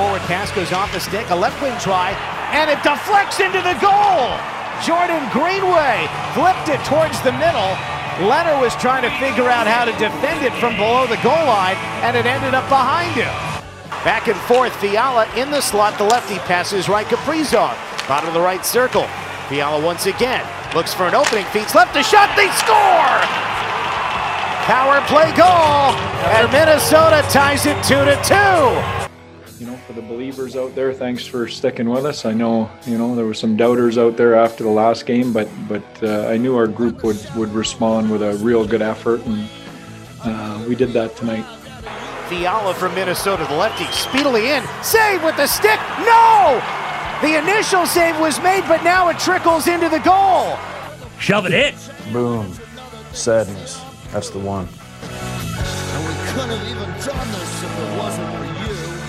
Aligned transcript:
forward 0.00 0.24
pass 0.24 0.48
goes 0.56 0.72
off 0.72 0.88
the 0.96 0.98
stick. 0.98 1.28
A 1.28 1.36
left 1.36 1.60
wing 1.60 1.76
try, 1.76 2.16
and 2.56 2.72
it 2.72 2.80
deflects 2.80 3.36
into 3.36 3.60
the 3.60 3.76
goal. 3.84 4.32
Jordan 4.80 5.20
Greenway 5.28 6.08
flipped 6.32 6.72
it 6.72 6.80
towards 6.88 7.20
the 7.20 7.36
middle. 7.36 7.76
Leonard 8.24 8.64
was 8.64 8.72
trying 8.80 9.04
to 9.04 9.12
figure 9.20 9.52
out 9.52 9.68
how 9.68 9.84
to 9.84 9.92
defend 10.00 10.40
it 10.40 10.56
from 10.56 10.72
below 10.80 11.04
the 11.04 11.20
goal 11.20 11.44
line, 11.44 11.76
and 12.00 12.16
it 12.16 12.24
ended 12.24 12.56
up 12.56 12.64
behind 12.72 13.12
him. 13.12 13.28
Back 14.00 14.28
and 14.28 14.40
forth, 14.48 14.72
Fiala 14.80 15.28
in 15.36 15.50
the 15.50 15.60
slot. 15.60 15.98
The 15.98 16.04
lefty 16.04 16.40
passes 16.48 16.88
right 16.88 17.06
Kaprizov. 17.06 17.76
Bottom 18.08 18.28
of 18.28 18.34
the 18.34 18.40
right 18.40 18.64
circle. 18.64 19.04
Fiala 19.52 19.84
once 19.84 20.06
again 20.06 20.46
looks 20.74 20.94
for 20.94 21.08
an 21.08 21.14
opening, 21.14 21.44
feeds 21.52 21.74
left 21.74 21.94
a 21.96 22.02
shot. 22.02 22.32
They 22.40 22.48
score! 22.56 23.20
Power 24.64 25.04
play 25.12 25.28
goal, 25.36 25.92
and 26.32 26.48
Minnesota 26.48 27.20
ties 27.28 27.66
it 27.66 27.76
two 27.84 28.00
to 28.00 28.16
two. 28.24 28.99
You 29.90 29.96
know, 29.96 30.02
for 30.02 30.08
the 30.08 30.14
believers 30.14 30.56
out 30.56 30.74
there, 30.76 30.92
thanks 30.92 31.26
for 31.26 31.48
sticking 31.48 31.88
with 31.88 32.04
us. 32.04 32.24
I 32.24 32.32
know, 32.32 32.70
you 32.86 32.96
know, 32.96 33.16
there 33.16 33.26
were 33.26 33.34
some 33.34 33.56
doubters 33.56 33.98
out 33.98 34.16
there 34.16 34.36
after 34.36 34.62
the 34.62 34.70
last 34.70 35.04
game, 35.04 35.32
but 35.32 35.48
but 35.68 35.82
uh, 36.02 36.28
I 36.28 36.36
knew 36.36 36.56
our 36.56 36.68
group 36.68 37.02
would 37.02 37.18
would 37.34 37.52
respond 37.52 38.10
with 38.10 38.22
a 38.22 38.36
real 38.36 38.64
good 38.66 38.82
effort, 38.82 39.20
and 39.26 39.48
uh, 40.24 40.64
we 40.68 40.76
did 40.76 40.92
that 40.92 41.16
tonight. 41.16 41.44
Fiala 42.28 42.74
from 42.74 42.94
Minnesota, 42.94 43.44
the 43.48 43.56
lefty, 43.56 43.84
speedily 43.86 44.50
in, 44.50 44.62
save 44.82 45.24
with 45.24 45.36
the 45.36 45.46
stick. 45.46 45.80
No, 46.00 46.62
the 47.22 47.38
initial 47.38 47.84
save 47.84 48.18
was 48.20 48.40
made, 48.40 48.62
but 48.68 48.84
now 48.84 49.08
it 49.08 49.18
trickles 49.18 49.66
into 49.66 49.88
the 49.88 50.00
goal. 50.00 50.56
Shove 51.18 51.46
it 51.46 51.52
in. 51.52 51.74
Boom. 52.12 52.54
Sadness. 53.12 53.82
That's 54.12 54.30
the 54.30 54.38
one. 54.38 54.68
And 55.02 56.06
we 56.06 56.14
couldn't 56.30 56.56
have 56.56 56.68
even 56.68 56.88
done 57.04 57.32
this 57.32 57.62
if 57.64 57.78
it 57.78 57.98
wasn't 57.98 58.30
for 58.30 58.34
you. 58.34 58.39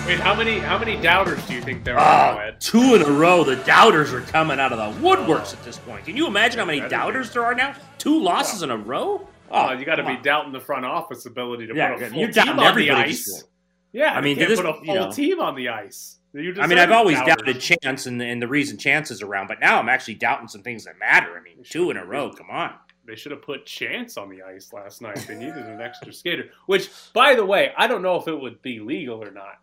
Wait, 0.06 0.18
how 0.18 0.34
many 0.34 0.58
how 0.58 0.76
many 0.78 0.96
doubters 1.00 1.44
do 1.46 1.54
you 1.54 1.62
think 1.62 1.84
there 1.84 1.96
are? 1.96 2.34
Ah, 2.34 2.38
Ed? 2.40 2.60
two 2.60 2.96
in 2.96 3.02
a 3.02 3.10
row. 3.10 3.44
The 3.44 3.56
doubters 3.56 4.12
are 4.12 4.20
coming 4.20 4.58
out 4.58 4.72
of 4.72 4.78
the 4.78 5.00
woodworks 5.00 5.52
at 5.52 5.64
this 5.64 5.78
point. 5.78 6.04
Can 6.04 6.16
you 6.16 6.26
imagine 6.26 6.58
how 6.58 6.64
many 6.64 6.80
That'd 6.80 6.90
be- 6.90 6.96
doubters 6.96 7.30
there 7.32 7.44
are 7.44 7.54
now? 7.54 7.74
Two 7.98 8.20
losses 8.20 8.62
in 8.62 8.70
a 8.70 8.76
row? 8.76 9.28
Oh, 9.50 9.72
you 9.72 9.84
got 9.84 9.96
to 9.96 10.02
be 10.02 10.12
on. 10.14 10.22
doubting 10.22 10.52
the 10.52 10.60
front 10.60 10.84
office 10.84 11.24
ability 11.26 11.68
to 11.68 11.74
Yeah, 11.74 11.94
put 11.94 12.02
a 12.02 12.10
full 12.10 12.18
you're 12.18 12.32
team 12.32 12.58
on 12.58 12.74
the 12.76 12.90
ice. 12.90 13.44
Yeah, 13.92 14.12
I 14.14 14.20
mean, 14.20 14.30
you 14.30 14.36
can't 14.38 14.48
this- 14.50 14.60
put 14.60 14.68
a 14.70 14.74
full 14.74 14.84
you 14.86 14.94
know. 14.94 15.12
team 15.12 15.38
on 15.40 15.54
the 15.54 15.68
ice. 15.68 16.18
I 16.34 16.66
mean, 16.66 16.78
I've 16.78 16.90
always 16.90 17.18
doubters. 17.18 17.36
doubted 17.36 17.60
chance 17.82 18.06
and, 18.06 18.20
and 18.20 18.40
the 18.42 18.48
reason 18.48 18.78
chance 18.78 19.10
is 19.10 19.22
around, 19.22 19.46
but 19.48 19.60
now 19.60 19.78
I'm 19.78 19.88
actually 19.90 20.14
doubting 20.14 20.48
some 20.48 20.62
things 20.62 20.84
that 20.86 20.98
matter. 20.98 21.36
I 21.38 21.42
mean, 21.42 21.62
two 21.62 21.90
in 21.90 21.96
a 21.96 22.04
row. 22.04 22.32
Come 22.32 22.50
on. 22.50 22.72
They 23.06 23.14
should 23.16 23.32
have 23.32 23.42
put 23.42 23.66
Chance 23.66 24.16
on 24.16 24.30
the 24.30 24.42
ice 24.42 24.72
last 24.72 25.02
night. 25.02 25.24
They 25.28 25.34
needed 25.34 25.56
an 25.66 25.80
extra 25.80 26.12
skater. 26.12 26.48
Which, 26.66 26.88
by 27.12 27.34
the 27.34 27.44
way, 27.44 27.72
I 27.76 27.86
don't 27.86 28.00
know 28.02 28.16
if 28.16 28.28
it 28.28 28.40
would 28.40 28.62
be 28.62 28.78
legal 28.80 29.22
or 29.22 29.30
not, 29.32 29.58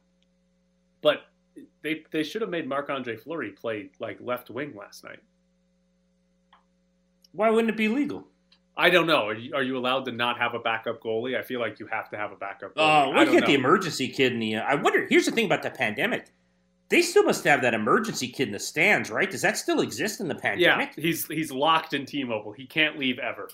but 1.01 1.23
they 1.81 2.03
they 2.11 2.23
should 2.23 2.41
have 2.41 2.49
made 2.49 2.67
Marc 2.67 2.89
Andre 2.89 3.15
Fleury 3.15 3.51
play 3.51 3.89
like 3.99 4.17
left 4.21 4.49
wing 4.49 4.75
last 4.75 5.03
night. 5.03 5.19
Why 7.31 7.49
wouldn't 7.49 7.69
it 7.69 7.77
be 7.77 7.87
legal? 7.87 8.27
I 8.75 8.89
don't 8.89 9.07
know. 9.07 9.27
Are 9.27 9.33
you, 9.33 9.53
are 9.53 9.61
you 9.61 9.77
allowed 9.77 10.05
to 10.05 10.11
not 10.11 10.39
have 10.39 10.53
a 10.53 10.59
backup 10.59 11.01
goalie? 11.01 11.37
I 11.37 11.41
feel 11.41 11.59
like 11.59 11.79
you 11.79 11.87
have 11.87 12.09
to 12.11 12.17
have 12.17 12.31
a 12.31 12.35
backup. 12.37 12.71
Oh, 12.77 13.11
look 13.13 13.27
don't 13.27 13.37
at 13.37 13.45
the 13.45 13.53
emergency 13.53 14.07
kid 14.07 14.33
in 14.33 14.39
the. 14.39 14.55
Uh, 14.55 14.61
I 14.61 14.75
wonder. 14.75 15.05
Here's 15.09 15.25
the 15.25 15.31
thing 15.31 15.45
about 15.45 15.63
the 15.63 15.69
pandemic. 15.69 16.31
They 16.87 17.01
still 17.01 17.23
must 17.23 17.43
have 17.43 17.61
that 17.61 17.73
emergency 17.73 18.29
kid 18.29 18.47
in 18.47 18.53
the 18.53 18.59
stands, 18.59 19.11
right? 19.11 19.29
Does 19.29 19.41
that 19.41 19.57
still 19.57 19.81
exist 19.81 20.21
in 20.21 20.27
the 20.27 20.35
pandemic? 20.35 20.93
Yeah, 20.95 21.03
he's 21.03 21.27
he's 21.27 21.51
locked 21.51 21.93
in 21.93 22.05
T-Mobile. 22.05 22.53
He 22.53 22.65
can't 22.65 22.97
leave 22.97 23.19
ever. 23.19 23.49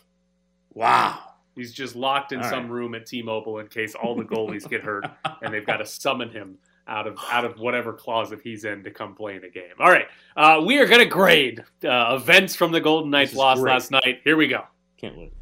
Wow. 0.73 1.19
He's 1.55 1.73
just 1.73 1.95
locked 1.95 2.31
in 2.31 2.41
All 2.41 2.49
some 2.49 2.63
right. 2.63 2.71
room 2.71 2.95
at 2.95 3.05
T-Mobile 3.05 3.59
in 3.59 3.67
case 3.67 3.95
all 3.95 4.15
the 4.15 4.23
goalies 4.23 4.69
get 4.69 4.83
hurt, 4.83 5.05
and 5.41 5.53
they've 5.53 5.65
got 5.65 5.77
to 5.77 5.85
summon 5.85 6.29
him 6.29 6.59
out 6.87 7.07
of 7.07 7.17
out 7.31 7.45
of 7.45 7.59
whatever 7.59 7.93
closet 7.93 8.39
he's 8.43 8.65
in 8.65 8.83
to 8.83 8.91
come 8.91 9.15
play 9.15 9.35
in 9.35 9.43
a 9.43 9.49
game. 9.49 9.73
All 9.79 9.89
right, 9.89 10.07
uh, 10.35 10.63
we 10.65 10.77
are 10.79 10.85
going 10.85 10.99
to 10.99 11.05
grade 11.05 11.63
uh, 11.83 12.17
events 12.21 12.55
from 12.55 12.71
the 12.71 12.81
Golden 12.81 13.09
Knights 13.11 13.33
loss 13.33 13.59
great. 13.59 13.71
last 13.71 13.91
night. 13.91 14.21
Here 14.23 14.37
we 14.37 14.47
go. 14.47 14.63
Can't 14.97 15.17
wait. 15.17 15.33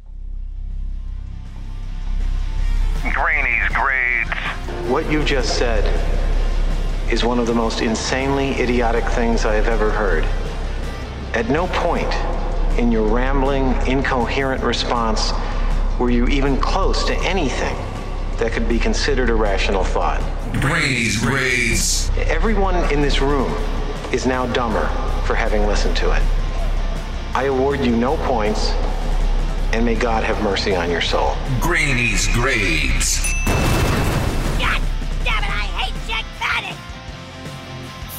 Graney's 3.12 3.68
grades. 3.74 4.30
What 4.88 5.10
you 5.10 5.22
just 5.24 5.58
said 5.58 5.84
is 7.10 7.22
one 7.22 7.38
of 7.38 7.46
the 7.46 7.54
most 7.54 7.80
insanely 7.80 8.52
idiotic 8.52 9.04
things 9.04 9.44
I 9.44 9.54
have 9.54 9.68
ever 9.68 9.90
heard. 9.90 10.24
At 11.34 11.50
no 11.50 11.66
point 11.68 12.12
in 12.78 12.90
your 12.90 13.06
rambling, 13.06 13.74
incoherent 13.86 14.62
response 14.62 15.32
were 15.98 16.10
you 16.10 16.26
even 16.28 16.56
close 16.56 17.04
to 17.04 17.14
anything 17.18 17.76
that 18.38 18.52
could 18.52 18.68
be 18.68 18.78
considered 18.78 19.30
a 19.30 19.34
rational 19.34 19.84
thought. 19.84 20.20
Graney's 20.60 21.16
grades. 21.16 22.10
Everyone 22.16 22.76
in 22.92 23.00
this 23.00 23.20
room 23.20 23.52
is 24.12 24.26
now 24.26 24.46
dumber 24.46 24.86
for 25.26 25.34
having 25.34 25.66
listened 25.66 25.96
to 25.96 26.12
it. 26.12 26.22
I 27.34 27.44
award 27.44 27.80
you 27.80 27.96
no 27.96 28.16
points, 28.18 28.70
and 29.72 29.84
may 29.84 29.94
God 29.94 30.22
have 30.22 30.42
mercy 30.42 30.74
on 30.74 30.90
your 30.90 31.00
soul. 31.00 31.36
Graney's 31.60 32.28
grades. 32.28 33.20
God 34.58 34.80
damn 35.24 35.42
it, 35.42 35.50
I 35.50 35.66
hate 35.76 36.08
Jack 36.08 36.24
Paddock! 36.38 36.78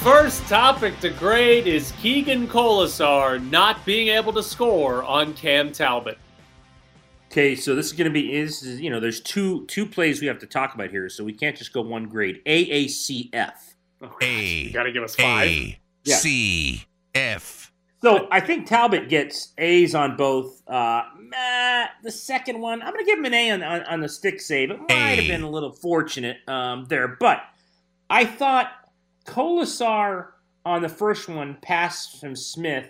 First 0.01 0.45
topic 0.47 0.99
to 0.99 1.09
grade 1.11 1.67
is 1.67 1.93
Keegan 2.01 2.47
Kolesar 2.47 3.39
not 3.49 3.85
being 3.85 4.09
able 4.09 4.33
to 4.33 4.43
score 4.43 5.03
on 5.03 5.33
Cam 5.33 5.71
Talbot. 5.71 6.17
Okay, 7.35 7.53
so 7.57 7.75
this 7.75 7.87
is 7.87 7.91
going 7.91 8.05
to 8.05 8.13
be 8.13 8.33
is 8.33 8.63
is, 8.63 8.79
you 8.79 8.89
know 8.89 9.01
there's 9.01 9.19
two 9.19 9.65
two 9.65 9.85
plays 9.85 10.21
we 10.21 10.27
have 10.27 10.39
to 10.39 10.45
talk 10.45 10.73
about 10.73 10.89
here, 10.89 11.09
so 11.09 11.21
we 11.21 11.33
can't 11.33 11.57
just 11.57 11.73
go 11.73 11.81
one 11.81 12.05
grade. 12.05 12.41
AACF. 12.45 13.51
A. 14.21 14.71
Got 14.71 14.83
to 14.83 14.93
give 14.93 15.03
us 15.03 15.17
five. 15.17 15.49
A. 15.49 15.77
Yeah. 16.05 16.15
C. 16.15 16.85
F. 17.13 17.73
So 18.01 18.29
I 18.31 18.39
think 18.39 18.67
Talbot 18.67 19.09
gets 19.09 19.51
A's 19.57 19.93
on 19.93 20.15
both. 20.15 20.63
Uh, 20.65 21.03
meh, 21.19 21.87
the 22.03 22.11
second 22.11 22.61
one, 22.61 22.81
I'm 22.81 22.93
going 22.93 23.03
to 23.03 23.11
give 23.11 23.19
him 23.19 23.25
an 23.25 23.33
A 23.33 23.51
on, 23.51 23.63
on, 23.63 23.81
on 23.83 23.99
the 23.99 24.07
stick 24.07 24.39
save. 24.39 24.71
It 24.71 24.79
might 24.79 24.87
A. 24.87 25.15
have 25.15 25.27
been 25.27 25.43
a 25.43 25.49
little 25.49 25.73
fortunate 25.73 26.37
um, 26.47 26.85
there, 26.85 27.17
but 27.19 27.41
I 28.09 28.23
thought 28.23 28.71
Kolesar 29.25 30.27
on 30.65 30.81
the 30.81 30.89
first 30.89 31.27
one, 31.27 31.57
pass 31.61 32.17
from 32.17 32.37
Smith. 32.37 32.89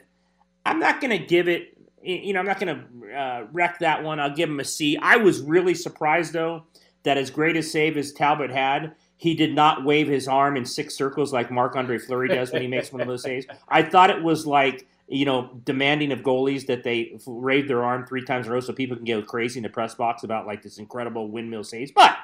I'm 0.68 0.80
not 0.80 1.02
going 1.02 1.18
to 1.18 1.26
give 1.26 1.48
it. 1.48 1.75
You 2.06 2.34
know, 2.34 2.40
I'm 2.40 2.46
not 2.46 2.60
going 2.60 2.78
to 2.78 3.18
uh, 3.18 3.48
wreck 3.52 3.80
that 3.80 4.04
one. 4.04 4.20
I'll 4.20 4.34
give 4.34 4.50
him 4.50 4.60
a 4.60 4.66
C. 4.66 4.98
I 5.02 5.18
was 5.18 5.42
really 5.42 5.74
surprised 5.74 6.34
though 6.34 6.66
that 7.04 7.18
as 7.18 7.30
great 7.30 7.58
a 7.58 7.64
save 7.64 7.98
as 7.98 8.12
Talbot 8.12 8.52
had, 8.52 8.94
he 9.18 9.34
did 9.34 9.56
not 9.56 9.84
wave 9.84 10.08
his 10.08 10.28
arm 10.28 10.58
in 10.58 10.66
six 10.66 10.96
circles 10.96 11.32
like 11.32 11.50
Marc 11.50 11.76
Andre 11.76 11.98
Fleury 11.98 12.28
does 12.28 12.52
when 12.52 12.62
he 12.62 12.68
makes 12.68 12.92
one 12.92 13.02
of 13.02 13.08
those 13.08 13.24
saves. 13.24 13.46
I 13.70 13.82
thought 13.82 14.10
it 14.10 14.22
was 14.22 14.46
like 14.46 14.88
you 15.08 15.26
know 15.26 15.52
demanding 15.64 16.12
of 16.12 16.20
goalies 16.20 16.66
that 16.66 16.84
they 16.84 17.18
wave 17.26 17.68
their 17.68 17.84
arm 17.84 18.06
three 18.06 18.24
times 18.24 18.48
in 18.48 18.52
a 18.52 18.56
row 18.56 18.60
so 18.60 18.74
people 18.74 18.96
can 18.98 19.06
go 19.06 19.22
crazy 19.22 19.60
in 19.60 19.64
the 19.64 19.70
press 19.70 19.96
box 19.96 20.24
about 20.24 20.46
like 20.46 20.62
this 20.62 20.78
incredible 20.78 21.30
windmill 21.30 21.64
saves. 21.64 21.92
But 21.92 22.18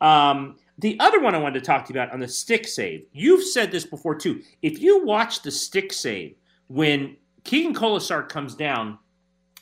um, 0.00 0.56
the 0.78 0.98
other 1.00 1.20
one 1.20 1.34
I 1.34 1.38
wanted 1.38 1.60
to 1.60 1.66
talk 1.66 1.86
to 1.86 1.94
you 1.94 2.00
about 2.00 2.12
on 2.12 2.20
the 2.20 2.28
stick 2.28 2.66
save, 2.66 3.06
you've 3.12 3.44
said 3.44 3.70
this 3.70 3.86
before 3.86 4.14
too. 4.14 4.42
If 4.62 4.80
you 4.80 5.04
watch 5.04 5.42
the 5.42 5.50
stick 5.50 5.92
save 5.92 6.34
when 6.68 7.16
Keegan 7.44 7.74
Kolesar 7.74 8.28
comes 8.28 8.54
down, 8.54 8.98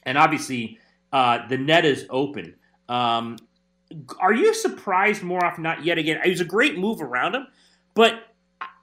and 0.05 0.19
obviously 0.19 0.79
uh, 1.13 1.47
the 1.49 1.59
net 1.59 1.85
is 1.85 2.07
open. 2.11 2.57
Um, 2.89 3.37
are 4.19 4.33
you 4.33 4.55
surprised 4.55 5.23
more 5.23 5.45
often 5.45 5.63
not 5.63 5.85
yet 5.85 5.99
again? 5.99 6.21
It 6.25 6.31
was 6.31 6.41
a 6.41 6.47
great 6.47 6.79
move 6.79 7.01
around 7.01 7.35
him, 7.35 7.47
but 7.95 8.23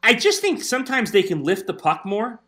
I 0.04 0.14
just 0.14 0.42
think 0.42 0.62
sometimes 0.62 1.12
they 1.12 1.24
can 1.24 1.44
lift 1.44 1.68
the 1.68 1.74
puck 1.74 2.06
more. 2.06 2.42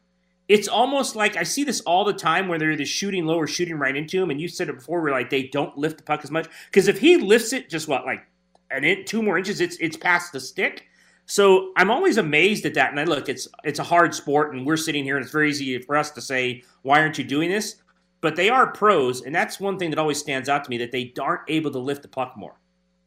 It's 0.47 0.67
almost 0.67 1.15
like 1.15 1.37
I 1.37 1.43
see 1.43 1.63
this 1.63 1.81
all 1.81 2.03
the 2.03 2.13
time 2.13 2.47
where 2.47 2.59
they're 2.59 2.71
either 2.71 2.85
shooting 2.85 3.25
low 3.25 3.37
or 3.37 3.47
shooting 3.47 3.77
right 3.77 3.95
into 3.95 4.21
him. 4.21 4.31
And 4.31 4.41
you 4.41 4.47
said 4.47 4.69
it 4.69 4.75
before, 4.75 5.01
where 5.01 5.11
like 5.11 5.29
they 5.29 5.43
don't 5.43 5.77
lift 5.77 5.97
the 5.97 6.03
puck 6.03 6.21
as 6.23 6.31
much 6.31 6.47
because 6.65 6.87
if 6.87 6.99
he 6.99 7.17
lifts 7.17 7.53
it 7.53 7.69
just 7.69 7.87
what 7.87 8.05
like 8.05 8.25
an 8.69 8.83
inch, 8.83 9.07
two 9.07 9.21
more 9.21 9.37
inches, 9.37 9.61
it's 9.61 9.77
it's 9.77 9.97
past 9.97 10.33
the 10.33 10.39
stick. 10.39 10.87
So 11.25 11.71
I'm 11.77 11.89
always 11.89 12.17
amazed 12.17 12.65
at 12.65 12.73
that. 12.73 12.91
And 12.91 12.99
I 12.99 13.05
look, 13.05 13.29
it's 13.29 13.47
it's 13.63 13.79
a 13.79 13.83
hard 13.83 14.13
sport, 14.13 14.53
and 14.53 14.65
we're 14.65 14.77
sitting 14.77 15.03
here, 15.03 15.15
and 15.15 15.23
it's 15.23 15.31
very 15.31 15.49
easy 15.49 15.79
for 15.79 15.95
us 15.95 16.11
to 16.11 16.21
say, 16.21 16.63
"Why 16.81 16.99
aren't 16.99 17.17
you 17.17 17.23
doing 17.23 17.49
this?" 17.49 17.80
But 18.21 18.35
they 18.35 18.49
are 18.49 18.67
pros, 18.67 19.21
and 19.21 19.33
that's 19.33 19.59
one 19.59 19.77
thing 19.79 19.89
that 19.89 19.99
always 19.99 20.19
stands 20.19 20.47
out 20.47 20.63
to 20.63 20.69
me 20.69 20.77
that 20.77 20.91
they 20.91 21.11
aren't 21.19 21.41
able 21.47 21.71
to 21.71 21.79
lift 21.79 22.03
the 22.03 22.07
puck 22.07 22.33
more. 22.37 22.59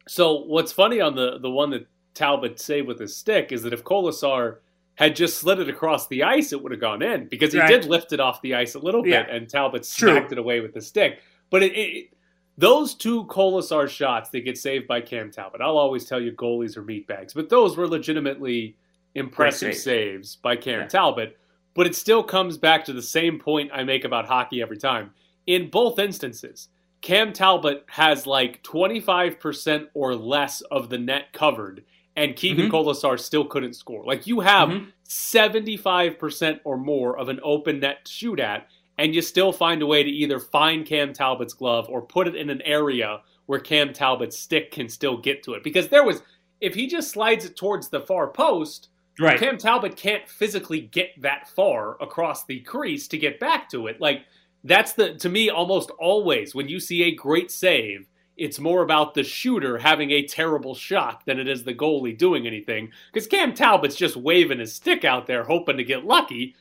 So 0.07 0.41
what's 0.43 0.71
funny 0.71 0.99
on 1.01 1.15
the 1.15 1.39
the 1.39 1.49
one 1.49 1.69
that 1.71 1.87
Talbot 2.13 2.59
saved 2.59 2.87
with 2.87 2.99
his 2.99 3.15
stick 3.15 3.51
is 3.51 3.63
that 3.63 3.73
if 3.73 3.83
Kolesar 3.83 4.57
had 4.95 5.15
just 5.15 5.37
slid 5.39 5.59
it 5.59 5.67
across 5.69 6.07
the 6.07 6.23
ice, 6.23 6.53
it 6.53 6.61
would 6.61 6.71
have 6.71 6.79
gone 6.81 7.01
in 7.01 7.27
because 7.27 7.51
he 7.51 7.59
Right. 7.59 7.67
did 7.67 7.85
lift 7.85 8.13
it 8.13 8.19
off 8.21 8.41
the 8.41 8.55
ice 8.55 8.75
a 8.75 8.79
little 8.79 9.05
Yeah. 9.05 9.23
bit, 9.23 9.35
and 9.35 9.49
Talbot 9.49 9.83
True. 9.97 10.15
it 10.17 10.37
away 10.37 10.61
with 10.61 10.73
the 10.73 10.81
stick. 10.81 11.19
But 11.49 11.63
it, 11.63 11.73
it, 11.77 12.09
those 12.57 12.93
two 12.93 13.25
Kolesar 13.25 13.89
shots 13.89 14.29
that 14.29 14.41
get 14.41 14.57
saved 14.57 14.87
by 14.87 15.01
Cam 15.01 15.31
Talbot, 15.31 15.59
I'll 15.59 15.77
always 15.77 16.05
tell 16.05 16.21
you 16.21 16.31
goalies 16.31 16.77
are 16.77 16.83
meatbags, 16.83 17.33
but 17.33 17.49
those 17.49 17.75
were 17.75 17.87
legitimately 17.87 18.77
impressive 19.15 19.73
save. 19.73 19.81
saves 19.81 20.35
by 20.37 20.55
Cam 20.55 20.81
Yeah. 20.81 20.87
Talbot. 20.87 21.37
But 21.75 21.85
it 21.85 21.95
still 21.95 22.23
comes 22.23 22.57
back 22.57 22.85
to 22.85 22.93
the 22.93 23.01
same 23.01 23.37
point 23.37 23.69
I 23.73 23.83
make 23.83 24.05
about 24.05 24.25
hockey 24.25 24.61
every 24.61 24.77
time. 24.77 25.11
In 25.45 25.69
both 25.69 25.99
instances, 25.99 26.69
Cam 27.01 27.33
Talbot 27.33 27.83
has 27.87 28.25
like 28.25 28.63
25% 28.63 29.87
or 29.93 30.15
less 30.15 30.61
of 30.61 30.89
the 30.89 30.97
net 30.97 31.33
covered, 31.33 31.83
and 32.15 32.35
Keegan 32.35 32.67
Mhm. 32.67 32.71
Kolesar 32.71 33.19
still 33.19 33.45
couldn't 33.45 33.73
score. 33.73 34.03
Like 34.05 34.25
you 34.25 34.39
have 34.39 34.69
Mhm. 34.69 34.87
75% 35.03 36.61
or 36.63 36.77
more 36.77 37.17
of 37.19 37.29
an 37.29 37.39
open 37.43 37.81
net 37.81 38.07
shoot 38.07 38.39
at, 38.39 38.67
and 38.97 39.13
you 39.13 39.21
still 39.21 39.51
find 39.51 39.81
a 39.81 39.85
way 39.85 40.01
to 40.01 40.09
either 40.09 40.39
find 40.39 40.85
Cam 40.85 41.13
Talbot's 41.13 41.53
glove 41.53 41.87
or 41.89 42.01
put 42.01 42.27
it 42.27 42.35
in 42.35 42.49
an 42.49 42.61
area 42.61 43.21
where 43.47 43.59
Cam 43.59 43.93
Talbot's 43.93 44.39
stick 44.39 44.71
can 44.71 44.87
still 44.89 45.17
get 45.17 45.43
to 45.43 45.53
it. 45.53 45.63
Because 45.63 45.89
there 45.89 46.05
was, 46.05 46.23
if 46.61 46.73
he 46.73 46.87
just 46.87 47.11
slides 47.11 47.45
it 47.45 47.55
towards 47.57 47.89
the 47.89 47.99
far 47.99 48.27
post, 48.29 48.87
Right. 49.19 49.39
Cam 49.39 49.57
Talbot 49.57 49.95
can't 49.95 50.27
physically 50.27 50.81
get 50.81 51.21
that 51.21 51.47
far 51.49 52.01
across 52.01 52.45
the 52.45 52.59
crease 52.61 53.07
to 53.09 53.17
get 53.17 53.39
back 53.39 53.69
to 53.69 53.87
it. 53.87 54.01
Like 54.01 54.25
that's 54.63 54.93
the 54.93 55.13
to 55.15 55.29
me 55.29 55.49
almost 55.49 55.91
always 55.91 56.53
when 56.53 56.67
you 56.67 56.79
see 56.79 57.03
a 57.03 57.15
great 57.15 57.49
save, 57.49 58.07
it's 58.35 58.59
more 58.59 58.81
about 58.81 59.13
the 59.13 59.23
shooter 59.23 59.77
having 59.77 60.11
a 60.11 60.27
terrible 60.27 60.75
shot 60.75 61.23
than 61.25 61.39
it 61.39 61.47
is 61.47 61.63
the 61.63 61.73
goalie 61.73 62.17
doing 62.17 62.45
anything. 62.45 62.91
Because 63.13 63.27
Cam 63.27 63.53
Talbot's 63.53 63.95
just 63.95 64.17
waving 64.17 64.59
his 64.59 64.73
stick 64.73 65.05
out 65.05 65.27
there 65.27 65.43
hoping 65.45 65.77
to 65.77 65.83
get 65.85 66.03
lucky, 66.05 66.55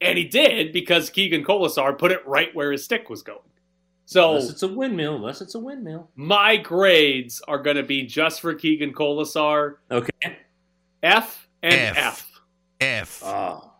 and 0.00 0.18
he 0.18 0.24
did 0.24 0.72
because 0.72 1.10
Keegan 1.10 1.44
Kolesar 1.44 1.96
put 1.96 2.10
it 2.10 2.26
right 2.26 2.52
where 2.54 2.72
his 2.72 2.84
stick 2.84 3.08
was 3.08 3.22
going. 3.22 3.38
So 4.06 4.30
Unless 4.30 4.50
it's 4.50 4.62
a 4.64 4.68
windmill. 4.68 5.14
Unless 5.14 5.40
it's 5.40 5.54
a 5.54 5.60
windmill. 5.60 6.10
my 6.16 6.56
grades 6.56 7.40
are 7.46 7.62
going 7.62 7.76
to 7.76 7.84
be 7.84 8.02
just 8.02 8.40
for 8.40 8.52
Keegan 8.54 8.92
Kolesar 8.92 9.76
Okay. 9.92 10.38
F 11.04 11.46
and 11.62 11.96
F. 11.96 11.96
F. 11.96 12.40
F. 12.80 13.22
Oh, 13.24 13.72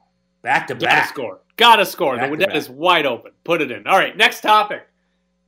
back 0.43 0.67
to 0.69 0.75
back. 0.75 0.91
Gotta 0.91 1.09
score. 1.09 1.41
Gotta 1.56 1.87
score. 1.87 2.17
Back 2.17 2.31
the 2.31 2.37
to 2.37 2.47
net 2.47 2.56
is 2.56 2.69
wide 2.69 3.06
open. 3.06 3.32
Put 3.44 3.62
it 3.62 3.71
in. 3.71 3.87
All 3.87 3.99
right, 3.99 4.17
next 4.17 4.41
topic. 4.41 4.87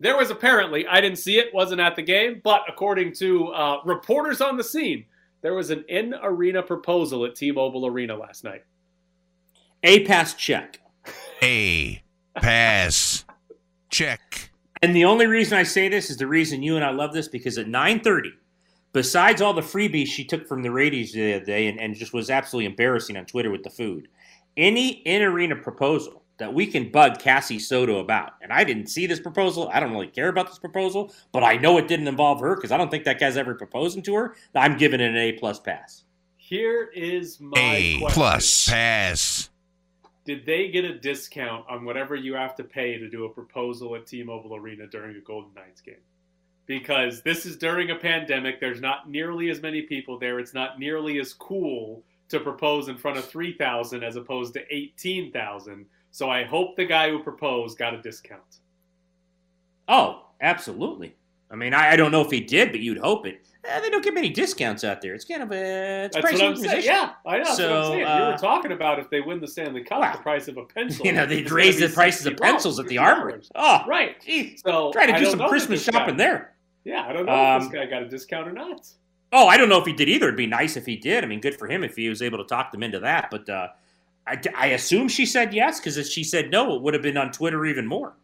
There 0.01 0.17
was 0.17 0.31
apparently, 0.31 0.87
I 0.87 1.01
didn't 1.01 1.19
see 1.19 1.39
it, 1.39 1.55
wasn't 1.55 1.81
at 1.81 1.95
the 1.95 2.03
game, 2.03 2.41
but 2.43 2.63
according 2.69 3.13
to 3.15 3.49
uh, 3.49 3.81
reporters 3.85 4.41
on 4.41 4.57
the 4.57 4.65
scene, 4.65 5.05
there 5.43 5.55
was 5.55 5.71
an 5.71 5.85
in 5.89 6.15
arena 6.23 6.63
proposal 6.63 7.25
at 7.25 7.37
T 7.37 7.53
Mobile 7.53 7.87
Arena 7.87 8.17
last 8.17 8.43
night. 8.43 8.65
A 9.85 10.05
pass 10.05 10.35
check. 10.35 10.81
A. 11.43 12.03
Pass. 12.35 13.25
Check. 13.91 14.51
And 14.83 14.95
the 14.97 15.05
only 15.05 15.27
reason 15.27 15.57
I 15.57 15.63
say 15.63 15.89
this 15.89 16.11
is 16.11 16.17
the 16.17 16.27
reason 16.27 16.63
you 16.63 16.77
and 16.77 16.85
I 16.85 16.91
love 16.91 17.13
this 17.13 17.29
because 17.29 17.59
at 17.59 17.67
9:30, 17.67 18.31
besides 18.93 19.41
all 19.41 19.55
the 19.55 19.63
freebies 19.63 20.07
she 20.07 20.25
took 20.25 20.47
from 20.47 20.63
the 20.63 20.71
Radies 20.71 21.13
the 21.13 21.35
other 21.35 21.45
day 21.45 21.69
and, 21.69 21.81
and 21.81 21.95
just 21.95 22.13
was 22.13 22.31
absolutely 22.31 22.67
embarrassing 22.67 23.17
on 23.17 23.27
Twitter 23.27 23.51
with 23.51 23.63
the 23.63 23.71
food, 23.71 24.09
any 24.57 24.89
in-arena 25.03 25.57
proposal 25.57 26.23
that 26.39 26.53
we 26.53 26.67
can 26.67 26.91
bug 26.91 27.19
Cassie 27.21 27.59
Soto 27.59 28.01
about, 28.01 28.33
and 28.43 28.53
I 28.53 28.65
didn't 28.65 28.89
see 28.89 29.07
this 29.07 29.21
proposal. 29.21 29.71
I 29.73 29.81
don't 29.81 29.93
really 29.93 30.09
care 30.09 30.29
about 30.29 30.49
this 30.49 30.59
proposal, 30.59 31.15
but 31.31 31.45
I 31.45 31.57
know 31.57 31.79
it 31.79 31.89
didn't 31.89 32.09
involve 32.09 32.41
her 32.41 32.57
because 32.57 32.73
I 32.73 32.79
don't 32.79 32.91
think 32.91 33.05
that 33.05 33.21
guy's 33.21 33.37
ever 33.37 33.55
proposing 33.55 34.03
to 34.03 34.15
her. 34.15 34.35
I'm 34.55 34.77
giving 34.77 35.01
it 35.01 35.11
an 35.11 35.17
A 35.17 35.33
plus 35.33 35.61
pass. 35.61 36.05
Here 36.37 36.91
is 36.95 37.39
my 37.41 37.53
A 37.57 37.99
question. 37.99 38.15
plus. 38.15 38.69
Pass. 38.69 39.51
Did 40.25 40.47
they 40.47 40.69
get 40.69 40.85
a 40.85 40.99
discount 40.99 41.65
on 41.69 41.85
whatever 41.85 42.15
you 42.15 42.35
have 42.35 42.55
to 42.57 42.65
pay 42.65 42.99
to 42.99 43.09
do 43.09 43.25
a 43.25 43.29
proposal 43.29 43.95
at 43.97 44.07
T 44.07 44.23
Mobile 44.23 44.57
Arena 44.57 44.87
during 44.87 45.17
a 45.17 45.21
Golden 45.21 45.53
Knights 45.55 45.81
game? 45.81 45.95
Because 46.67 47.23
this 47.23 47.45
is 47.45 47.57
during 47.57 47.91
a 47.91 47.97
pandemic. 47.97 48.61
There's 48.61 48.81
not 48.81 49.11
nearly 49.11 49.51
as 49.51 49.61
many 49.61 49.83
people 49.83 50.19
there. 50.19 50.39
It's 50.39 50.55
not 50.55 50.79
nearly 50.79 51.19
as 51.19 51.35
cool 51.35 52.03
to 52.29 52.41
propose 52.41 52.89
in 52.89 52.97
front 52.97 53.19
of 53.19 53.29
3,000 53.29 54.03
as 54.03 54.17
opposed 54.17 54.55
to 54.55 54.75
18,000. 54.75 55.85
So 56.13 56.31
I 56.31 56.45
hope 56.45 56.77
the 56.77 56.85
guy 56.85 57.11
who 57.11 57.23
proposed 57.23 57.79
got 57.79 57.95
a 57.95 58.01
discount. 58.01 58.61
Oh, 59.89 60.27
absolutely. 60.41 61.15
I 61.51 61.57
mean, 61.57 61.75
I, 61.75 61.93
I 61.93 61.97
don't 61.97 62.13
know 62.13 62.23
if 62.23 62.31
he 62.31 62.41
did, 62.41 62.71
but 62.71 62.81
you'd 62.81 62.99
hope 62.99 63.27
it. 63.27 63.47
Eh, 63.65 63.81
they 63.81 63.91
don't 63.91 64.03
get 64.03 64.13
many 64.13 64.29
discounts 64.29 64.83
out 64.83 65.01
there. 65.01 65.15
It's 65.15 65.25
kind 65.25 65.43
of 65.43 65.53
a 65.53 66.05
it's 66.07 66.17
That's 66.17 66.27
pricey 66.27 66.33
what 66.35 66.43
I'm 66.43 66.57
saying. 66.57 66.83
Yeah, 66.85 67.13
I 67.25 67.39
know. 67.39 67.45
That's 67.45 67.59
what 67.61 67.71
I'm 67.71 67.83
So, 67.85 67.89
saying. 67.91 67.99
you 68.01 68.07
uh, 68.07 68.31
were 68.33 68.39
talking 68.39 68.73
about 68.73 68.99
if 68.99 69.09
they 69.09 69.21
win 69.21 69.41
the 69.41 69.47
Stanley 69.47 69.85
Cup, 69.85 70.01
Wow. 70.01 70.13
the 70.13 70.19
price 70.19 70.49
of 70.49 70.57
a 70.57 70.65
pencil. 70.65 71.07
You 71.07 71.13
know, 71.13 71.27
gonna 71.27 71.45
raise 71.55 71.79
the 71.79 71.89
prices 71.89 72.27
of 72.27 72.37
pencils 72.39 72.81
at 72.81 72.89
the 72.89 72.97
$50. 72.97 73.01
armory. 73.03 73.41
Oh, 73.55 73.85
Right. 73.87 74.21
geez. 74.21 74.63
So 74.67 74.91
Try 74.93 75.07
to 75.07 75.17
do 75.19 75.27
some 75.27 75.39
Christmas 75.49 75.87
guy- 75.87 75.93
shopping 75.99 76.17
there. 76.17 76.55
Yeah, 76.85 77.05
I 77.07 77.13
don't 77.13 77.27
know 77.27 77.33
Um, 77.33 77.63
if 77.63 77.71
this 77.71 77.73
guy 77.81 77.87
got 77.87 78.03
a 78.03 78.09
discount 78.09 78.49
or 78.49 78.53
not. 78.53 78.89
Oh, 79.33 79.47
I 79.47 79.57
don't 79.57 79.69
know 79.69 79.79
if 79.79 79.87
he 79.87 79.93
did 79.93 80.09
either. 80.09 80.27
It'd 80.27 80.37
be 80.37 80.47
nice 80.49 80.77
if 80.77 80.85
he 80.85 80.97
did. 80.97 81.23
I 81.23 81.29
mean, 81.29 81.41
good 81.41 81.55
for 81.57 81.69
him 81.69 81.85
if 81.85 81.95
he 81.95 82.09
was 82.09 82.21
able 82.21 82.39
to 82.39 82.45
talk 82.45 82.73
them 82.73 82.83
into 82.83 82.99
that. 82.99 83.29
But 83.31 83.49
uh, 83.49 83.69
I, 84.27 84.39
I 84.57 84.67
assume 84.69 85.07
she 85.09 85.25
said 85.25 85.55
yes 85.55 85.79
because 85.79 85.97
if 85.99 86.07
she 86.09 86.25
said 86.25 86.51
no, 86.51 86.75
it 86.75 86.83
would 86.83 86.95
have 86.95 87.03
been 87.05 87.17
on 87.17 87.31
Twitter 87.31 87.65
even 87.65 87.87
more. 87.87 88.15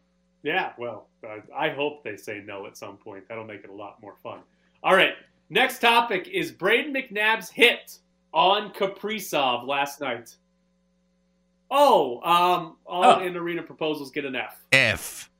Yeah, 0.43 0.73
well, 0.77 1.07
uh, 1.25 1.37
I 1.57 1.71
hope 1.71 2.03
they 2.03 2.17
say 2.17 2.43
no 2.45 2.67
at 2.67 2.77
some 2.77 2.97
point. 2.97 3.29
That'll 3.29 3.45
make 3.45 3.63
it 3.63 3.71
a 3.71 3.73
lot 3.73 4.03
more 4.03 4.17
fun. 4.23 4.41
All 4.83 4.95
right, 4.95 5.15
next 5.51 5.79
topic 5.81 6.29
is 6.29 6.53
Brayden 6.53 6.95
McNabb's 6.95 7.51
hit 7.51 7.99
on 8.33 8.73
Kaprizov 8.73 9.67
last 9.67 10.01
night. 10.01 10.37
Oh, 11.71 12.21
um, 12.23 12.77
all 12.87 13.05
Oh. 13.05 13.21
in 13.21 13.37
arena 13.37 13.63
proposals 13.63 14.11
get 14.11 14.25
an 14.25 14.35
F. 14.37 14.65
F. 14.73 15.31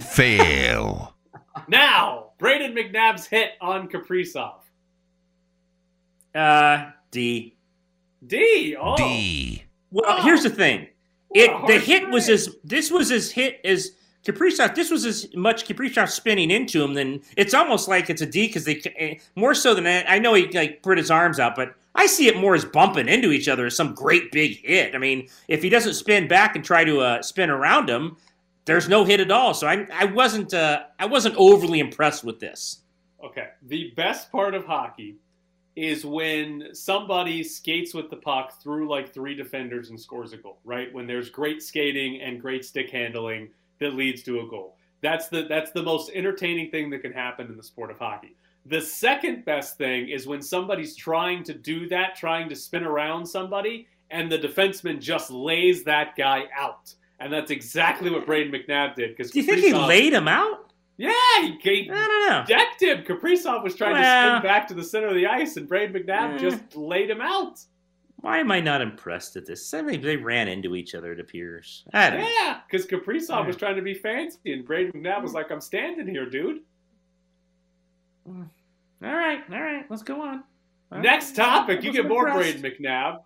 Fail. 0.00 1.12
Now, 1.68 2.32
Brayden 2.38 2.74
McNabb's 2.76 3.24
hit 3.26 3.52
on 3.62 3.88
Kaprizov. 3.88 4.60
Uh, 6.34 6.90
D. 7.10 7.56
D. 8.26 8.76
Oh, 8.78 8.94
D. 8.96 9.64
Well, 9.90 10.04
Oh. 10.06 10.22
here's 10.22 10.42
the 10.42 10.50
thing. 10.50 10.88
It 11.34 11.50
the 11.66 11.78
hit 11.78 12.08
was 12.10 12.28
as 12.28 12.54
this 12.62 12.90
was 12.90 13.10
as 13.10 13.30
hit 13.30 13.60
as 13.64 13.92
Kaprizov. 14.26 14.74
This 14.74 14.90
was 14.90 15.04
as 15.04 15.34
much 15.34 15.66
Kaprizov 15.66 16.10
spinning 16.10 16.50
into 16.50 16.82
him 16.82 16.94
than 16.94 17.22
it's 17.36 17.54
almost 17.54 17.88
like 17.88 18.10
it's 18.10 18.22
a 18.22 18.26
D 18.26 18.48
because 18.48 18.64
they 18.64 18.80
eh, 18.96 19.14
more 19.36 19.54
so 19.54 19.74
than 19.74 19.86
I, 19.86 20.04
I 20.04 20.18
know 20.18 20.34
he 20.34 20.48
like 20.48 20.82
put 20.82 20.98
his 20.98 21.10
arms 21.10 21.38
out, 21.38 21.54
but 21.54 21.74
I 21.94 22.06
see 22.06 22.28
it 22.28 22.36
more 22.36 22.54
as 22.54 22.64
bumping 22.64 23.08
into 23.08 23.30
each 23.30 23.48
other 23.48 23.66
as 23.66 23.76
some 23.76 23.94
great 23.94 24.32
big 24.32 24.58
hit. 24.64 24.94
I 24.94 24.98
mean, 24.98 25.28
if 25.48 25.62
he 25.62 25.68
doesn't 25.68 25.94
spin 25.94 26.28
back 26.28 26.56
and 26.56 26.64
try 26.64 26.84
to 26.84 27.00
uh, 27.00 27.22
spin 27.22 27.48
around 27.48 27.88
him, 27.88 28.16
there's 28.64 28.88
no 28.88 29.04
hit 29.04 29.20
at 29.20 29.30
all. 29.30 29.54
So 29.54 29.66
I 29.66 29.86
I 29.92 30.06
wasn't 30.06 30.52
uh, 30.52 30.84
I 30.98 31.06
wasn't 31.06 31.36
overly 31.36 31.80
impressed 31.80 32.24
with 32.24 32.40
this. 32.40 32.82
Okay. 33.24 33.48
The 33.62 33.92
best 33.96 34.30
part 34.32 34.54
of 34.54 34.66
hockey 34.66 35.16
is 35.76 36.06
when 36.06 36.68
somebody 36.72 37.44
skates 37.44 37.92
with 37.92 38.08
the 38.08 38.16
puck 38.16 38.60
through 38.62 38.88
like 38.88 39.12
three 39.12 39.34
defenders 39.34 39.90
and 39.90 40.00
scores 40.00 40.32
a 40.32 40.36
goal, 40.38 40.58
right? 40.64 40.92
When 40.92 41.06
there's 41.06 41.28
great 41.28 41.62
skating 41.62 42.22
and 42.22 42.40
great 42.40 42.64
stick 42.64 42.90
handling 42.90 43.50
that 43.80 43.94
leads 43.94 44.22
to 44.24 44.40
a 44.40 44.46
goal. 44.48 44.76
That's 45.02 45.28
the 45.28 45.42
that's 45.48 45.70
the 45.72 45.82
most 45.82 46.10
entertaining 46.14 46.70
thing 46.70 46.90
that 46.90 47.00
can 47.00 47.12
happen 47.12 47.46
in 47.48 47.56
the 47.56 47.62
sport 47.62 47.90
of 47.90 47.98
hockey. 47.98 48.34
The 48.64 48.80
second 48.80 49.44
best 49.44 49.78
thing 49.78 50.08
is 50.08 50.26
when 50.26 50.42
somebody's 50.42 50.96
trying 50.96 51.44
to 51.44 51.54
do 51.54 51.88
that, 51.88 52.16
trying 52.16 52.48
to 52.48 52.56
spin 52.56 52.82
around 52.82 53.24
somebody, 53.26 53.86
and 54.10 54.30
the 54.32 54.38
defenseman 54.38 55.00
just 55.00 55.30
lays 55.30 55.84
that 55.84 56.16
guy 56.16 56.44
out. 56.56 56.92
And 57.20 57.32
that's 57.32 57.50
exactly 57.50 58.10
what 58.10 58.26
Brayden 58.26 58.50
McNabb 58.52 58.96
did. 58.96 59.16
Because 59.16 59.30
Do 59.30 59.38
you 59.40 59.46
think 59.46 59.60
he 59.60 59.72
laid 59.72 60.12
him 60.12 60.26
out? 60.28 60.72
Yeah, 60.98 61.12
he, 61.42 61.58
he 61.62 61.90
I 61.90 61.94
don't 61.94 62.28
know. 62.30 62.44
decked 62.48 62.82
him. 62.82 63.04
Kaprizov 63.04 63.62
was 63.62 63.74
trying 63.76 63.94
to 63.94 64.00
spin 64.02 64.42
back 64.42 64.66
to 64.68 64.74
the 64.74 64.82
center 64.82 65.08
of 65.08 65.14
the 65.14 65.26
ice, 65.26 65.56
and 65.58 65.68
Brayden 65.68 65.92
McNabb 65.94 66.34
Eh. 66.34 66.38
just 66.38 66.74
laid 66.74 67.08
him 67.10 67.20
out. 67.20 67.60
Why 68.20 68.38
am 68.38 68.50
I 68.50 68.60
not 68.60 68.80
impressed 68.80 69.36
at 69.36 69.46
this? 69.46 69.72
I 69.74 69.82
mean, 69.82 70.00
they 70.00 70.16
ran 70.16 70.48
into 70.48 70.74
each 70.74 70.94
other. 70.94 71.12
It 71.12 71.20
appears. 71.20 71.84
I 71.92 72.10
don't 72.10 72.20
know. 72.20 72.28
Yeah, 72.28 72.60
because 72.66 72.86
Kaprizov 72.86 73.46
was 73.46 73.56
trying 73.56 73.76
to 73.76 73.82
be 73.82 73.94
fancy, 73.94 74.52
and 74.52 74.66
Brayden 74.66 74.94
McNabb 74.94 75.22
was 75.22 75.34
like, 75.34 75.50
"I'm 75.52 75.60
standing 75.60 76.08
here, 76.08 76.28
dude." 76.28 76.60
Mm. 78.28 78.48
All 79.04 79.14
right, 79.14 79.40
all 79.52 79.60
right, 79.60 79.84
let's 79.90 80.02
go 80.02 80.20
on. 80.22 80.42
All 80.90 81.00
Next 81.00 81.36
right. 81.38 81.44
topic, 81.44 81.82
you 81.82 81.90
Wasn't 81.90 82.04
get 82.04 82.08
more 82.08 82.28
impressed. 82.28 82.58
Brayden 82.62 82.80
McNabb. 82.80 83.20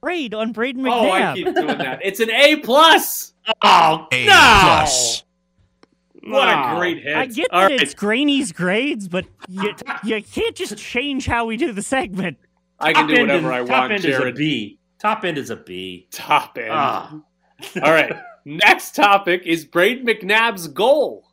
Braid 0.00 0.32
on 0.34 0.54
Brayden 0.54 0.76
McNabb. 0.76 0.90
Oh, 0.92 1.10
I 1.10 1.34
keep 1.34 1.54
doing 1.54 1.78
that. 1.78 2.00
It's 2.04 2.20
an 2.20 2.30
A 2.30 2.56
plus. 2.56 3.34
Oh 3.62 4.06
A 4.12 4.26
no! 4.26 4.30
plus. 4.32 5.24
What 6.22 6.46
No. 6.46 6.74
a 6.74 6.78
great 6.78 7.02
hit! 7.02 7.16
I 7.16 7.26
get 7.26 7.48
All 7.50 7.62
that 7.62 7.66
right, 7.70 7.82
it's 7.82 7.94
Graney's 7.94 8.52
grades, 8.52 9.08
but 9.08 9.26
you, 9.48 9.74
you 10.04 10.22
can't 10.22 10.54
just 10.54 10.76
change 10.78 11.26
how 11.26 11.46
we 11.46 11.56
do 11.56 11.72
the 11.72 11.82
segment. 11.82 12.38
I 12.80 12.92
can 12.92 13.06
do 13.06 13.14
end 13.14 13.28
whatever 13.28 13.48
is- 13.48 13.54
I 13.54 13.58
Top 13.58 13.68
want, 13.80 13.92
end 13.92 14.04
is 14.04 14.18
a 14.18 14.32
B. 14.32 14.78
Top 14.98 15.24
end 15.24 15.38
is 15.38 15.50
a 15.50 15.56
B. 15.56 16.08
Top 16.10 16.56
end. 16.58 16.68
Ah. 16.70 17.20
All 17.82 17.92
right. 17.92 18.14
Next 18.44 18.94
topic 18.94 19.42
is 19.44 19.66
Brayden 19.66 20.04
McNabb's 20.04 20.66
goal. 20.68 21.26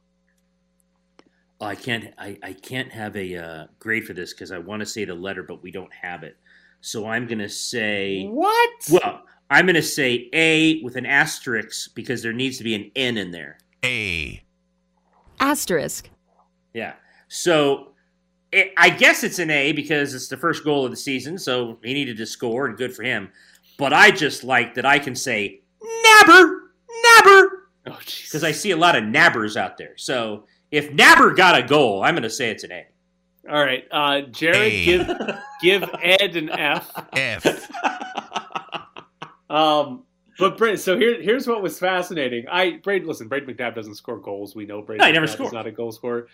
Oh, 1.59 1.65
I 1.65 1.75
can't. 1.75 2.13
I, 2.17 2.37
I 2.43 2.53
can't 2.53 2.91
have 2.91 3.15
a 3.15 3.35
uh, 3.35 3.67
grade 3.79 4.05
for 4.05 4.13
this 4.13 4.33
because 4.33 4.51
I 4.51 4.57
want 4.59 4.81
to 4.81 4.85
say 4.85 5.05
the 5.05 5.15
letter, 5.15 5.41
but 5.43 5.63
we 5.63 5.71
don't 5.71 5.91
have 5.93 6.23
it. 6.23 6.37
So 6.81 7.07
I'm 7.07 7.25
gonna 7.27 7.49
say. 7.49 8.25
What? 8.25 8.69
Well, 8.91 9.23
I'm 9.49 9.65
gonna 9.65 9.81
say 9.81 10.29
A 10.33 10.81
with 10.83 10.95
an 10.97 11.05
asterisk 11.05 11.95
because 11.95 12.21
there 12.21 12.33
needs 12.33 12.57
to 12.59 12.63
be 12.63 12.75
an 12.75 12.91
N 12.95 13.17
in 13.17 13.31
there. 13.31 13.57
A. 13.83 14.43
Asterisk. 15.39 16.09
Yeah. 16.73 16.93
So 17.27 17.93
it, 18.51 18.73
I 18.77 18.89
guess 18.89 19.23
it's 19.23 19.39
an 19.39 19.49
A 19.49 19.71
because 19.73 20.13
it's 20.13 20.27
the 20.27 20.37
first 20.37 20.63
goal 20.63 20.85
of 20.85 20.91
the 20.91 20.97
season, 20.97 21.37
so 21.37 21.77
he 21.83 21.93
needed 21.93 22.17
to 22.17 22.25
score, 22.25 22.65
and 22.67 22.77
good 22.77 22.95
for 22.95 23.03
him. 23.03 23.29
But 23.77 23.93
I 23.93 24.11
just 24.11 24.43
like 24.43 24.73
that 24.75 24.85
I 24.85 24.99
can 24.99 25.15
say 25.15 25.61
Nabber, 25.81 26.59
Nabber, 27.05 27.49
Oh, 27.89 27.97
because 28.05 28.43
I 28.43 28.51
see 28.51 28.71
a 28.71 28.77
lot 28.77 28.95
of 28.95 29.03
Nabbers 29.03 29.55
out 29.55 29.77
there. 29.77 29.95
So 29.97 30.45
if 30.71 30.91
Nabber 30.91 31.33
got 31.33 31.57
a 31.57 31.63
goal, 31.65 32.03
I'm 32.03 32.15
going 32.15 32.23
to 32.23 32.29
say 32.29 32.49
it's 32.49 32.63
an 32.63 32.71
A. 32.73 32.85
All 33.49 33.63
right, 33.63 33.85
uh, 33.91 34.21
Jared, 34.21 34.57
A. 34.73 34.85
give 34.85 35.07
give 35.61 35.89
Ed 36.03 36.35
an 36.35 36.49
F. 36.49 36.91
F. 37.13 37.69
Um, 39.49 40.03
but 40.39 40.57
Brad, 40.57 40.79
so 40.79 40.97
here, 40.97 41.21
here's 41.21 41.47
what 41.47 41.61
was 41.61 41.79
fascinating. 41.79 42.45
I 42.51 42.79
Brad, 42.83 43.05
listen, 43.05 43.27
Brad 43.27 43.45
McNabb 43.45 43.75
doesn't 43.75 43.95
score 43.95 44.17
goals. 44.17 44.55
We 44.55 44.65
know 44.65 44.81
Brad. 44.81 44.99
No, 44.99 45.05
he 45.05 45.11
never 45.13 45.25
McNabb 45.25 45.29
scored. 45.29 45.47
is 45.47 45.53
not 45.53 45.67
a 45.67 45.71
goal 45.71 45.91
scorer. 45.91 46.27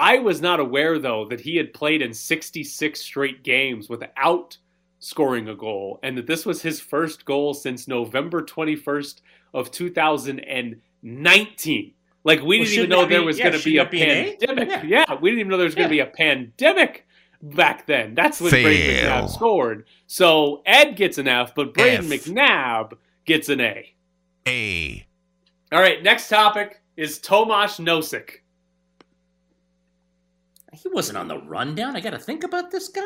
I 0.00 0.18
was 0.18 0.40
not 0.40 0.60
aware 0.60 0.98
though 0.98 1.26
that 1.28 1.40
he 1.40 1.56
had 1.56 1.74
played 1.74 2.00
in 2.00 2.14
66 2.14 2.98
straight 3.00 3.42
games 3.42 3.88
without 3.90 4.56
scoring 4.98 5.48
a 5.48 5.54
goal, 5.54 5.98
and 6.02 6.16
that 6.16 6.26
this 6.26 6.46
was 6.46 6.62
his 6.62 6.80
first 6.80 7.24
goal 7.26 7.52
since 7.54 7.86
November 7.86 8.42
21st 8.42 9.20
of 9.54 9.70
2019. 9.70 11.92
Like 12.24 12.40
we 12.42 12.58
Well, 12.58 12.64
didn't 12.66 12.78
even 12.78 12.90
know 12.90 13.06
there 13.06 13.20
be- 13.20 13.26
was 13.26 13.38
yeah, 13.38 13.48
going 13.48 13.58
to 13.58 13.64
be 13.64 13.78
a 13.78 13.84
be 13.86 14.02
an 14.02 14.10
A? 14.10 14.36
pandemic. 14.36 14.68
Yeah. 14.68 14.82
Yeah. 15.08 15.14
we 15.20 15.30
didn't 15.30 15.40
even 15.40 15.50
know 15.50 15.56
there 15.56 15.64
was 15.64 15.74
going 15.74 15.88
to 15.88 15.94
Yeah. 15.94 16.04
be 16.04 16.10
a 16.10 16.14
pandemic 16.14 17.06
back 17.42 17.86
then. 17.86 18.14
That's 18.14 18.40
when 18.40 18.52
Brayden 18.52 19.00
Fail. 19.00 19.10
McNabb 19.10 19.30
scored. 19.30 19.86
So 20.06 20.62
Ed 20.66 20.96
gets 20.96 21.18
an 21.18 21.28
F, 21.28 21.54
but 21.54 21.74
Brayden 21.74 22.12
F. 22.12 22.24
McNabb 22.24 22.92
gets 23.24 23.48
an 23.48 23.60
A. 23.60 23.94
A. 24.46 25.06
All 25.72 25.80
right, 25.80 26.02
next 26.02 26.28
topic 26.28 26.82
is 26.96 27.18
Tomas 27.18 27.78
Nosek. 27.78 28.40
He 30.72 30.88
wasn't 30.88 31.18
on 31.18 31.28
the 31.28 31.38
rundown. 31.38 31.96
I 31.96 32.00
got 32.00 32.10
to 32.10 32.18
think 32.18 32.44
about 32.44 32.70
this 32.70 32.88
guy. 32.88 33.02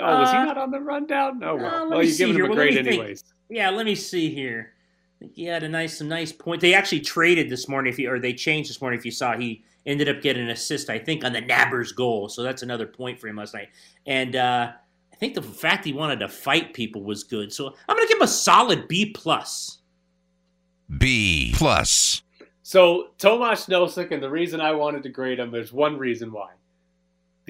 Oh, 0.00 0.20
was 0.20 0.30
he 0.30 0.36
Uh, 0.36 0.44
not 0.44 0.58
on 0.58 0.70
the 0.70 0.80
rundown? 0.80 1.42
Oh, 1.42 1.54
uh, 1.54 1.56
well. 1.56 1.80
let 1.80 1.88
well, 1.90 2.02
you're 2.02 2.12
see 2.12 2.18
giving 2.18 2.34
here. 2.36 2.44
him 2.46 2.50
a 2.52 2.54
Well, 2.54 2.58
let 2.64 2.72
grade 2.72 2.84
me 2.84 2.90
think. 2.90 3.00
anyways. 3.00 3.24
Yeah, 3.48 3.70
let 3.70 3.86
me 3.86 3.94
see 3.94 4.30
here. 4.32 4.72
I 5.16 5.18
think 5.24 5.34
he 5.34 5.44
had 5.44 5.62
a 5.62 5.68
nice, 5.68 5.98
some 5.98 6.08
nice 6.08 6.32
point. 6.32 6.60
They 6.60 6.74
actually 6.74 7.00
traded 7.00 7.48
this 7.50 7.68
morning, 7.68 7.92
if 7.92 7.98
you, 7.98 8.10
or 8.10 8.18
they 8.18 8.32
changed 8.32 8.70
this 8.70 8.80
morning. 8.80 8.98
If 8.98 9.04
you 9.04 9.10
saw, 9.10 9.36
he 9.36 9.64
ended 9.86 10.08
up 10.08 10.22
getting 10.22 10.42
an 10.44 10.50
assist, 10.50 10.88
I 10.90 10.98
think, 10.98 11.24
on 11.24 11.32
the 11.32 11.42
Nabbers 11.42 11.94
goal. 11.94 12.28
So 12.28 12.42
that's 12.42 12.62
another 12.62 12.86
point 12.86 13.18
for 13.18 13.28
him 13.28 13.36
last 13.36 13.52
night. 13.54 13.68
And 14.06 14.36
uh, 14.36 14.72
I 15.12 15.16
think 15.16 15.34
the 15.34 15.42
fact 15.42 15.84
he 15.84 15.92
wanted 15.92 16.20
to 16.20 16.28
fight 16.28 16.72
people 16.74 17.02
was 17.02 17.24
good. 17.24 17.52
So 17.52 17.74
I'm 17.88 17.96
going 17.96 18.06
to 18.06 18.12
give 18.12 18.18
him 18.18 18.24
a 18.24 18.28
solid 18.28 18.88
B 18.88 19.10
plus. 19.10 19.78
B. 20.98 21.52
Plus. 21.54 22.22
So 22.62 23.10
Tomas 23.18 23.66
Nosek, 23.66 24.12
and 24.12 24.22
the 24.22 24.30
reason 24.30 24.60
I 24.60 24.72
wanted 24.72 25.02
to 25.04 25.08
grade 25.08 25.38
him, 25.40 25.50
there's 25.50 25.72
one 25.72 25.98
reason 25.98 26.32
why. 26.32 26.50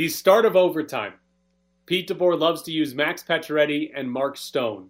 The 0.00 0.08
start 0.08 0.46
of 0.46 0.56
overtime. 0.56 1.12
Pete 1.84 2.08
DeBoer 2.08 2.40
loves 2.40 2.62
to 2.62 2.72
use 2.72 2.94
Max 2.94 3.22
Pacioretty 3.22 3.90
and 3.94 4.10
Mark 4.10 4.38
Stone 4.38 4.88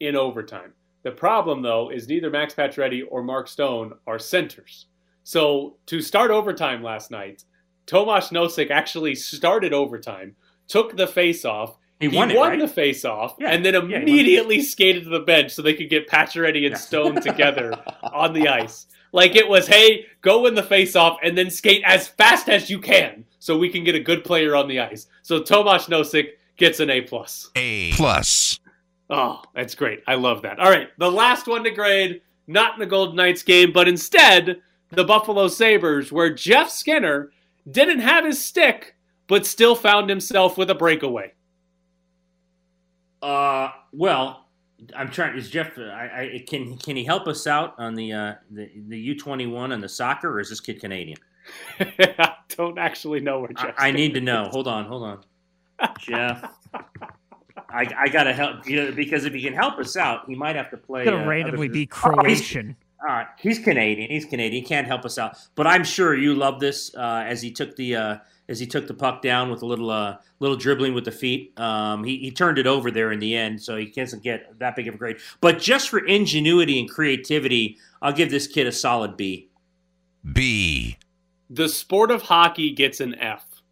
in 0.00 0.16
overtime. 0.16 0.72
The 1.02 1.10
problem, 1.10 1.60
though, 1.60 1.90
is 1.90 2.08
neither 2.08 2.30
Max 2.30 2.54
Pacioretty 2.54 3.02
or 3.06 3.22
Mark 3.22 3.48
Stone 3.48 3.92
are 4.06 4.18
centers. 4.18 4.86
So 5.24 5.76
to 5.84 6.00
start 6.00 6.30
overtime 6.30 6.82
last 6.82 7.10
night, 7.10 7.44
Tomas 7.84 8.30
Nosek 8.30 8.70
actually 8.70 9.14
started 9.14 9.74
overtime, 9.74 10.36
took 10.68 10.96
the 10.96 11.06
face 11.06 11.44
off. 11.44 11.76
He 12.00 12.08
won 12.08 12.30
it, 12.30 12.38
right? 12.38 12.58
the 12.58 12.66
face 12.66 13.04
off, 13.04 13.36
Yeah. 13.38 13.50
and 13.50 13.62
then 13.62 13.74
Yeah, 13.90 13.98
immediately 13.98 14.62
skated 14.62 15.04
to 15.04 15.10
the 15.10 15.20
bench 15.20 15.52
so 15.52 15.60
they 15.60 15.74
could 15.74 15.90
get 15.90 16.08
Pacioretty 16.08 16.66
and 16.66 16.78
Stone 16.78 17.20
together 17.20 17.74
on 18.02 18.32
the 18.32 18.48
ice. 18.48 18.86
Like 19.12 19.36
it 19.36 19.48
was, 19.48 19.66
hey, 19.66 20.06
go 20.22 20.40
win 20.44 20.54
the 20.54 20.62
face 20.62 20.96
off 20.96 21.18
and 21.22 21.36
then 21.36 21.50
skate 21.50 21.82
as 21.84 22.08
fast 22.08 22.48
as 22.48 22.70
you 22.70 22.78
can 22.80 23.26
so 23.46 23.56
we 23.56 23.68
can 23.68 23.84
get 23.84 23.94
a 23.94 24.00
good 24.00 24.24
player 24.24 24.56
on 24.56 24.66
the 24.66 24.80
ice. 24.80 25.06
So 25.22 25.40
Tomas 25.40 25.86
Nosek 25.86 26.30
gets 26.56 26.80
an 26.80 26.90
A 26.90 27.02
plus. 27.02 27.48
A. 27.54 27.92
Plus. 27.92 28.58
Oh, 29.08 29.40
that's 29.54 29.76
great. 29.76 30.02
I 30.08 30.16
love 30.16 30.42
that. 30.42 30.58
All 30.58 30.68
right, 30.68 30.88
the 30.98 31.08
last 31.08 31.46
one 31.46 31.62
to 31.62 31.70
grade, 31.70 32.22
not 32.48 32.74
in 32.74 32.80
the 32.80 32.86
Golden 32.86 33.14
Knights 33.14 33.44
game, 33.44 33.70
but 33.72 33.86
instead 33.86 34.60
the 34.90 35.04
Buffalo 35.04 35.46
Sabres, 35.46 36.10
where 36.10 36.34
Jeff 36.34 36.70
Skinner 36.70 37.30
didn't 37.70 38.00
have 38.00 38.24
his 38.24 38.42
stick, 38.42 38.96
but 39.28 39.46
still 39.46 39.76
found 39.76 40.10
himself 40.10 40.58
with 40.58 40.70
a 40.70 40.74
breakaway. 40.74 41.32
Uh, 43.22 43.68
well, 43.92 44.48
I'm 44.96 45.08
trying. 45.08 45.38
Is 45.38 45.50
Jeff? 45.50 45.78
I, 45.78 46.32
I 46.34 46.44
can 46.48 46.76
can 46.78 46.96
he 46.96 47.04
help 47.04 47.28
us 47.28 47.46
out 47.46 47.76
on 47.78 47.94
the 47.94 48.12
uh, 48.12 48.34
the 48.50 48.68
the 48.88 48.98
U 48.98 49.16
twenty 49.16 49.46
one 49.46 49.70
and 49.70 49.80
the 49.80 49.88
soccer, 49.88 50.32
or 50.32 50.40
is 50.40 50.48
this 50.48 50.58
kid 50.58 50.80
Canadian? 50.80 51.18
I 51.80 52.34
don't 52.48 52.78
actually 52.78 53.20
know 53.20 53.40
where 53.40 53.50
I, 53.56 53.62
Jeff 53.66 53.74
I 53.78 53.90
need 53.90 54.14
to 54.14 54.20
know. 54.20 54.44
is. 54.46 54.48
Hold 54.52 54.68
on, 54.68 54.84
hold 54.86 55.02
on. 55.02 55.20
Jeff, 55.98 56.44
I, 57.68 57.86
I 57.98 58.08
gotta 58.08 58.32
help 58.32 58.66
you 58.68 58.76
know, 58.76 58.92
because 58.92 59.24
if 59.24 59.34
he 59.34 59.42
can 59.42 59.52
help 59.52 59.78
us 59.78 59.96
out, 59.96 60.22
he 60.28 60.34
might 60.34 60.56
have 60.56 60.70
to 60.70 60.76
play. 60.76 61.02
It's 61.02 61.10
gonna 61.10 61.24
uh, 61.24 61.28
randomly 61.28 61.66
other- 61.66 61.72
be 61.74 61.88
Oh, 62.04 62.22
he's- 62.24 62.40
Croatian. 62.40 62.76
all 63.06 63.14
right, 63.14 63.26
he's 63.38 63.58
Canadian. 63.58 64.10
He's 64.10 64.24
Canadian. 64.24 64.62
He 64.62 64.66
can't 64.68 64.86
help 64.86 65.04
us 65.04 65.18
out, 65.18 65.36
but 65.54 65.66
I'm 65.66 65.84
sure 65.84 66.14
you 66.14 66.34
love 66.34 66.60
this 66.60 66.94
uh, 66.94 67.24
as 67.26 67.42
he 67.42 67.50
took 67.50 67.76
the 67.76 67.96
uh, 67.96 68.16
as 68.48 68.58
he 68.60 68.66
took 68.66 68.86
the 68.86 68.94
puck 68.94 69.20
down 69.22 69.50
with 69.50 69.60
a 69.62 69.66
little 69.66 69.90
uh, 69.90 70.16
little 70.40 70.56
dribbling 70.56 70.94
with 70.94 71.04
the 71.04 71.12
feet. 71.12 71.52
Um, 71.60 72.04
he, 72.04 72.16
he 72.18 72.30
turned 72.30 72.58
it 72.58 72.66
over 72.66 72.90
there 72.90 73.12
in 73.12 73.18
the 73.18 73.36
end, 73.36 73.60
so 73.60 73.76
he 73.76 73.86
doesn't 73.86 74.22
get 74.22 74.58
that 74.60 74.76
big 74.76 74.88
of 74.88 74.94
a 74.94 74.98
grade. 74.98 75.16
But 75.40 75.58
just 75.58 75.88
for 75.90 75.98
ingenuity 75.98 76.78
and 76.80 76.88
creativity, 76.88 77.76
I'll 78.00 78.12
give 78.12 78.30
this 78.30 78.46
kid 78.46 78.66
a 78.66 78.72
solid 78.72 79.16
B. 79.16 79.48
B. 80.32 80.96
The 81.50 81.68
sport 81.68 82.10
of 82.10 82.22
hockey 82.22 82.72
gets 82.72 83.00
an 83.00 83.14
F. 83.16 83.62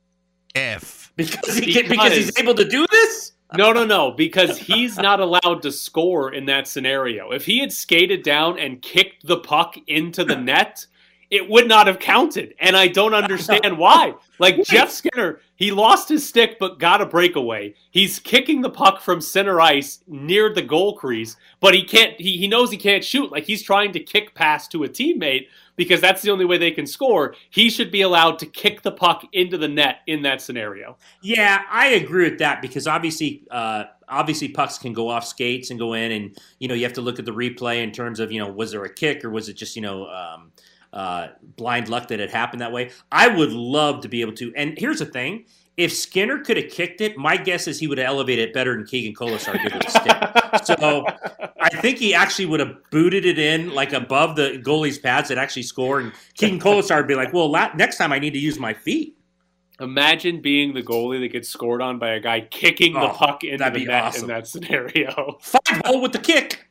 F. 0.54 1.12
Because 1.16 1.56
he 1.56 1.72
can, 1.72 1.88
because 1.88 2.12
he's 2.12 2.38
able 2.38 2.54
to 2.54 2.64
do 2.64 2.86
this. 2.90 3.32
No, 3.56 3.72
no, 3.72 3.84
no, 3.84 4.10
because 4.10 4.58
he's 4.58 4.96
not 4.96 5.20
allowed 5.20 5.62
to 5.62 5.70
score 5.70 6.32
in 6.32 6.46
that 6.46 6.66
scenario. 6.66 7.30
If 7.30 7.44
he 7.46 7.60
had 7.60 7.72
skated 7.72 8.22
down 8.24 8.58
and 8.58 8.82
kicked 8.82 9.26
the 9.26 9.38
puck 9.38 9.76
into 9.86 10.24
the 10.24 10.34
net, 10.36 10.86
it 11.30 11.48
would 11.48 11.68
not 11.68 11.86
have 11.86 11.98
counted. 11.98 12.54
And 12.60 12.76
I 12.76 12.88
don't 12.88 13.14
understand 13.14 13.78
why. 13.78 14.14
Like 14.38 14.62
Jeff 14.64 14.90
Skinner, 14.90 15.40
he 15.54 15.70
lost 15.70 16.08
his 16.08 16.26
stick 16.26 16.58
but 16.58 16.78
got 16.78 17.00
a 17.00 17.06
breakaway. 17.06 17.74
He's 17.90 18.18
kicking 18.18 18.60
the 18.60 18.70
puck 18.70 19.00
from 19.00 19.20
center 19.20 19.60
ice 19.60 20.00
near 20.06 20.52
the 20.52 20.62
goal 20.62 20.96
crease, 20.96 21.36
but 21.60 21.74
he 21.74 21.84
can't 21.84 22.20
he, 22.20 22.38
he 22.38 22.48
knows 22.48 22.70
he 22.70 22.76
can't 22.76 23.04
shoot. 23.04 23.30
Like 23.30 23.44
he's 23.44 23.62
trying 23.62 23.92
to 23.92 24.00
kick 24.00 24.34
pass 24.34 24.66
to 24.68 24.84
a 24.84 24.88
teammate 24.88 25.46
because 25.76 26.00
that's 26.00 26.22
the 26.22 26.30
only 26.30 26.44
way 26.44 26.58
they 26.58 26.70
can 26.70 26.86
score. 26.86 27.34
He 27.50 27.70
should 27.70 27.90
be 27.90 28.02
allowed 28.02 28.38
to 28.40 28.46
kick 28.46 28.82
the 28.82 28.92
puck 28.92 29.24
into 29.32 29.58
the 29.58 29.68
net 29.68 30.00
in 30.06 30.22
that 30.22 30.40
scenario. 30.40 30.96
Yeah, 31.22 31.62
I 31.70 31.88
agree 31.88 32.30
with 32.30 32.38
that 32.38 32.62
because 32.62 32.86
obviously, 32.86 33.42
uh, 33.50 33.84
obviously 34.08 34.48
pucks 34.48 34.78
can 34.78 34.92
go 34.92 35.08
off 35.08 35.24
skates 35.24 35.70
and 35.70 35.78
go 35.78 35.94
in, 35.94 36.12
and 36.12 36.38
you 36.58 36.68
know 36.68 36.74
you 36.74 36.84
have 36.84 36.92
to 36.94 37.00
look 37.00 37.18
at 37.18 37.24
the 37.24 37.32
replay 37.32 37.82
in 37.82 37.92
terms 37.92 38.20
of 38.20 38.30
you 38.30 38.38
know 38.38 38.50
was 38.50 38.72
there 38.72 38.84
a 38.84 38.92
kick 38.92 39.24
or 39.24 39.30
was 39.30 39.48
it 39.48 39.54
just 39.54 39.76
you 39.76 39.82
know 39.82 40.06
um, 40.06 40.52
uh, 40.94 41.28
blind 41.56 41.88
luck 41.90 42.08
that 42.08 42.20
it 42.20 42.30
happened 42.30 42.62
that 42.62 42.72
way. 42.72 42.90
I 43.12 43.28
would 43.28 43.52
love 43.52 44.00
to 44.02 44.08
be 44.08 44.22
able 44.22 44.32
to. 44.34 44.52
And 44.56 44.78
here's 44.78 45.00
the 45.00 45.06
thing: 45.06 45.44
if 45.76 45.92
Skinner 45.92 46.38
could 46.38 46.56
have 46.56 46.70
kicked 46.70 47.00
it, 47.02 47.18
my 47.18 47.36
guess 47.36 47.66
is 47.68 47.78
he 47.80 47.86
would 47.88 47.98
have 47.98 48.06
elevated 48.06 48.48
it 48.48 48.54
better 48.54 48.74
than 48.76 48.86
Keegan 48.86 49.12
Kolesar 49.14 49.60
did 49.62 49.74
with 49.74 49.86
a 49.86 49.90
stick. 49.90 50.16
So 50.64 51.04
I 51.60 51.68
think 51.80 51.98
he 51.98 52.14
actually 52.14 52.46
would 52.46 52.60
have 52.60 52.76
booted 52.90 53.26
it 53.26 53.40
in 53.40 53.74
like 53.74 53.92
above 53.92 54.36
the 54.36 54.62
goalie's 54.64 54.98
pads 54.98 55.28
that 55.30 55.36
actually 55.36 55.64
score, 55.64 55.98
and 55.98 56.12
Keegan 56.34 56.60
Kolesar 56.60 56.96
would 56.98 57.08
be 57.08 57.16
like, 57.16 57.32
"Well, 57.32 57.50
la- 57.50 57.72
next 57.74 57.96
time 57.98 58.12
I 58.12 58.20
need 58.20 58.34
to 58.34 58.38
use 58.38 58.58
my 58.58 58.72
feet." 58.72 59.16
Imagine 59.80 60.40
being 60.40 60.72
the 60.72 60.82
goalie 60.84 61.18
that 61.20 61.32
gets 61.32 61.48
scored 61.48 61.82
on 61.82 61.98
by 61.98 62.10
a 62.10 62.20
guy 62.20 62.42
kicking 62.42 62.92
the 62.92 63.10
Oh, 63.10 63.14
puck 63.14 63.42
into 63.42 63.68
the 63.68 63.84
net 63.86 64.04
awesome. 64.04 64.22
in 64.22 64.28
that 64.28 64.46
scenario. 64.46 65.38
Five 65.40 65.82
hole 65.84 66.00
with 66.00 66.12
the 66.12 66.20
kick. 66.20 66.68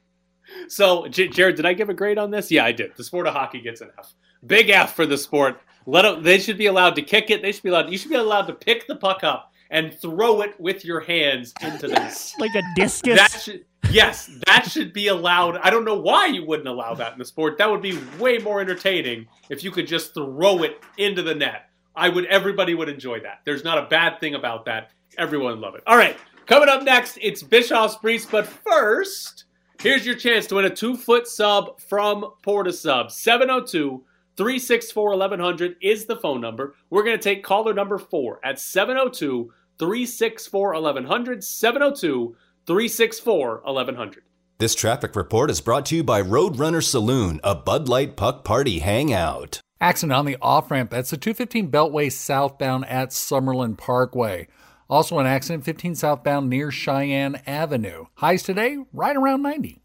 So, 0.68 1.08
J- 1.08 1.28
Jared, 1.28 1.56
did 1.56 1.66
I 1.66 1.74
give 1.74 1.90
a 1.90 1.94
grade 1.94 2.18
on 2.18 2.32
this? 2.32 2.52
Yeah, 2.52 2.66
I 2.66 2.72
did. 2.72 2.96
The 2.96 3.04
sport 3.04 3.28
of 3.28 3.34
hockey 3.34 3.62
gets 3.62 3.82
an 3.82 3.90
F. 3.98 4.14
Big 4.46 4.70
F 4.70 4.96
for 4.96 5.06
the 5.06 5.18
sport. 5.18 5.62
Let 5.86 6.04
them, 6.04 6.24
they 6.24 6.40
should 6.40 6.58
be 6.58 6.68
allowed 6.68 6.96
to 6.96 7.02
kick 7.02 7.30
it. 7.30 7.42
They 7.42 7.52
should 7.52 7.64
be 7.64 7.70
allowed. 7.70 7.90
You 7.90 7.98
should 7.98 8.10
be 8.10 8.16
allowed 8.16 8.48
to 8.48 8.54
pick 8.54 8.88
the 8.88 8.96
puck 8.96 9.24
up 9.24 9.52
and 9.70 9.94
throw 9.94 10.42
it 10.42 10.60
with 10.60 10.86
your 10.86 11.00
hands 11.00 11.54
into 11.62 11.88
the 11.88 11.96
net. 11.96 12.34
Like 12.40 12.56
a 12.56 12.62
discus. 12.76 13.18
That 13.18 13.42
should, 13.42 13.66
yes, 13.90 14.30
that 14.46 14.70
should 14.70 14.94
be 14.94 15.08
allowed. 15.08 15.58
I 15.58 15.70
don't 15.70 15.84
know 15.84 15.98
why 15.98 16.28
you 16.28 16.46
wouldn't 16.46 16.68
allow 16.68 16.94
that 16.94 17.14
in 17.14 17.20
the 17.20 17.26
sport. 17.26 17.58
That 17.58 17.70
would 17.70 17.82
be 17.82 17.98
way 18.20 18.38
more 18.38 18.62
entertaining 18.62 19.28
if 19.50 19.64
you 19.64 19.72
could 19.72 19.88
just 19.88 20.14
throw 20.14 20.64
it 20.64 20.80
into 20.98 21.22
the 21.22 21.36
net. 21.36 21.70
I 21.96 22.10
would. 22.10 22.26
Everybody 22.26 22.76
would 22.76 22.90
enjoy 22.90 23.20
that. 23.22 23.40
There's 23.46 23.64
not 23.64 23.78
a 23.78 23.88
bad 23.88 24.20
thing 24.20 24.36
about 24.36 24.66
that. 24.66 24.92
Everyone 25.18 25.52
would 25.52 25.60
love 25.60 25.76
it. 25.76 25.84
All 25.86 25.98
right, 25.98 26.18
coming 26.46 26.70
up 26.70 26.84
next, 26.84 27.18
it's 27.22 27.44
Bischoff's 27.44 27.98
Briefs. 27.98 28.26
But 28.26 28.48
first, 28.48 29.46
here's 29.84 30.06
your 30.06 30.16
chance 30.16 30.48
to 30.48 30.56
win 30.56 30.66
a 30.66 30.70
two 30.70 30.96
foot 30.96 31.28
sub 31.28 31.80
from 31.80 32.26
Porta 32.42 32.72
Sub. 32.72 33.12
702 33.12 34.04
364 34.38 35.10
1100 35.10 35.76
is 35.82 36.06
the 36.06 36.16
phone 36.16 36.42
number. 36.42 36.74
We're 36.90 37.04
going 37.04 37.18
to 37.18 37.24
take 37.24 37.44
caller 37.44 37.74
number 37.74 37.98
four 37.98 38.40
at 38.44 38.60
702 38.60 39.52
364 39.78 40.74
1100. 40.74 41.44
702 41.44 42.36
364 42.66 43.62
1100. 43.64 44.24
This 44.60 44.76
traffic 44.76 45.16
report 45.16 45.52
is 45.52 45.60
brought 45.60 45.86
to 45.88 45.96
you 45.98 46.04
by 46.04 46.22
Roadrunner 46.22 46.84
Saloon, 46.84 47.42
a 47.44 47.54
Bud 47.54 47.90
Light 47.90 48.16
Puck 48.16 48.46
Party 48.46 48.80
hangout. 48.80 49.60
Accident 49.82 50.14
on 50.14 50.26
the 50.26 50.38
off 50.42 50.72
ramp. 50.72 50.92
That's 50.92 51.10
the 51.10 51.18
215 51.18 51.70
Beltway 51.70 52.10
southbound 52.10 52.86
at 52.86 53.10
Summerlin 53.10 53.78
Parkway. 53.78 54.48
Also, 54.90 55.20
an 55.20 55.26
accident 55.26 55.64
15 55.64 55.96
southbound 55.96 56.50
near 56.50 56.72
Cheyenne 56.72 57.42
Avenue. 57.48 58.06
Highs 58.16 58.44
today, 58.44 58.78
right 58.92 59.16
around 59.16 59.42
90. 59.42 59.82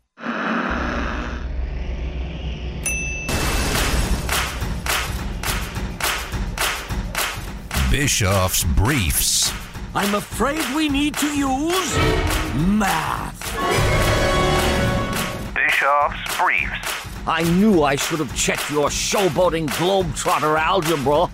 Bischoff's 7.91 8.65
Briefs. 8.65 9.51
I'm 9.95 10.15
afraid 10.15 10.61
we 10.77 10.91
need 10.91 11.15
to 11.17 11.27
use 11.27 11.97
math. 12.69 13.55
Bischoff's 15.55 16.37
Briefs. 16.39 17.27
I 17.27 17.43
knew 17.59 17.83
I 17.83 17.97
should 17.97 18.19
have 18.19 18.35
checked 18.37 18.71
your 18.71 18.89
showboating 18.89 19.69
globetrotter 19.71 20.59
algebra. 20.59 21.31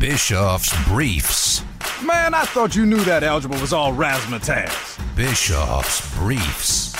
Bischoff's 0.00 0.72
Briefs. 0.88 1.62
Man, 2.04 2.34
I 2.34 2.44
thought 2.44 2.74
you 2.74 2.86
knew 2.86 3.02
that 3.04 3.22
algebra 3.22 3.60
was 3.60 3.72
all 3.72 3.92
razzmatazz. 3.92 4.98
Bischoff's 5.14 6.14
Briefs. 6.16 6.92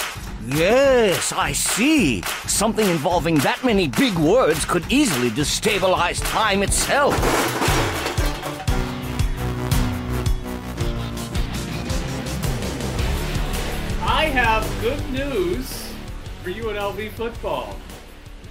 Yes, 0.46 1.32
I 1.32 1.52
see. 1.52 2.22
Something 2.46 2.88
involving 2.88 3.36
that 3.38 3.64
many 3.64 3.88
big 3.88 4.16
words 4.18 4.64
could 4.64 4.84
easily 4.90 5.30
destabilize 5.30 6.20
time 6.30 6.62
itself. 6.62 7.14
I 14.02 14.26
have 14.26 14.68
good 14.80 15.10
news 15.10 15.92
for 16.42 16.50
UNLV 16.50 17.12
football. 17.12 17.76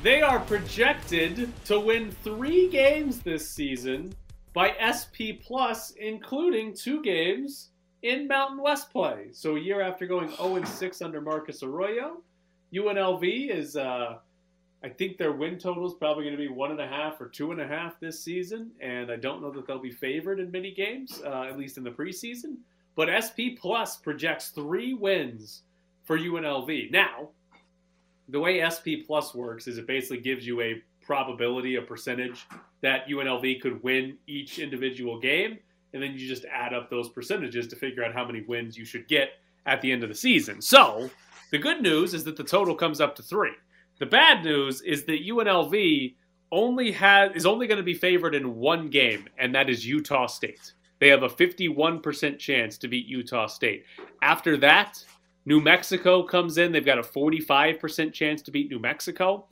They 0.03 0.21
are 0.21 0.39
projected 0.39 1.51
to 1.65 1.79
win 1.79 2.11
three 2.23 2.69
games 2.69 3.19
this 3.19 3.47
season 3.47 4.15
by 4.53 4.75
SP 4.79 5.39
Plus, 5.41 5.91
including 5.91 6.73
two 6.73 7.01
games 7.01 7.69
in 8.01 8.27
Mountain 8.27 8.61
West 8.61 8.91
play. 8.91 9.27
So 9.31 9.55
a 9.55 9.59
year 9.59 9.81
after 9.81 10.05
going 10.05 10.29
0 10.35 10.63
6 10.63 11.01
under 11.01 11.21
Marcus 11.21 11.63
Arroyo, 11.63 12.21
UNLV 12.73 13.49
is, 13.49 13.75
uh, 13.75 14.17
I 14.83 14.89
think 14.89 15.17
their 15.17 15.31
win 15.31 15.57
total 15.57 15.85
is 15.85 15.93
probably 15.93 16.23
going 16.23 16.35
to 16.35 16.41
be 16.41 16.47
one 16.47 16.71
and 16.71 16.81
a 16.81 16.87
half 16.87 17.19
or 17.21 17.27
two 17.27 17.51
and 17.51 17.61
a 17.61 17.67
half 17.67 17.99
this 17.99 18.23
season, 18.23 18.71
and 18.79 19.11
I 19.11 19.17
don't 19.17 19.41
know 19.41 19.51
that 19.51 19.67
they'll 19.67 19.79
be 19.79 19.91
favored 19.91 20.39
in 20.39 20.51
many 20.51 20.71
games, 20.71 21.21
uh, 21.25 21.43
at 21.43 21.57
least 21.57 21.77
in 21.77 21.83
the 21.83 21.91
preseason. 21.91 22.57
But 22.95 23.09
SP 23.23 23.55
Plus 23.57 23.97
projects 23.97 24.49
three 24.49 24.93
wins 24.93 25.63
for 26.03 26.17
UNLV. 26.17 26.91
Now, 26.91 27.29
the 28.27 28.39
way 28.39 28.67
SP 28.67 29.03
Plus 29.05 29.33
works 29.33 29.67
is 29.67 29.77
it 29.77 29.87
basically 29.87 30.19
gives 30.19 30.45
you 30.45 30.61
a 30.61 30.81
probability, 31.01 31.75
a 31.75 31.81
percentage 31.81 32.45
that 32.81 33.07
UNLV 33.07 33.61
could 33.61 33.81
win 33.83 34.17
each 34.27 34.59
individual 34.59 35.19
game, 35.19 35.59
and 35.93 36.01
then 36.01 36.13
you 36.13 36.27
just 36.27 36.45
add 36.45 36.73
up 36.73 36.89
those 36.89 37.09
percentages 37.09 37.67
to 37.67 37.75
figure 37.75 38.03
out 38.03 38.13
how 38.13 38.25
many 38.25 38.41
wins 38.41 38.77
you 38.77 38.85
should 38.85 39.07
get 39.07 39.33
at 39.65 39.81
the 39.81 39.91
end 39.91 40.03
of 40.03 40.09
the 40.09 40.15
season. 40.15 40.61
So, 40.61 41.09
the 41.51 41.57
good 41.57 41.81
news 41.81 42.13
is 42.13 42.23
that 42.23 42.37
the 42.37 42.43
total 42.43 42.75
comes 42.75 43.01
up 43.01 43.15
to 43.17 43.23
three. 43.23 43.51
The 43.99 44.05
bad 44.05 44.43
news 44.43 44.81
is 44.81 45.03
that 45.05 45.27
UNLV 45.27 46.15
only 46.51 46.91
has 46.91 47.31
is 47.35 47.45
only 47.45 47.67
going 47.67 47.77
to 47.77 47.83
be 47.83 47.93
favored 47.93 48.35
in 48.35 48.55
one 48.55 48.89
game, 48.89 49.27
and 49.37 49.53
that 49.53 49.69
is 49.69 49.85
Utah 49.85 50.27
State. 50.27 50.73
They 50.99 51.07
have 51.07 51.23
a 51.23 51.29
51% 51.29 52.37
chance 52.37 52.77
to 52.77 52.87
beat 52.87 53.07
Utah 53.07 53.47
State. 53.47 53.85
After 54.21 54.55
that, 54.57 55.03
New 55.45 55.59
Mexico 55.59 56.21
comes 56.23 56.57
in. 56.59 56.71
They've 56.71 56.85
got 56.85 56.99
a 56.99 57.03
45% 57.03 58.13
chance 58.13 58.41
to 58.43 58.51
beat 58.51 58.69
New 58.69 58.79
Mexico. 58.79 59.47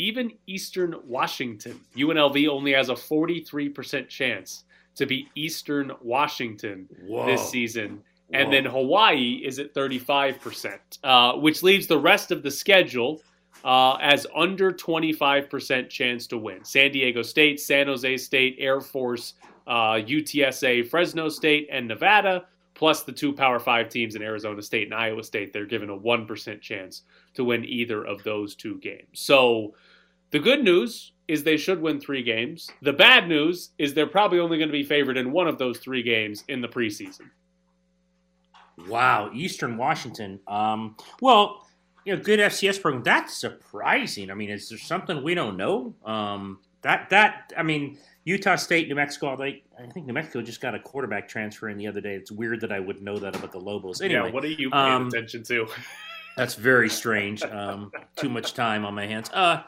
Even 0.00 0.32
Eastern 0.46 0.94
Washington, 1.06 1.78
UNLV 1.94 2.48
only 2.48 2.72
has 2.72 2.88
a 2.88 2.94
43% 2.94 4.08
chance 4.08 4.64
to 4.94 5.04
beat 5.04 5.28
Eastern 5.34 5.92
Washington 6.00 6.88
Whoa. 7.06 7.26
this 7.26 7.50
season. 7.50 8.02
And 8.32 8.46
Whoa. 8.46 8.50
then 8.50 8.64
Hawaii 8.64 9.42
is 9.44 9.58
at 9.58 9.74
35%, 9.74 10.78
uh, 11.04 11.34
which 11.34 11.62
leaves 11.62 11.86
the 11.86 11.98
rest 11.98 12.30
of 12.30 12.42
the 12.42 12.50
schedule 12.50 13.20
uh, 13.62 13.96
as 13.96 14.26
under 14.34 14.72
25% 14.72 15.90
chance 15.90 16.26
to 16.28 16.38
win. 16.38 16.64
San 16.64 16.92
Diego 16.92 17.20
State, 17.20 17.60
San 17.60 17.86
Jose 17.86 18.16
State, 18.16 18.56
Air 18.58 18.80
Force, 18.80 19.34
uh, 19.66 19.96
UTSA, 19.96 20.88
Fresno 20.88 21.28
State, 21.28 21.68
and 21.70 21.86
Nevada, 21.86 22.46
plus 22.72 23.02
the 23.02 23.12
two 23.12 23.34
Power 23.34 23.58
Five 23.58 23.90
teams 23.90 24.14
in 24.14 24.22
Arizona 24.22 24.62
State 24.62 24.84
and 24.84 24.94
Iowa 24.94 25.22
State. 25.22 25.52
They're 25.52 25.66
given 25.66 25.90
a 25.90 25.98
1% 25.98 26.62
chance 26.62 27.02
to 27.34 27.44
win 27.44 27.66
either 27.66 28.02
of 28.06 28.22
those 28.22 28.54
two 28.54 28.78
games. 28.78 29.04
So 29.12 29.74
the 30.30 30.38
good 30.38 30.62
news 30.62 31.12
is 31.28 31.44
they 31.44 31.56
should 31.56 31.80
win 31.80 32.00
three 32.00 32.22
games. 32.22 32.70
The 32.82 32.92
bad 32.92 33.28
news 33.28 33.70
is 33.78 33.94
they're 33.94 34.06
probably 34.06 34.40
only 34.40 34.58
going 34.58 34.68
to 34.68 34.72
be 34.72 34.82
favored 34.82 35.16
in 35.16 35.32
one 35.32 35.46
of 35.46 35.58
those 35.58 35.78
three 35.78 36.02
games 36.02 36.44
in 36.48 36.60
the 36.60 36.68
preseason. 36.68 37.30
Wow, 38.88 39.30
Eastern 39.34 39.76
Washington. 39.76 40.40
Um, 40.48 40.96
well, 41.20 41.66
you 42.04 42.16
know, 42.16 42.22
good 42.22 42.40
FCS 42.40 42.80
program. 42.80 43.02
That's 43.02 43.36
surprising. 43.36 44.30
I 44.30 44.34
mean, 44.34 44.50
is 44.50 44.68
there 44.68 44.78
something 44.78 45.22
we 45.22 45.34
don't 45.34 45.56
know? 45.56 45.94
Um, 46.04 46.60
that 46.82 47.10
that 47.10 47.52
I 47.56 47.62
mean, 47.62 47.98
Utah 48.24 48.56
State, 48.56 48.88
New 48.88 48.94
Mexico. 48.94 49.36
They, 49.36 49.62
I 49.78 49.86
think 49.86 50.06
New 50.06 50.12
Mexico 50.12 50.42
just 50.42 50.60
got 50.60 50.74
a 50.74 50.80
quarterback 50.80 51.28
transfer 51.28 51.68
in 51.68 51.76
the 51.76 51.86
other 51.86 52.00
day. 52.00 52.14
It's 52.14 52.30
weird 52.30 52.60
that 52.62 52.72
I 52.72 52.80
would 52.80 53.02
know 53.02 53.18
that 53.18 53.36
about 53.36 53.52
the 53.52 53.60
Lobos. 53.60 54.00
Anyway, 54.00 54.28
yeah, 54.28 54.32
what 54.32 54.44
are 54.44 54.48
you 54.48 54.70
paying 54.70 54.92
um, 54.92 55.08
attention 55.08 55.42
to? 55.44 55.68
That's 56.36 56.54
very 56.54 56.88
strange. 56.88 57.42
Um, 57.42 57.92
too 58.16 58.28
much 58.28 58.54
time 58.54 58.84
on 58.84 58.94
my 58.94 59.06
hands. 59.06 59.30
Uh, 59.30 59.62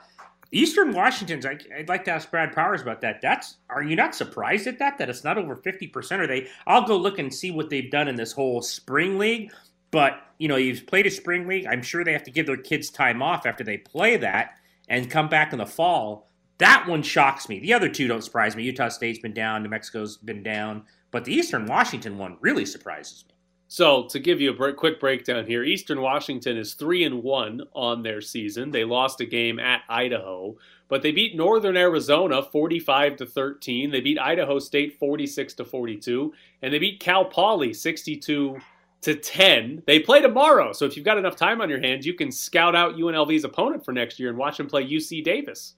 Eastern 0.52 0.92
Washington's. 0.92 1.46
I, 1.46 1.58
would 1.76 1.88
like 1.88 2.04
to 2.04 2.10
ask 2.10 2.30
Brad 2.30 2.52
Powers 2.52 2.82
about 2.82 3.00
that. 3.00 3.20
That's. 3.22 3.56
Are 3.70 3.82
you 3.82 3.96
not 3.96 4.14
surprised 4.14 4.66
at 4.66 4.78
that? 4.78 4.98
That 4.98 5.08
it's 5.08 5.24
not 5.24 5.38
over 5.38 5.56
fifty 5.56 5.86
percent? 5.86 6.22
Are 6.22 6.26
they? 6.26 6.48
I'll 6.66 6.86
go 6.86 6.96
look 6.96 7.18
and 7.18 7.34
see 7.34 7.50
what 7.50 7.70
they've 7.70 7.90
done 7.90 8.06
in 8.06 8.16
this 8.16 8.32
whole 8.32 8.60
spring 8.62 9.18
league. 9.18 9.50
But 9.90 10.20
you 10.38 10.48
know, 10.48 10.56
you've 10.56 10.86
played 10.86 11.06
a 11.06 11.10
spring 11.10 11.48
league. 11.48 11.66
I'm 11.66 11.82
sure 11.82 12.04
they 12.04 12.12
have 12.12 12.24
to 12.24 12.30
give 12.30 12.46
their 12.46 12.56
kids 12.56 12.90
time 12.90 13.22
off 13.22 13.46
after 13.46 13.64
they 13.64 13.78
play 13.78 14.16
that 14.18 14.58
and 14.88 15.10
come 15.10 15.28
back 15.28 15.52
in 15.52 15.58
the 15.58 15.66
fall. 15.66 16.28
That 16.58 16.86
one 16.86 17.02
shocks 17.02 17.48
me. 17.48 17.58
The 17.58 17.72
other 17.72 17.88
two 17.88 18.06
don't 18.06 18.22
surprise 18.22 18.54
me. 18.54 18.62
Utah 18.62 18.88
State's 18.88 19.18
been 19.18 19.32
down. 19.32 19.62
New 19.62 19.68
Mexico's 19.68 20.18
been 20.18 20.42
down. 20.42 20.84
But 21.10 21.24
the 21.24 21.34
Eastern 21.34 21.66
Washington 21.66 22.18
one 22.18 22.36
really 22.40 22.66
surprises 22.66 23.24
me. 23.28 23.31
So 23.72 24.02
to 24.08 24.18
give 24.18 24.38
you 24.38 24.52
a 24.52 24.72
quick 24.74 25.00
breakdown 25.00 25.46
here, 25.46 25.64
Eastern 25.64 26.02
Washington 26.02 26.58
is 26.58 26.74
three 26.74 27.04
and 27.04 27.22
one 27.22 27.62
on 27.72 28.02
their 28.02 28.20
season. 28.20 28.70
They 28.70 28.84
lost 28.84 29.22
a 29.22 29.24
game 29.24 29.58
at 29.58 29.80
Idaho, 29.88 30.58
but 30.88 31.00
they 31.00 31.10
beat 31.10 31.34
Northern 31.34 31.78
Arizona 31.78 32.42
forty-five 32.42 33.16
to 33.16 33.24
thirteen. 33.24 33.90
They 33.90 34.02
beat 34.02 34.18
Idaho 34.18 34.58
State 34.58 34.98
forty-six 34.98 35.54
to 35.54 35.64
forty-two, 35.64 36.34
and 36.60 36.70
they 36.70 36.78
beat 36.78 37.00
Cal 37.00 37.24
Poly 37.24 37.72
sixty-two 37.72 38.58
to 39.00 39.14
ten. 39.14 39.82
They 39.86 40.00
play 40.00 40.20
tomorrow, 40.20 40.74
so 40.74 40.84
if 40.84 40.94
you've 40.94 41.06
got 41.06 41.16
enough 41.16 41.36
time 41.36 41.62
on 41.62 41.70
your 41.70 41.80
hands, 41.80 42.04
you 42.04 42.12
can 42.12 42.30
scout 42.30 42.76
out 42.76 42.96
UNLV's 42.96 43.44
opponent 43.44 43.86
for 43.86 43.92
next 43.92 44.20
year 44.20 44.28
and 44.28 44.36
watch 44.36 44.58
them 44.58 44.66
play 44.66 44.86
UC 44.86 45.24
Davis. 45.24 45.76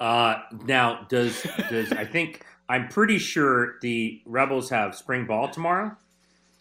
Uh, 0.00 0.40
now, 0.64 1.06
does 1.08 1.46
does 1.70 1.92
I 1.92 2.04
think 2.04 2.44
I'm 2.68 2.88
pretty 2.88 3.18
sure 3.18 3.76
the 3.80 4.20
Rebels 4.26 4.70
have 4.70 4.96
spring 4.96 5.24
ball 5.24 5.48
tomorrow. 5.48 5.96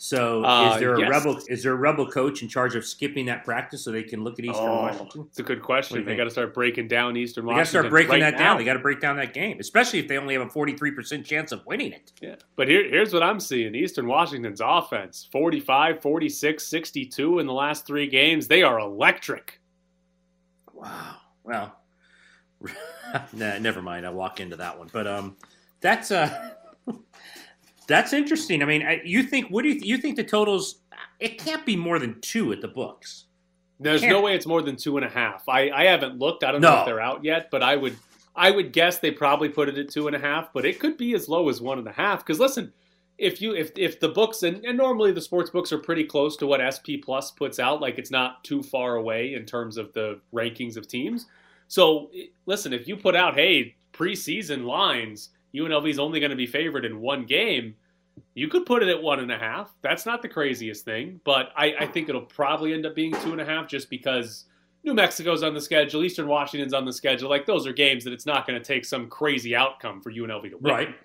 So 0.03 0.43
Uh, 0.43 0.73
is 0.73 0.79
there 0.79 0.95
a 0.95 0.99
yes. 1.01 1.09
rebel? 1.11 1.39
Is 1.47 1.61
there 1.61 1.73
a 1.73 1.75
rebel 1.75 2.09
coach 2.09 2.41
in 2.41 2.47
charge 2.47 2.73
of 2.75 2.83
skipping 2.83 3.27
that 3.27 3.45
practice 3.45 3.83
so 3.83 3.91
they 3.91 4.01
can 4.01 4.23
look 4.23 4.39
at 4.39 4.45
Eastern 4.45 4.67
Oh, 4.67 4.77
Washington? 4.77 5.25
it's 5.29 5.37
a 5.37 5.43
good 5.43 5.61
question. 5.61 6.03
They 6.03 6.15
got 6.15 6.23
to 6.23 6.31
start 6.31 6.55
breaking 6.55 6.87
down 6.87 7.15
Eastern 7.15 7.45
Washington. 7.45 7.55
They 7.55 7.59
got 7.59 7.63
to 7.65 7.69
start 7.69 7.89
breaking 7.91 8.11
right 8.13 8.19
that 8.21 8.39
now. 8.39 8.49
down. 8.53 8.57
They 8.57 8.63
got 8.65 8.73
to 8.73 8.79
break 8.79 8.99
down 8.99 9.17
that 9.17 9.35
game, 9.35 9.57
especially 9.59 9.99
if 9.99 10.07
they 10.07 10.17
only 10.17 10.33
have 10.33 10.41
a 10.41 10.49
43% 10.49 11.23
chance 11.23 11.51
of 11.51 11.63
winning 11.67 11.91
it. 11.93 12.13
Yeah. 12.19 12.33
But 12.55 12.67
here, 12.67 12.83
here's 12.89 13.13
what 13.13 13.21
I'm 13.21 13.39
seeing 13.39 13.75
Eastern 13.75 14.07
Washington's 14.07 14.59
offense 14.59 15.29
45, 15.31 16.01
46, 16.01 16.65
62 16.65 17.37
in 17.37 17.45
the 17.45 17.53
last 17.53 17.85
three 17.85 18.07
games. 18.07 18.47
They 18.47 18.63
are 18.63 18.79
electric. 18.79 19.59
Wow. 20.73 21.17
Well, 21.43 21.75
nah, 23.33 23.59
never 23.59 23.83
mind. 23.83 24.07
I'll 24.07 24.15
walk 24.15 24.39
into 24.39 24.55
that 24.55 24.79
one. 24.79 24.89
But 24.91 25.05
um, 25.05 25.37
that's 25.79 26.09
uh, 26.09 26.53
that's 27.91 28.13
interesting. 28.13 28.61
I 28.61 28.65
mean, 28.65 29.01
you 29.03 29.23
think 29.23 29.49
what 29.49 29.63
do 29.63 29.69
you 29.69 29.79
you 29.83 29.97
think 29.97 30.15
the 30.15 30.23
totals? 30.23 30.81
It 31.19 31.37
can't 31.37 31.65
be 31.65 31.75
more 31.75 31.99
than 31.99 32.19
two 32.21 32.51
at 32.51 32.61
the 32.61 32.67
books. 32.67 33.25
There's 33.79 34.03
no 34.03 34.21
way 34.21 34.35
it's 34.35 34.45
more 34.45 34.61
than 34.61 34.75
two 34.75 34.97
and 34.97 35.05
a 35.05 35.09
half. 35.09 35.49
I, 35.49 35.71
I 35.71 35.85
haven't 35.85 36.19
looked. 36.19 36.43
I 36.43 36.51
don't 36.51 36.61
know 36.61 36.81
if 36.81 36.85
they're 36.85 37.01
out 37.01 37.23
yet, 37.23 37.49
but 37.49 37.63
I 37.63 37.75
would 37.75 37.97
I 38.35 38.51
would 38.51 38.71
guess 38.71 38.99
they 38.99 39.11
probably 39.11 39.49
put 39.49 39.69
it 39.69 39.77
at 39.77 39.89
two 39.89 40.07
and 40.07 40.15
a 40.15 40.19
half, 40.19 40.53
but 40.53 40.65
it 40.65 40.79
could 40.79 40.97
be 40.97 41.13
as 41.13 41.27
low 41.27 41.49
as 41.49 41.61
one 41.61 41.79
and 41.79 41.87
a 41.87 41.91
half. 41.91 42.19
Because 42.19 42.39
listen, 42.39 42.71
if 43.17 43.41
you 43.41 43.55
if 43.55 43.71
if 43.75 43.99
the 43.99 44.09
books 44.09 44.43
and, 44.43 44.63
and 44.65 44.77
normally 44.77 45.11
the 45.11 45.21
sports 45.21 45.49
books 45.49 45.71
are 45.71 45.79
pretty 45.79 46.03
close 46.03 46.37
to 46.37 46.47
what 46.47 46.61
SP 46.61 47.01
Plus 47.03 47.31
puts 47.31 47.59
out, 47.59 47.81
like 47.81 47.97
it's 47.97 48.11
not 48.11 48.43
too 48.43 48.61
far 48.61 48.95
away 48.95 49.33
in 49.33 49.45
terms 49.45 49.77
of 49.77 49.91
the 49.93 50.19
rankings 50.33 50.77
of 50.77 50.87
teams. 50.87 51.25
So 51.67 52.09
eh, 52.15 52.25
listen, 52.45 52.73
if 52.73 52.87
you 52.87 52.95
put 52.95 53.15
out 53.15 53.35
hey 53.35 53.75
preseason 53.93 54.65
lines, 54.65 55.29
UNLV 55.53 55.89
is 55.89 55.99
only 55.99 56.19
going 56.19 56.29
to 56.29 56.35
be 56.35 56.47
favored 56.47 56.85
in 56.85 57.01
one 57.01 57.25
game. 57.25 57.75
You 58.33 58.47
could 58.47 58.65
put 58.65 58.81
it 58.81 58.89
at 58.89 59.01
one 59.01 59.19
and 59.19 59.31
a 59.31 59.37
half. 59.37 59.73
That's 59.81 60.05
not 60.05 60.21
the 60.21 60.29
craziest 60.29 60.85
thing, 60.85 61.19
but 61.23 61.51
I, 61.55 61.73
I 61.81 61.87
think 61.87 62.07
it'll 62.07 62.21
probably 62.21 62.73
end 62.73 62.85
up 62.85 62.95
being 62.95 63.13
two 63.21 63.31
and 63.31 63.41
a 63.41 63.45
half 63.45 63.67
just 63.67 63.89
because 63.89 64.45
New 64.83 64.93
Mexico's 64.93 65.43
on 65.43 65.53
the 65.53 65.61
schedule, 65.61 66.03
Eastern 66.03 66.27
Washington's 66.27 66.73
on 66.73 66.85
the 66.85 66.93
schedule. 66.93 67.29
Like 67.29 67.45
those 67.45 67.67
are 67.67 67.73
games 67.73 68.03
that 68.05 68.13
it's 68.13 68.25
not 68.25 68.47
going 68.47 68.59
to 68.59 68.65
take 68.65 68.85
some 68.85 69.07
crazy 69.09 69.55
outcome 69.55 70.01
for 70.01 70.11
UNLV 70.11 70.49
to 70.51 70.57
win. 70.57 70.73
Right. 70.73 70.95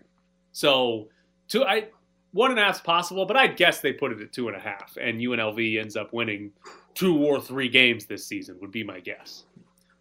So 0.52 1.08
two, 1.48 1.64
I 1.64 1.88
one 2.32 2.50
and 2.50 2.60
a 2.60 2.62
half's 2.62 2.80
possible, 2.80 3.26
but 3.26 3.36
I'd 3.36 3.56
guess 3.56 3.80
they 3.80 3.92
put 3.92 4.12
it 4.12 4.20
at 4.20 4.32
two 4.32 4.48
and 4.48 4.56
a 4.56 4.60
half, 4.60 4.96
and 5.00 5.18
UNLV 5.18 5.80
ends 5.80 5.96
up 5.96 6.12
winning 6.12 6.52
two 6.94 7.24
or 7.24 7.40
three 7.40 7.68
games 7.68 8.06
this 8.06 8.26
season. 8.26 8.58
Would 8.60 8.72
be 8.72 8.84
my 8.84 9.00
guess. 9.00 9.44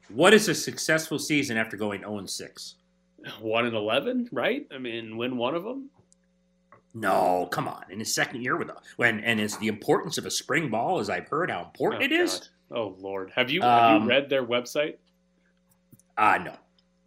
What 0.09 0.33
is 0.33 0.47
a 0.47 0.55
successful 0.55 1.17
season 1.17 1.57
after 1.57 1.77
going 1.77 2.01
0 2.01 2.19
and 2.19 2.29
6? 2.29 2.75
One 3.39 3.65
and 3.65 3.75
eleven, 3.75 4.29
right? 4.31 4.67
I 4.71 4.77
mean, 4.77 5.17
win 5.17 5.35
one 5.35 5.55
of 5.55 5.63
them. 5.63 5.89
No, 6.95 7.47
come 7.51 7.67
on. 7.67 7.83
In 7.91 7.99
his 7.99 8.15
second 8.15 8.41
year 8.41 8.55
with 8.55 8.69
a, 8.69 8.75
when 8.95 9.19
and 9.19 9.39
it's 9.39 9.57
the 9.57 9.67
importance 9.67 10.17
of 10.17 10.25
a 10.25 10.31
spring 10.31 10.69
ball, 10.69 10.99
as 10.99 11.09
I've 11.09 11.27
heard 11.27 11.51
how 11.51 11.63
important 11.63 12.01
Oh, 12.01 12.05
it 12.05 12.11
is. 12.13 12.49
God. 12.71 12.77
Oh 12.77 12.95
Lord, 12.99 13.31
have 13.35 13.51
you 13.51 13.61
have 13.61 13.91
Um, 13.97 14.03
you 14.03 14.09
read 14.09 14.29
their 14.29 14.45
website? 14.45 14.95
Ah, 16.17 16.37
no. 16.37 16.53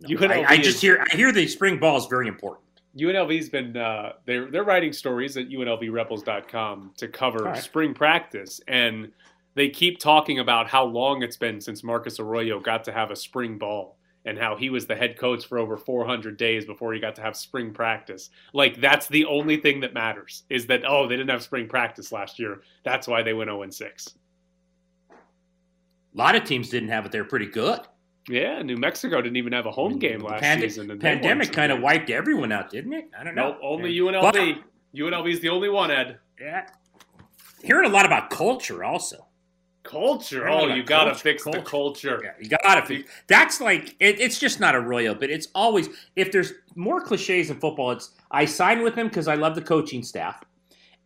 no. 0.03 0.09
UNLV 0.09 0.31
I, 0.31 0.53
I 0.53 0.57
just 0.59 0.77
is- 0.77 0.81
hear 0.83 1.05
I 1.11 1.17
hear 1.17 1.33
the 1.33 1.47
spring 1.49 1.79
ball 1.79 1.97
is 1.97 2.07
very 2.07 2.29
important. 2.29 2.65
UNLV's 2.99 3.49
been 3.49 3.77
uh, 3.77 4.13
they're 4.27 4.51
they're 4.51 4.65
writing 4.65 4.93
stories 4.93 5.37
at 5.37 5.49
UNLVRebels.com 5.49 6.93
to 6.97 7.09
cover 7.09 7.45
right. 7.45 7.63
spring 7.63 7.95
practice, 7.95 8.61
and 8.69 9.11
they 9.55 9.69
keep 9.69 9.99
talking 9.99 10.39
about 10.41 10.69
how 10.69 10.85
long 10.85 11.23
it's 11.23 11.37
been 11.37 11.61
since 11.61 11.83
Marcus 11.83 12.21
Arroyo 12.21 12.61
got 12.61 12.85
to 12.85 12.93
have 12.93 13.11
a 13.11 13.17
spring 13.17 13.57
ball, 13.59 13.97
and 14.25 14.39
how 14.39 14.57
he 14.57 14.71
was 14.71 14.87
the 14.87 14.97
head 14.97 15.17
coach 15.17 15.47
for 15.47 15.59
over 15.59 15.77
400 15.77 16.37
days 16.37 16.65
before 16.65 16.93
he 16.93 17.01
got 17.01 17.15
to 17.17 17.23
have 17.23 17.37
spring 17.37 17.73
practice. 17.73 18.31
Like 18.53 18.81
that's 18.81 19.09
the 19.09 19.25
only 19.25 19.57
thing 19.57 19.81
that 19.81 19.95
matters 19.95 20.45
is 20.51 20.67
that 20.67 20.85
oh 20.87 21.07
they 21.07 21.17
didn't 21.17 21.31
have 21.31 21.43
spring 21.43 21.69
practice 21.69 22.13
last 22.13 22.39
year. 22.39 22.63
That's 22.85 23.09
why 23.09 23.23
they 23.23 23.35
went 23.35 23.49
0 23.49 23.63
and 23.63 23.75
6. 23.75 24.15
A 25.11 25.15
lot 26.15 26.35
of 26.35 26.45
teams 26.45 26.69
didn't 26.69 26.89
have 26.89 27.07
it. 27.07 27.13
They're 27.13 27.25
pretty 27.25 27.47
good. 27.47 27.81
Yeah, 28.29 28.61
New 28.63 28.77
Mexico 28.77 29.23
didn't 29.23 29.37
even 29.37 29.53
have 29.53 29.67
a 29.67 29.71
home 29.71 29.93
mm-hmm. 29.93 29.99
game 30.01 30.21
last 30.21 30.43
Pande- 30.43 30.63
season. 30.63 30.91
and 30.91 31.01
pandemic 31.01 31.53
kind 31.53 31.73
of 31.73 31.81
wiped 31.81 32.11
everyone 32.11 32.53
out, 32.53 32.71
didn't 32.71 32.93
it? 32.93 33.09
I 33.19 33.25
don't 33.25 33.35
know. 33.35 33.51
Nope, 33.53 33.59
only 33.63 33.91
Yeah. 33.91 34.03
UNLV. 34.03 34.63
UNLV's 34.95 35.41
the 35.41 35.49
only 35.49 35.69
one, 35.69 35.91
Ed. 35.91 36.19
Yeah. 36.41 36.67
Hearing 37.63 37.91
a 37.91 37.93
lot 37.93 38.07
about 38.07 38.31
culture 38.31 38.85
also. 38.85 39.28
Culture. 39.89 40.49
Oh, 40.49 40.67
you 40.67 40.83
gotta 40.83 41.11
culture, 41.11 41.23
fix 41.23 41.45
the 41.45 41.63
culture. 41.63 42.35
You 42.41 42.51
gotta 42.63 42.85
fix. 42.87 43.11
That's 43.27 43.61
like 43.61 43.97
it, 44.01 44.21
it's 44.21 44.39
just 44.39 44.61
not 44.61 44.75
a 44.75 44.81
royal, 44.81 45.15
but 45.15 45.31
it's 45.31 45.49
always 45.55 45.89
if 46.15 46.31
there's 46.31 46.53
more 46.75 47.01
cliches 47.01 47.49
in 47.49 47.59
football. 47.59 47.93
It's 47.93 48.11
I 48.31 48.45
sign 48.45 48.83
with 48.83 48.95
them 48.95 49.09
because 49.09 49.29
I 49.29 49.35
love 49.37 49.55
the 49.55 49.63
coaching 49.63 50.03
staff, 50.03 50.45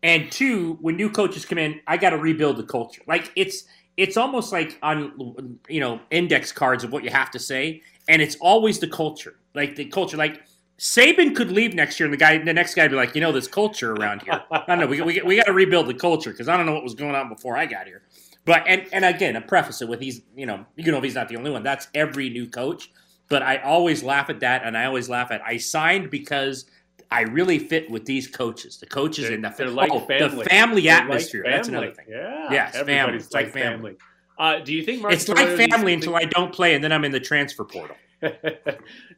and 0.03 0.29
two, 0.31 0.77
when 0.81 0.97
new 0.97 1.09
coaches 1.09 1.45
come 1.45 1.57
in, 1.57 1.79
I 1.87 1.95
got 1.95 2.09
to 2.09 2.17
rebuild 2.17 2.57
the 2.57 2.63
culture. 2.63 3.01
Like 3.07 3.31
it's 3.37 3.63
it's 3.95 4.17
almost 4.17 4.51
like 4.51 4.77
on 4.83 5.57
you 5.69 5.79
know 5.79 6.01
index 6.11 6.51
cards 6.51 6.83
of 6.83 6.91
what 6.91 7.05
you 7.05 7.09
have 7.09 7.31
to 7.31 7.39
say, 7.39 7.81
and 8.09 8.21
it's 8.21 8.35
always 8.41 8.79
the 8.79 8.87
culture. 8.87 9.35
Like 9.55 9.75
the 9.77 9.85
culture, 9.85 10.17
like. 10.17 10.41
Saban 10.83 11.33
could 11.33 11.49
leave 11.49 11.73
next 11.73 11.97
year, 11.97 12.07
and 12.07 12.13
the 12.13 12.17
guy, 12.17 12.37
the 12.37 12.51
next 12.51 12.75
guy, 12.75 12.83
would 12.83 12.91
be 12.91 12.97
like, 12.97 13.15
you 13.15 13.21
know, 13.21 13.31
this 13.31 13.47
culture 13.47 13.93
around 13.93 14.21
here. 14.23 14.43
I 14.51 14.65
don't 14.67 14.79
know. 14.79 14.85
We, 14.85 14.99
we, 14.99 15.21
we 15.21 15.37
got 15.37 15.45
to 15.45 15.53
rebuild 15.53 15.87
the 15.87 15.93
culture 15.93 16.31
because 16.31 16.49
I 16.49 16.57
don't 16.57 16.65
know 16.65 16.73
what 16.73 16.83
was 16.83 16.93
going 16.93 17.15
on 17.15 17.29
before 17.29 17.55
I 17.55 17.65
got 17.65 17.87
here. 17.87 18.01
But 18.43 18.65
and 18.67 18.85
and 18.91 19.05
again, 19.05 19.37
I 19.37 19.39
preface 19.39 19.81
it 19.81 19.87
with 19.87 20.01
he's 20.01 20.23
you 20.35 20.45
know 20.45 20.65
you 20.75 20.91
know 20.91 20.99
he's 20.99 21.15
not 21.15 21.29
the 21.29 21.37
only 21.37 21.51
one. 21.51 21.63
That's 21.63 21.87
every 21.95 22.29
new 22.29 22.49
coach. 22.49 22.91
But 23.29 23.43
I 23.43 23.59
always 23.59 24.03
laugh 24.03 24.29
at 24.29 24.41
that, 24.41 24.63
and 24.65 24.77
I 24.77 24.83
always 24.83 25.07
laugh 25.07 25.31
at 25.31 25.41
I 25.41 25.55
signed 25.55 26.11
because 26.11 26.65
I 27.09 27.21
really 27.21 27.59
fit 27.59 27.89
with 27.89 28.03
these 28.03 28.27
coaches. 28.27 28.77
The 28.77 28.85
coaches 28.85 29.27
They're, 29.27 29.35
and 29.35 29.45
the 29.45 29.53
they're 29.57 29.69
like 29.69 29.89
oh, 29.89 30.01
family. 30.01 30.43
the 30.43 30.49
family 30.49 30.81
They're 30.81 30.95
like 30.95 31.03
atmosphere. 31.03 31.45
That's 31.45 31.69
another 31.69 31.93
thing. 31.93 32.07
Yeah. 32.09 32.51
Yes, 32.51 32.77
family. 32.81 33.15
It's 33.15 33.33
like 33.33 33.53
family. 33.53 33.95
Uh, 34.37 34.59
do 34.59 34.73
you 34.73 34.83
think 34.83 35.01
Marcus 35.01 35.21
It's 35.21 35.29
like 35.29 35.69
family 35.69 35.93
until 35.93 36.17
I 36.17 36.25
don't 36.25 36.53
play, 36.53 36.75
and 36.75 36.83
then 36.83 36.91
I'm 36.91 37.05
in 37.05 37.13
the 37.13 37.21
transfer 37.21 37.63
portal. 37.63 37.95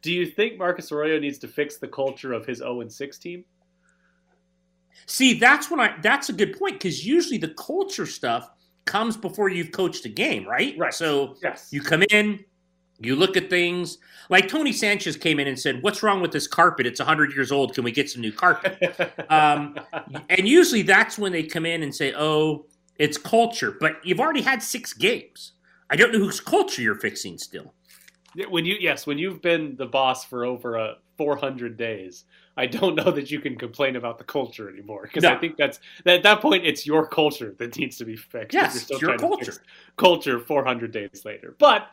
Do 0.02 0.12
you 0.12 0.26
think 0.26 0.58
Marcus 0.58 0.92
Arroyo 0.92 1.20
needs 1.20 1.38
to 1.40 1.48
fix 1.48 1.78
the 1.78 1.88
culture 1.88 2.34
of 2.34 2.46
his 2.46 2.60
0 2.60 2.82
and 2.82 2.92
6 2.92 3.18
team? 3.18 3.44
See, 5.06 5.36
that's 5.36 5.70
when 5.70 5.80
I. 5.80 5.96
That's 6.02 6.30
a 6.30 6.34
good 6.34 6.58
point 6.58 6.80
because 6.80 7.06
usually 7.06 7.38
the 7.38 7.50
culture 7.50 8.06
stuff 8.06 8.50
comes 8.86 9.18
before 9.18 9.50
you've 9.50 9.72
coached 9.72 10.06
a 10.06 10.10
game, 10.10 10.48
right? 10.48 10.76
Right. 10.78 10.94
So 10.94 11.36
yes. 11.44 11.68
you 11.72 11.82
come 11.82 12.04
in, 12.10 12.44
you 13.00 13.16
look 13.16 13.38
at 13.38 13.50
things. 13.50 13.98
Like 14.30 14.48
Tony 14.48 14.72
Sanchez 14.72 15.18
came 15.18 15.40
in 15.40 15.48
and 15.48 15.60
said, 15.60 15.84
"What's 15.84 16.02
wrong 16.02 16.22
with 16.22 16.32
this 16.32 16.48
carpet? 16.48 16.88
It's 16.88 17.00
100 17.00 17.34
years 17.34 17.52
old. 17.52 17.76
Can 17.76 17.84
we 17.84 17.92
get 17.92 18.10
some 18.10 18.22
new 18.22 18.32
carpet?" 18.32 18.80
um, 19.30 19.80
and 20.30 20.48
usually 20.48 20.82
that's 20.82 21.18
when 21.18 21.32
they 21.32 21.44
come 21.44 21.66
in 21.66 21.84
and 21.84 21.94
say, 21.94 22.14
"Oh, 22.16 22.66
it's 22.98 23.18
culture." 23.18 23.76
But 23.80 23.98
you've 24.04 24.20
already 24.20 24.42
had 24.42 24.64
six 24.64 24.94
games. 24.94 25.52
I 25.90 25.96
don't 25.96 26.12
know 26.12 26.20
whose 26.20 26.40
culture 26.40 26.82
you're 26.82 26.96
fixing 26.96 27.38
still. 27.38 27.74
When 28.50 28.66
you 28.66 28.76
yes, 28.80 29.08
when 29.08 29.18
you've 29.18 29.42
been 29.42 29.76
the 29.76 29.86
boss 29.86 30.26
for 30.26 30.46
over 30.46 30.76
a 30.76 30.96
400 31.18 31.78
days, 31.78 32.26
I 32.58 32.66
don't 32.66 32.96
know 32.96 33.12
that 33.12 33.32
you 33.32 33.40
can 33.40 33.58
complain 33.58 33.96
about 33.96 34.18
the 34.18 34.24
culture 34.24 34.70
anymore 34.70 35.04
because 35.04 35.24
I 35.24 35.36
think 35.36 35.58
that's 35.58 35.80
at 36.06 36.24
that 36.24 36.42
point 36.42 36.66
it's 36.66 36.86
your 36.86 37.08
culture 37.08 37.56
that 37.58 37.78
needs 37.78 37.98
to 37.98 38.06
be 38.06 38.16
fixed. 38.16 38.54
Yes, 38.54 38.74
you're 38.74 38.82
still 38.82 38.96
it's 38.98 39.02
your 39.02 39.18
culture. 39.18 39.54
culture 39.98 40.40
400 40.40 40.92
days 40.92 41.24
later. 41.26 41.56
But 41.58 41.90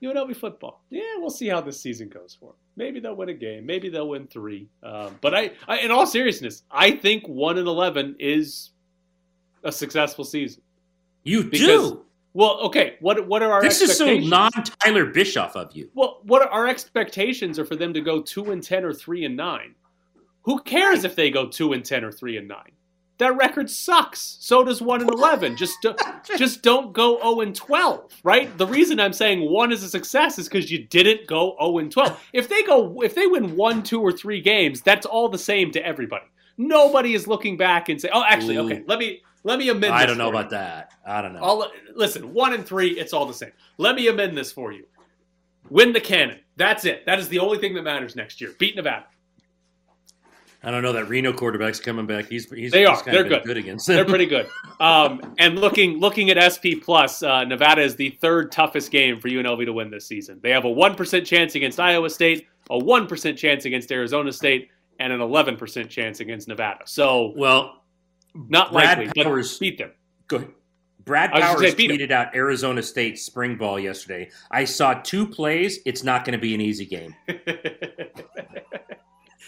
you 0.00 0.12
know, 0.12 0.26
UNLV 0.26 0.36
football, 0.36 0.82
yeah, 0.90 1.02
we'll 1.16 1.30
see 1.30 1.48
how 1.48 1.60
this 1.60 1.80
season 1.80 2.08
goes 2.08 2.36
for 2.38 2.50
them. 2.50 2.56
Maybe 2.76 3.00
they'll 3.00 3.14
win 3.16 3.30
a 3.30 3.34
game. 3.34 3.64
Maybe 3.64 3.88
they'll 3.88 4.08
win 4.08 4.26
three. 4.26 4.68
Um, 4.82 5.16
but 5.22 5.34
I, 5.34 5.52
I, 5.66 5.78
in 5.78 5.90
all 5.90 6.06
seriousness, 6.06 6.62
I 6.70 6.90
think 6.90 7.26
one 7.26 7.56
and 7.56 7.66
11 7.66 8.16
is 8.18 8.70
a 9.64 9.72
successful 9.72 10.24
season. 10.24 10.62
You 11.24 11.44
Because- 11.44 11.92
do. 11.92 12.05
Well, 12.36 12.58
okay. 12.64 12.96
What 13.00 13.26
what 13.26 13.42
are 13.42 13.50
our 13.50 13.62
This 13.62 13.80
is 13.80 13.96
so 13.96 14.04
expectations? 14.04 14.30
non 14.30 14.50
Tyler 14.52 15.06
Bischoff 15.06 15.56
of 15.56 15.74
you. 15.74 15.88
Well, 15.94 16.20
what 16.24 16.42
are 16.42 16.48
our 16.48 16.68
expectations 16.68 17.58
are 17.58 17.64
for 17.64 17.76
them 17.76 17.94
to 17.94 18.02
go 18.02 18.20
two 18.20 18.52
and 18.52 18.62
ten 18.62 18.84
or 18.84 18.92
three 18.92 19.24
and 19.24 19.34
nine. 19.34 19.74
Who 20.42 20.60
cares 20.60 21.04
if 21.04 21.16
they 21.16 21.30
go 21.30 21.46
two 21.46 21.72
and 21.72 21.82
ten 21.82 22.04
or 22.04 22.12
three 22.12 22.36
and 22.36 22.46
nine? 22.46 22.72
That 23.16 23.38
record 23.38 23.70
sucks. 23.70 24.36
So 24.40 24.62
does 24.62 24.82
one 24.82 25.00
and 25.00 25.08
eleven. 25.08 25.56
Just 25.56 25.80
do, 25.80 25.94
just 26.36 26.60
don't 26.62 26.92
go 26.92 27.16
zero 27.16 27.40
and 27.40 27.54
twelve, 27.56 28.12
right? 28.22 28.54
The 28.58 28.66
reason 28.66 29.00
I'm 29.00 29.14
saying 29.14 29.50
one 29.50 29.72
is 29.72 29.82
a 29.82 29.88
success 29.88 30.38
is 30.38 30.46
because 30.46 30.70
you 30.70 30.84
didn't 30.84 31.26
go 31.26 31.56
zero 31.58 31.78
and 31.78 31.90
twelve. 31.90 32.22
If 32.34 32.50
they 32.50 32.62
go, 32.64 33.00
if 33.00 33.14
they 33.14 33.26
win 33.26 33.56
one, 33.56 33.82
two, 33.82 34.02
or 34.02 34.12
three 34.12 34.42
games, 34.42 34.82
that's 34.82 35.06
all 35.06 35.30
the 35.30 35.38
same 35.38 35.70
to 35.70 35.82
everybody. 35.82 36.26
Nobody 36.58 37.14
is 37.14 37.26
looking 37.26 37.56
back 37.56 37.88
and 37.88 37.98
say, 37.98 38.10
"Oh, 38.12 38.22
actually, 38.28 38.58
okay, 38.58 38.84
let 38.86 38.98
me 38.98 39.22
let 39.46 39.58
me 39.58 39.68
amend." 39.70 39.94
I 39.94 40.04
don't 40.06 40.18
know 40.18 40.28
for 40.30 40.34
you. 40.34 40.38
about 40.40 40.50
that. 40.50 40.92
I 41.06 41.22
don't 41.22 41.32
know. 41.32 41.40
I'll, 41.42 41.70
listen, 41.94 42.34
one 42.34 42.52
and 42.52 42.66
three, 42.66 42.90
it's 42.98 43.12
all 43.12 43.26
the 43.26 43.34
same. 43.34 43.52
Let 43.78 43.94
me 43.94 44.08
amend 44.08 44.36
this 44.36 44.52
for 44.52 44.72
you. 44.72 44.84
Win 45.70 45.92
the 45.92 46.00
cannon. 46.00 46.40
That's 46.56 46.84
it. 46.84 47.04
That 47.06 47.18
is 47.18 47.28
the 47.28 47.38
only 47.38 47.58
thing 47.58 47.74
that 47.74 47.82
matters 47.82 48.16
next 48.16 48.40
year. 48.40 48.54
Beat 48.58 48.76
Nevada. 48.76 49.06
I 50.62 50.70
don't 50.70 50.82
know 50.82 50.92
that 50.94 51.08
Reno 51.08 51.32
quarterback's 51.32 51.78
coming 51.78 52.06
back. 52.06 52.26
He's 52.28 52.50
he's 52.50 52.72
They 52.72 52.80
he's 52.80 52.88
are. 52.88 52.96
kinda 53.02 53.12
They're 53.12 53.28
good. 53.28 53.44
good 53.44 53.56
against 53.56 53.86
They're 53.86 54.04
pretty 54.04 54.26
good. 54.26 54.48
Um, 54.80 55.34
and 55.38 55.58
looking 55.60 56.00
looking 56.00 56.30
at 56.30 56.38
SP 56.42 56.80
plus, 56.82 57.22
uh, 57.22 57.44
Nevada 57.44 57.82
is 57.82 57.94
the 57.94 58.10
third 58.20 58.50
toughest 58.50 58.90
game 58.90 59.20
for 59.20 59.28
UNLV 59.28 59.64
to 59.64 59.72
win 59.72 59.90
this 59.90 60.06
season. 60.06 60.40
They 60.42 60.50
have 60.50 60.64
a 60.64 60.70
one 60.70 60.94
percent 60.96 61.24
chance 61.26 61.54
against 61.54 61.78
Iowa 61.78 62.10
State, 62.10 62.46
a 62.70 62.78
one 62.78 63.06
percent 63.06 63.38
chance 63.38 63.64
against 63.64 63.92
Arizona 63.92 64.32
State, 64.32 64.70
and 64.98 65.12
an 65.12 65.20
eleven 65.20 65.56
percent 65.56 65.88
chance 65.88 66.18
against 66.20 66.48
Nevada. 66.48 66.80
So 66.86 67.32
well, 67.36 67.84
not 68.48 68.72
Brad 68.72 68.98
likely, 68.98 69.22
Powers- 69.22 69.54
but 69.54 69.60
beat 69.60 69.78
them. 69.78 69.92
Go 70.28 70.36
ahead. 70.36 70.50
Brad 71.04 71.30
Powers 71.30 71.74
tweeted 71.74 72.10
out 72.10 72.34
Arizona 72.34 72.82
State 72.82 73.16
spring 73.18 73.56
ball 73.56 73.78
yesterday. 73.78 74.28
I 74.50 74.64
saw 74.64 74.94
two 74.94 75.24
plays. 75.26 75.78
It's 75.86 76.02
not 76.02 76.24
going 76.24 76.32
to 76.32 76.38
be 76.42 76.52
an 76.54 76.60
easy 76.60 76.84
game. 76.84 77.14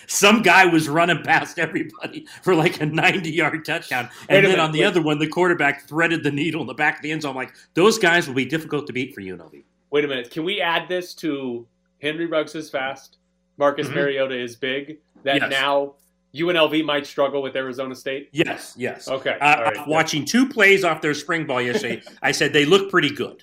Some 0.06 0.42
guy 0.42 0.64
was 0.64 0.88
running 0.88 1.22
past 1.22 1.58
everybody 1.58 2.26
for 2.42 2.54
like 2.54 2.80
a 2.80 2.86
90 2.86 3.30
yard 3.30 3.64
touchdown. 3.64 4.08
And 4.28 4.36
then 4.44 4.52
minute, 4.52 4.58
on 4.60 4.72
the 4.72 4.80
wait. 4.80 4.86
other 4.86 5.02
one, 5.02 5.18
the 5.18 5.26
quarterback 5.26 5.86
threaded 5.88 6.22
the 6.22 6.30
needle 6.30 6.60
in 6.62 6.66
the 6.66 6.74
back 6.74 6.96
of 6.96 7.02
the 7.02 7.10
end 7.10 7.22
zone. 7.22 7.30
I'm 7.30 7.36
like, 7.36 7.52
those 7.74 7.98
guys 7.98 8.26
will 8.26 8.34
be 8.34 8.46
difficult 8.46 8.86
to 8.86 8.92
beat 8.92 9.14
for 9.14 9.20
UNLV. 9.20 9.64
Wait 9.90 10.04
a 10.04 10.08
minute. 10.08 10.30
Can 10.30 10.44
we 10.44 10.60
add 10.60 10.88
this 10.88 11.12
to 11.16 11.66
Henry 12.00 12.26
Ruggs 12.26 12.54
is 12.54 12.70
fast, 12.70 13.18
Marcus 13.58 13.88
Mhm. 13.88 13.94
Mariota 13.96 14.38
is 14.40 14.54
big? 14.56 14.98
That 15.24 15.40
Yes. 15.42 15.50
now 15.50 15.94
UNLV 16.34 16.84
might 16.84 17.06
struggle 17.06 17.42
with 17.42 17.56
Arizona 17.56 17.94
State. 17.94 18.28
Yes, 18.32 18.74
yes. 18.76 19.08
Okay. 19.08 19.36
Uh, 19.40 19.56
all 19.56 19.62
right. 19.64 19.88
Watching 19.88 20.24
two 20.24 20.48
plays 20.48 20.84
off 20.84 21.00
their 21.00 21.14
spring 21.14 21.46
ball 21.46 21.62
yesterday, 21.62 22.02
I 22.22 22.32
said 22.32 22.52
they 22.52 22.64
look 22.64 22.90
pretty 22.90 23.10
good. 23.10 23.42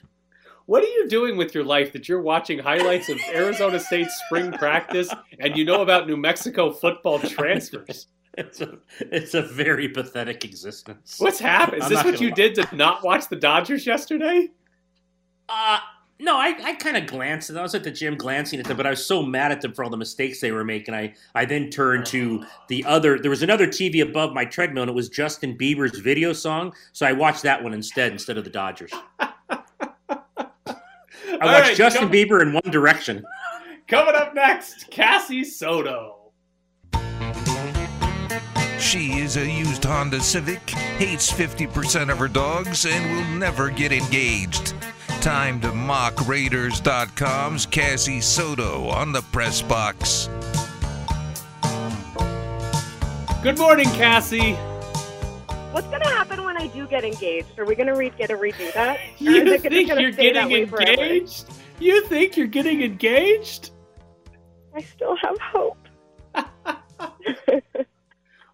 What 0.68 0.84
are 0.84 0.88
you 0.88 1.08
doing 1.08 1.38
with 1.38 1.54
your 1.54 1.64
life 1.64 1.94
that 1.94 2.10
you're 2.10 2.22
watching 2.22 2.58
highlights 2.58 3.10
of 3.10 3.20
Arizona 3.34 3.80
State 3.80 4.10
spring 4.26 4.52
practice 4.52 5.14
and 5.40 5.56
you 5.56 5.64
know 5.64 5.82
about 5.84 6.08
New 6.08 6.18
Mexico 6.18 6.72
football 6.72 7.20
transfers? 7.20 8.08
It's 8.38 8.62
a, 8.62 8.78
it's 9.00 9.34
a 9.34 9.42
very 9.42 9.88
pathetic 9.88 10.44
existence. 10.44 11.18
What's 11.20 11.40
happened? 11.40 11.84
Is 11.84 11.86
I'm 11.86 11.90
this 11.92 12.04
what 12.04 12.20
you 12.20 12.30
lie. 12.30 12.36
did 12.36 12.56
to 12.56 12.76
not 12.76 13.04
watch 13.04 13.30
the 13.30 13.36
Dodgers 13.36 13.86
yesterday? 13.86 14.50
Uh, 15.48 15.80
no, 16.18 16.38
I, 16.38 16.56
I 16.64 16.76
kind 16.76 16.96
of 16.96 17.08
glanced 17.08 17.50
at 17.50 17.58
I 17.58 17.62
was 17.62 17.76
at 17.76 17.84
the 17.84 17.92
gym 17.92 18.16
glancing 18.16 18.60
at 18.60 18.66
them, 18.66 18.78
but 18.78 18.88
I 18.88 18.92
was 18.92 19.06
so 19.06 19.22
mad 19.22 19.52
at 19.52 19.62
them 19.62 19.74
for 19.74 19.84
all 19.84 19.90
the 19.90 19.98
mistakes 19.98 20.40
they 20.40 20.52
were 20.52 20.64
making. 20.64 20.94
I, 20.94 21.14
I 21.34 21.44
then 21.44 21.70
turned 21.70 22.06
to 22.08 22.46
the 22.70 22.86
other. 22.86 23.20
There 23.20 23.30
was 23.30 23.44
another 23.44 23.68
TV 23.68 24.02
above 24.02 24.34
my 24.34 24.46
treadmill, 24.46 24.84
and 24.84 24.90
it 24.90 24.96
was 24.96 25.10
Justin 25.10 25.58
Bieber's 25.58 26.00
video 26.00 26.32
song. 26.32 26.74
So 26.94 27.06
I 27.06 27.12
watched 27.12 27.44
that 27.44 27.62
one 27.62 27.74
instead, 27.74 28.14
instead 28.14 28.38
of 28.38 28.46
the 28.46 28.50
Dodgers. 28.50 28.94
I 29.20 29.34
watched 31.42 31.68
right, 31.68 31.76
Justin 31.76 32.04
come- 32.04 32.12
Bieber 32.12 32.42
in 32.42 32.54
One 32.54 32.72
Direction. 32.72 33.26
Coming 33.88 34.16
up 34.16 34.34
next, 34.34 34.90
Cassie 34.90 35.44
Soto. 35.44 36.32
She 38.80 39.20
is 39.20 39.36
a 39.36 39.46
used 39.46 39.84
Honda 39.84 40.22
Civic, 40.22 40.70
hates 40.70 41.32
50% 41.32 42.10
of 42.10 42.18
her 42.20 42.30
dogs, 42.30 42.86
and 42.86 43.16
will 43.16 43.38
never 43.38 43.70
get 43.70 43.92
engaged. 43.92 44.74
Time 45.26 45.60
to 45.62 45.74
mock 45.74 46.28
Raiders.com's 46.28 47.66
Cassie 47.66 48.22
Soto 48.22 48.88
on 48.90 49.12
the 49.12 49.24
press 49.24 49.60
box. 49.60 50.30
Good 53.42 53.58
morning, 53.58 53.88
Cassie. 53.94 54.54
What's 55.72 55.88
gonna 55.88 56.08
happen 56.10 56.44
when 56.44 56.62
I 56.62 56.68
do 56.68 56.86
get 56.86 57.04
engaged? 57.04 57.58
Are 57.58 57.66
we 57.66 57.74
gonna 57.74 57.96
re- 57.96 58.12
get 58.12 58.28
to 58.28 58.38
redo 58.38 58.72
that? 58.76 59.00
You 59.18 59.32
is 59.32 59.42
it 59.42 59.46
just 59.46 59.64
think 59.64 59.90
gonna 59.90 60.02
you're 60.02 60.12
getting 60.12 60.48
way 60.48 60.68
forever? 60.68 60.92
engaged? 60.92 61.46
You 61.80 62.06
think 62.06 62.38
you're 62.38 62.46
getting 62.46 62.84
engaged? 62.84 63.72
I 64.76 64.82
still 64.84 65.16
have 65.16 65.40
hope. 65.40 65.88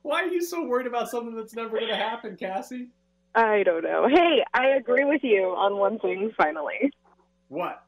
Why 0.04 0.24
are 0.24 0.28
you 0.28 0.42
so 0.42 0.66
worried 0.66 0.88
about 0.88 1.10
something 1.10 1.36
that's 1.36 1.54
never 1.54 1.72
going 1.72 1.90
to 1.90 1.98
happen, 1.98 2.38
Cassie? 2.38 2.88
I 3.36 3.64
don't 3.64 3.84
know. 3.84 4.08
Hey, 4.10 4.44
I 4.54 4.68
agree 4.70 5.06
with 5.06 5.24
you 5.24 5.44
on 5.58 5.78
one 5.78 6.00
thing. 6.00 6.32
Finally, 6.38 6.92
What? 7.48 7.84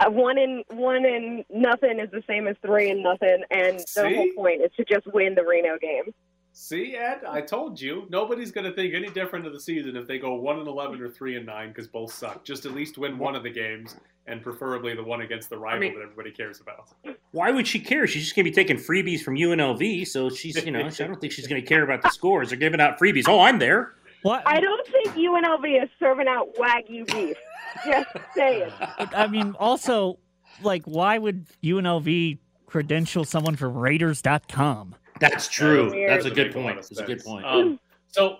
uh, 0.00 0.10
one 0.10 0.38
in 0.38 0.62
one 0.70 1.04
in 1.06 1.44
nothing 1.50 1.98
is 1.98 2.10
the 2.10 2.22
same 2.26 2.46
as 2.46 2.56
three 2.64 2.90
in 2.90 3.02
nothing, 3.02 3.42
and 3.50 3.78
the 3.78 3.84
See? 3.86 4.14
whole 4.14 4.28
point 4.36 4.62
is 4.62 4.70
to 4.76 4.84
just 4.84 5.06
win 5.12 5.34
the 5.34 5.42
Reno 5.44 5.78
game. 5.78 6.12
See, 6.52 6.96
Ed, 6.96 7.20
I 7.26 7.40
told 7.40 7.80
you 7.80 8.06
nobody's 8.10 8.50
going 8.50 8.64
to 8.64 8.72
think 8.72 8.92
any 8.92 9.08
different 9.10 9.46
of 9.46 9.52
the 9.52 9.60
season 9.60 9.96
if 9.96 10.06
they 10.08 10.18
go 10.18 10.34
one 10.34 10.58
and 10.58 10.66
eleven 10.68 11.00
or 11.00 11.08
three 11.08 11.36
and 11.36 11.46
nine 11.46 11.68
because 11.68 11.86
both 11.86 12.12
suck. 12.12 12.44
Just 12.44 12.66
at 12.66 12.72
least 12.72 12.98
win 12.98 13.16
one 13.16 13.34
of 13.36 13.42
the 13.44 13.50
games, 13.50 13.96
and 14.26 14.42
preferably 14.42 14.94
the 14.94 15.02
one 15.04 15.20
against 15.22 15.48
the 15.50 15.56
rival 15.56 15.80
mean- 15.80 15.94
that 15.94 16.02
everybody 16.02 16.30
cares 16.32 16.60
about. 16.60 16.88
Why 17.30 17.50
would 17.52 17.66
she 17.66 17.78
care? 17.80 18.06
She's 18.06 18.24
just 18.24 18.34
gonna 18.36 18.44
be 18.44 18.50
taking 18.50 18.76
freebies 18.76 19.20
from 19.22 19.36
UNLV, 19.36 20.06
so 20.06 20.28
she's 20.30 20.62
you 20.64 20.72
know 20.72 20.80
I 20.86 20.90
don't 20.90 21.20
think 21.20 21.32
she's 21.32 21.46
gonna 21.46 21.62
care 21.62 21.84
about 21.84 22.02
the 22.02 22.10
scores. 22.10 22.50
They're 22.50 22.58
giving 22.58 22.80
out 22.80 22.98
freebies. 22.98 23.24
Oh, 23.28 23.40
I'm 23.40 23.58
there. 23.58 23.94
What? 24.22 24.42
I 24.46 24.60
don't 24.60 24.86
think 24.88 25.10
UNLV 25.10 25.82
is 25.84 25.90
serving 25.98 26.28
out 26.28 26.54
wagyu 26.56 27.06
beef. 27.06 27.36
Just 27.84 28.08
saying. 28.34 28.72
I 28.98 29.26
mean, 29.28 29.54
also, 29.58 30.18
like, 30.62 30.84
why 30.84 31.18
would 31.18 31.46
UNLV 31.62 32.38
credential 32.66 33.24
someone 33.24 33.56
from 33.56 33.76
Raiders.com? 33.76 34.94
That's 35.20 35.48
true. 35.48 35.90
Weird. 35.90 36.10
That's 36.10 36.26
a 36.26 36.30
good 36.30 36.48
Make 36.48 36.56
a 36.56 36.58
lot 36.58 36.64
point. 36.64 36.76
That's 36.76 37.00
a 37.00 37.04
good 37.04 37.24
point. 37.24 37.44
Um, 37.44 37.80
so, 38.08 38.38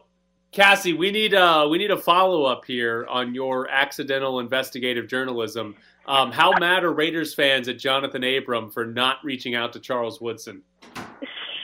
Cassie, 0.52 0.92
we 0.94 1.10
need 1.10 1.34
uh, 1.34 1.66
we 1.70 1.78
need 1.78 1.90
a 1.90 1.96
follow 1.96 2.44
up 2.44 2.64
here 2.64 3.06
on 3.08 3.34
your 3.34 3.68
accidental 3.68 4.40
investigative 4.40 5.08
journalism. 5.08 5.76
Um, 6.06 6.32
how 6.32 6.52
mad 6.58 6.84
are 6.84 6.92
Raiders 6.92 7.34
fans 7.34 7.68
at 7.68 7.76
Johnathan 7.76 8.38
Abram 8.38 8.70
for 8.70 8.86
not 8.86 9.18
reaching 9.22 9.54
out 9.54 9.72
to 9.74 9.80
Charles 9.80 10.20
Woodson? 10.20 10.62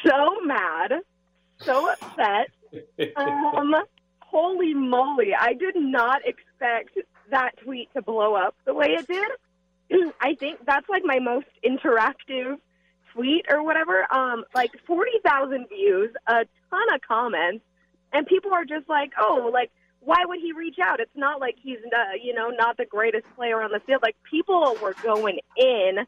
So 0.07 0.41
mad, 0.45 1.01
so 1.63 1.91
upset. 1.91 2.51
Um, 3.17 3.73
holy 4.35 4.75
moly! 4.75 5.33
I 5.39 5.53
did 5.55 5.77
not 5.77 6.23
expect 6.27 6.99
that 7.31 7.53
tweet 7.63 7.89
to 7.95 8.03
blow 8.03 8.35
up 8.35 8.57
the 8.65 8.75
way 8.75 8.89
it 8.99 9.07
did. 9.07 10.13
I 10.21 10.35
think 10.35 10.59
that's 10.67 10.89
like 10.89 11.05
my 11.05 11.21
most 11.21 11.47
interactive 11.65 12.57
tweet 13.13 13.47
or 13.49 13.63
whatever. 13.63 14.13
Um, 14.13 14.45
like 14.55 14.73
forty 14.89 15.19
thousand 15.25 15.69
views, 15.69 16.11
a 16.27 16.45
ton 16.71 16.95
of 16.95 17.01
comments, 17.07 17.65
and 18.13 18.27
people 18.27 18.53
are 18.53 18.65
just 18.65 18.89
like, 18.89 19.13
"Oh, 19.21 19.51
like 19.53 19.71
why 20.01 20.25
would 20.27 20.41
he 20.41 20.53
reach 20.53 20.77
out? 20.83 21.01
It's 21.01 21.17
not 21.17 21.41
like 21.41 21.57
he's, 21.63 21.79
uh, 21.79 22.15
you 22.23 22.35
know, 22.35 22.51
not 22.51 22.77
the 22.77 22.85
greatest 22.85 23.25
player 23.37 23.63
on 23.63 23.71
the 23.71 23.81
field. 23.81 24.03
Like 24.03 24.17
people 24.31 24.77
were 24.83 24.95
going 25.03 25.39
in 25.57 25.99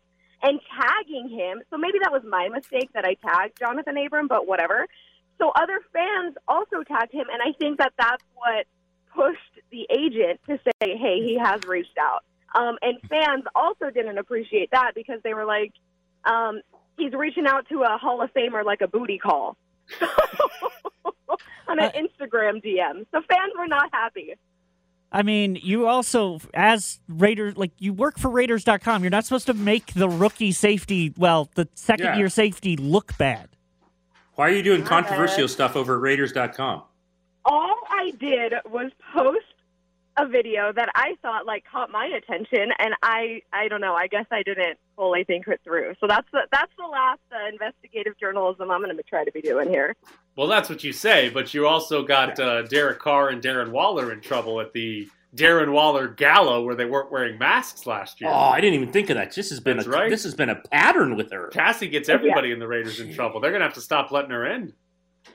and 0.42 0.60
tagging 0.78 1.28
him. 1.28 1.62
So 1.70 1.78
maybe 1.78 1.98
that 2.02 2.12
was 2.12 2.22
my 2.28 2.48
mistake 2.48 2.90
that 2.92 3.04
I 3.04 3.14
tagged 3.14 3.58
Johnathan 3.58 4.06
Abram, 4.06 4.28
but 4.28 4.46
whatever. 4.46 4.86
So 5.38 5.50
other 5.54 5.80
fans 5.92 6.36
also 6.48 6.82
tagged 6.86 7.12
him, 7.12 7.26
and 7.32 7.42
I 7.42 7.52
think 7.58 7.78
that 7.78 7.92
that's 7.98 8.24
what 8.34 8.66
pushed 9.14 9.60
the 9.70 9.86
agent 9.90 10.40
to 10.48 10.58
say, 10.64 10.96
"Hey, 10.96 11.20
he 11.22 11.36
has 11.38 11.62
reached 11.64 11.98
out." 11.98 12.24
Um, 12.54 12.78
and 12.82 12.98
fans 13.08 13.44
also 13.54 13.90
didn't 13.90 14.18
appreciate 14.18 14.70
that 14.70 14.92
because 14.94 15.20
they 15.22 15.34
were 15.34 15.44
like, 15.44 15.72
um, 16.24 16.60
"He's 16.98 17.12
reaching 17.12 17.46
out 17.46 17.68
to 17.68 17.82
a 17.82 17.98
Hall 17.98 18.22
of 18.22 18.32
Famer 18.32 18.64
like 18.64 18.80
a 18.80 18.88
booty 18.88 19.18
call." 19.18 19.56
on 21.68 21.80
an 21.80 21.90
Instagram 21.90 22.62
DM. 22.64 23.06
So 23.12 23.20
fans 23.28 23.52
were 23.58 23.66
not 23.66 23.88
happy. 23.92 24.34
I 25.12 25.22
mean, 25.22 25.56
you 25.56 25.86
also, 25.86 26.40
as 26.52 27.00
Raiders, 27.08 27.56
like, 27.56 27.72
you 27.78 27.92
work 27.92 28.18
for 28.18 28.28
Raiders.com. 28.30 29.02
You're 29.02 29.10
not 29.10 29.24
supposed 29.24 29.46
to 29.46 29.54
make 29.54 29.94
the 29.94 30.08
rookie 30.08 30.52
safety, 30.52 31.12
well, 31.16 31.48
the 31.54 31.68
second 31.74 32.06
Yeah. 32.06 32.16
year 32.16 32.28
safety 32.28 32.76
look 32.76 33.16
bad. 33.16 33.55
Why 34.36 34.48
are 34.48 34.52
you 34.52 34.62
doing 34.62 34.82
My 34.82 34.86
controversial 34.88 35.44
bad. 35.44 35.50
stuff 35.50 35.76
over 35.76 35.96
at 35.96 36.00
Raiders.com? 36.02 36.82
all 37.48 37.76
I 37.90 38.10
did 38.18 38.54
was 38.68 38.90
post 39.14 39.44
a 40.18 40.26
video 40.26 40.72
that 40.72 40.88
I 40.94 41.14
thought 41.22 41.46
like 41.46 41.64
caught 41.70 41.90
my 41.92 42.06
attention, 42.06 42.72
and 42.78 42.94
I 43.02 43.42
I 43.52 43.68
don't 43.68 43.80
know. 43.80 43.94
I 43.94 44.06
guess 44.08 44.24
I 44.32 44.42
didn't 44.42 44.78
fully 44.96 45.24
think 45.24 45.46
it 45.46 45.60
through. 45.62 45.94
So 46.00 46.06
that's 46.08 46.26
the 46.32 46.40
that's 46.50 46.72
the 46.76 46.86
last 46.86 47.20
uh, 47.32 47.48
investigative 47.48 48.18
journalism 48.18 48.70
I'm 48.70 48.82
going 48.82 48.96
to 48.96 49.02
try 49.04 49.24
to 49.24 49.30
be 49.32 49.42
doing 49.42 49.68
here. 49.68 49.94
Well, 50.34 50.46
that's 50.48 50.68
what 50.68 50.82
you 50.82 50.92
say, 50.92 51.28
but 51.28 51.54
you 51.54 51.66
also 51.66 52.02
got 52.02 52.40
uh, 52.40 52.62
Derek 52.62 52.98
Carr 52.98 53.28
and 53.28 53.40
Darren 53.42 53.70
Waller 53.70 54.12
in 54.12 54.20
trouble 54.20 54.60
at 54.60 54.72
the 54.72 55.08
Darren 55.36 55.72
Waller 55.72 56.08
Gala 56.08 56.62
where 56.62 56.74
they 56.74 56.84
weren't 56.86 57.12
wearing 57.12 57.38
masks 57.38 57.86
last 57.86 58.20
year. 58.20 58.30
Oh, 58.30 58.34
I 58.34 58.60
didn't 58.60 58.74
even 58.80 58.92
think 58.92 59.10
of 59.10 59.16
that. 59.16 59.34
This 59.34 59.50
has 59.50 59.60
been 59.60 59.76
That's 59.76 59.86
a 59.86 59.90
right. 59.90 60.10
this 60.10 60.24
has 60.24 60.34
been 60.34 60.50
a 60.50 60.56
pattern 60.56 61.16
with 61.16 61.30
her. 61.30 61.48
Cassie 61.48 61.88
gets 61.88 62.08
everybody 62.08 62.50
in 62.52 62.58
the 62.58 62.66
Raiders 62.66 63.00
in 63.00 63.14
trouble. 63.14 63.40
They're 63.40 63.52
gonna 63.52 63.64
have 63.64 63.74
to 63.74 63.80
stop 63.80 64.10
letting 64.10 64.30
her 64.30 64.46
in. 64.46 64.72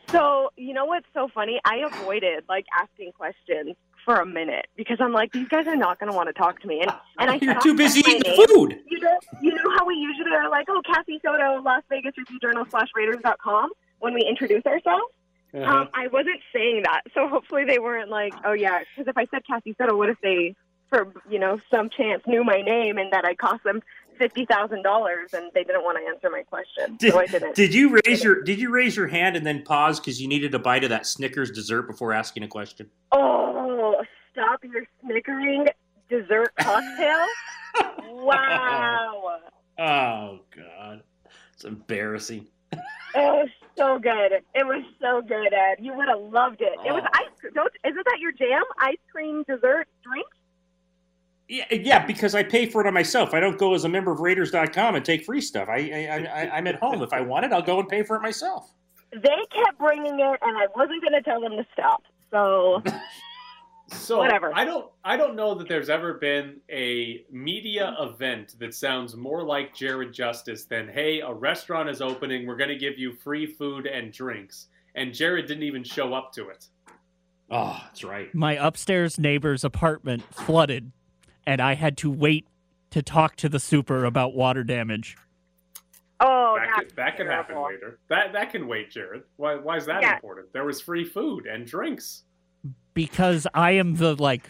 So 0.09 0.51
you 0.57 0.73
know 0.73 0.85
what's 0.85 1.07
so 1.13 1.27
funny? 1.33 1.59
I 1.65 1.77
avoided 1.77 2.43
like 2.49 2.65
asking 2.77 3.11
questions 3.13 3.75
for 4.03 4.15
a 4.15 4.25
minute 4.25 4.65
because 4.75 4.97
I'm 4.99 5.13
like, 5.13 5.31
these 5.31 5.47
guys 5.47 5.67
are 5.67 5.75
not 5.75 5.99
going 5.99 6.11
to 6.11 6.15
want 6.15 6.27
to 6.27 6.33
talk 6.33 6.59
to 6.61 6.67
me, 6.67 6.81
and 6.81 6.91
and 7.19 7.29
I 7.29 7.35
You're 7.41 7.61
too 7.61 7.75
busy 7.75 7.99
eating 7.99 8.21
name. 8.21 8.47
food. 8.47 8.79
You 8.89 8.99
know, 8.99 9.19
you 9.41 9.53
know 9.53 9.69
how 9.77 9.85
we 9.85 9.93
usually 9.93 10.31
are 10.31 10.49
like, 10.49 10.65
oh, 10.69 10.81
Cassie 10.85 11.19
Soto, 11.23 11.61
Las 11.61 11.83
Vegas 11.89 12.13
Review 12.17 12.39
Journal 12.39 12.65
slash 12.69 12.87
Raiders.com 12.95 13.69
when 13.99 14.13
we 14.15 14.21
introduce 14.21 14.65
ourselves. 14.65 15.13
Uh-huh. 15.53 15.63
Um, 15.63 15.89
I 15.93 16.07
wasn't 16.07 16.39
saying 16.53 16.83
that, 16.83 17.01
so 17.13 17.27
hopefully 17.27 17.65
they 17.65 17.79
weren't 17.79 18.09
like, 18.09 18.33
oh 18.45 18.53
yeah, 18.53 18.79
because 18.79 19.09
if 19.09 19.17
I 19.17 19.25
said 19.31 19.45
Cassie 19.45 19.75
Soto, 19.77 19.97
what 19.97 20.09
if 20.09 20.17
they, 20.21 20.55
for 20.89 21.13
you 21.29 21.39
know, 21.39 21.59
some 21.69 21.89
chance 21.89 22.23
knew 22.25 22.43
my 22.43 22.61
name 22.61 22.97
and 22.97 23.11
that 23.11 23.25
I 23.25 23.35
cost 23.35 23.63
them 23.63 23.81
fifty 24.17 24.45
thousand 24.45 24.83
dollars 24.83 25.33
and 25.33 25.51
they 25.53 25.63
didn't 25.63 25.83
want 25.83 25.97
to 25.97 26.07
answer 26.07 26.29
my 26.29 26.43
question, 26.43 26.95
Did, 26.97 27.11
so 27.13 27.19
I 27.19 27.25
didn't. 27.25 27.55
did 27.55 27.73
you 27.73 27.99
raise 28.05 28.23
your 28.23 28.43
Did 28.43 28.59
you 28.59 28.71
raise 28.71 28.95
your 28.95 29.07
hand 29.07 29.35
and 29.35 29.45
then 29.45 29.63
pause 29.63 29.99
because 29.99 30.21
you 30.21 30.27
needed 30.27 30.53
a 30.55 30.59
bite 30.59 30.83
of 30.83 30.89
that 30.91 31.05
Snickers 31.05 31.51
dessert 31.51 31.83
before 31.83 32.13
asking 32.13 32.43
a 32.43 32.47
question? 32.47 32.89
Oh, 33.11 34.01
stop 34.31 34.63
your 34.63 34.83
snickering 35.03 35.67
dessert 36.09 36.53
cocktail! 36.57 37.25
wow, 38.09 39.39
Oh 39.79 40.39
God, 40.55 41.03
it's 41.53 41.63
embarrassing. 41.63 42.47
So 43.95 43.99
good. 43.99 44.31
It 44.55 44.65
was 44.65 44.83
so 45.01 45.21
good, 45.21 45.53
Ed. 45.53 45.75
You 45.79 45.93
would 45.95 46.07
have 46.07 46.19
loved 46.19 46.61
it. 46.61 46.73
It 46.85 46.91
was 46.93 47.03
Oh. 47.05 47.09
ice. 47.19 47.51
Don't 47.53 47.71
isn't 47.85 48.05
that 48.05 48.19
your 48.19 48.31
jam? 48.31 48.63
Ice 48.79 48.97
cream 49.11 49.43
dessert 49.47 49.87
drink? 50.03 50.27
Yeah, 51.47 51.65
uh, 51.71 51.75
yeah, 51.75 52.05
because 52.05 52.33
I 52.33 52.43
pay 52.43 52.65
for 52.67 52.79
it 52.81 52.87
on 52.87 52.93
myself. 52.93 53.33
I 53.33 53.39
don't 53.41 53.57
go 53.57 53.73
as 53.73 53.83
a 53.83 53.89
member 53.89 54.11
of 54.11 54.19
Raiders.com 54.21 54.95
and 54.95 55.03
take 55.03 55.25
free 55.25 55.41
stuff. 55.41 55.67
I, 55.69 55.75
I, 55.75 56.17
I 56.43 56.57
I'm 56.57 56.67
at 56.67 56.75
home. 56.75 57.01
If 57.01 57.11
I 57.13 57.21
want 57.21 57.45
it, 57.45 57.51
I'll 57.51 57.61
go 57.61 57.79
and 57.79 57.89
pay 57.89 58.03
for 58.03 58.15
it 58.15 58.21
myself. 58.21 58.71
They 59.11 59.37
kept 59.51 59.77
bringing 59.77 60.19
it, 60.19 60.39
and 60.41 60.57
I 60.57 60.67
wasn't 60.75 61.01
going 61.01 61.13
to 61.13 61.21
tell 61.21 61.41
them 61.41 61.51
to 61.57 61.65
stop. 61.73 62.03
So 62.31 62.81
So 63.91 64.17
Whatever. 64.17 64.51
I 64.53 64.65
don't 64.65 64.89
I 65.03 65.17
don't 65.17 65.35
know 65.35 65.53
that 65.55 65.67
there's 65.67 65.89
ever 65.89 66.13
been 66.15 66.57
a 66.69 67.25
media 67.31 67.95
event 67.99 68.55
that 68.59 68.73
sounds 68.73 69.15
more 69.15 69.43
like 69.43 69.75
Jared 69.75 70.13
Justice 70.13 70.65
than 70.65 70.87
hey, 70.87 71.21
a 71.21 71.31
restaurant 71.31 71.89
is 71.89 72.01
opening, 72.01 72.47
we're 72.47 72.55
gonna 72.55 72.77
give 72.77 72.97
you 72.97 73.13
free 73.13 73.45
food 73.45 73.85
and 73.85 74.11
drinks. 74.11 74.67
And 74.95 75.13
Jared 75.13 75.47
didn't 75.47 75.63
even 75.63 75.83
show 75.83 76.13
up 76.13 76.33
to 76.33 76.49
it. 76.49 76.67
Oh, 77.49 77.79
that's 77.83 78.03
right. 78.03 78.33
My 78.33 78.53
upstairs 78.53 79.19
neighbor's 79.19 79.63
apartment 79.63 80.23
flooded, 80.33 80.91
and 81.45 81.61
I 81.61 81.75
had 81.75 81.97
to 81.97 82.09
wait 82.09 82.47
to 82.91 83.01
talk 83.01 83.35
to 83.37 83.49
the 83.49 83.59
super 83.59 84.05
about 84.05 84.33
water 84.33 84.63
damage. 84.63 85.17
Oh, 86.19 86.55
that 86.57 86.67
that's 86.67 86.79
could, 86.79 86.95
that 86.97 87.17
could 87.17 87.27
happen 87.27 87.61
later. 87.61 87.99
That 88.09 88.33
that 88.33 88.51
can 88.51 88.67
wait, 88.67 88.91
Jared. 88.91 89.23
Why 89.37 89.55
why 89.55 89.77
is 89.77 89.85
that 89.87 90.01
Yeah. 90.01 90.15
important? 90.15 90.53
There 90.53 90.65
was 90.65 90.79
free 90.81 91.03
food 91.03 91.45
and 91.45 91.65
drinks. 91.65 92.23
Because 92.93 93.47
I 93.53 93.71
am 93.71 93.95
the 93.95 94.15
like 94.15 94.49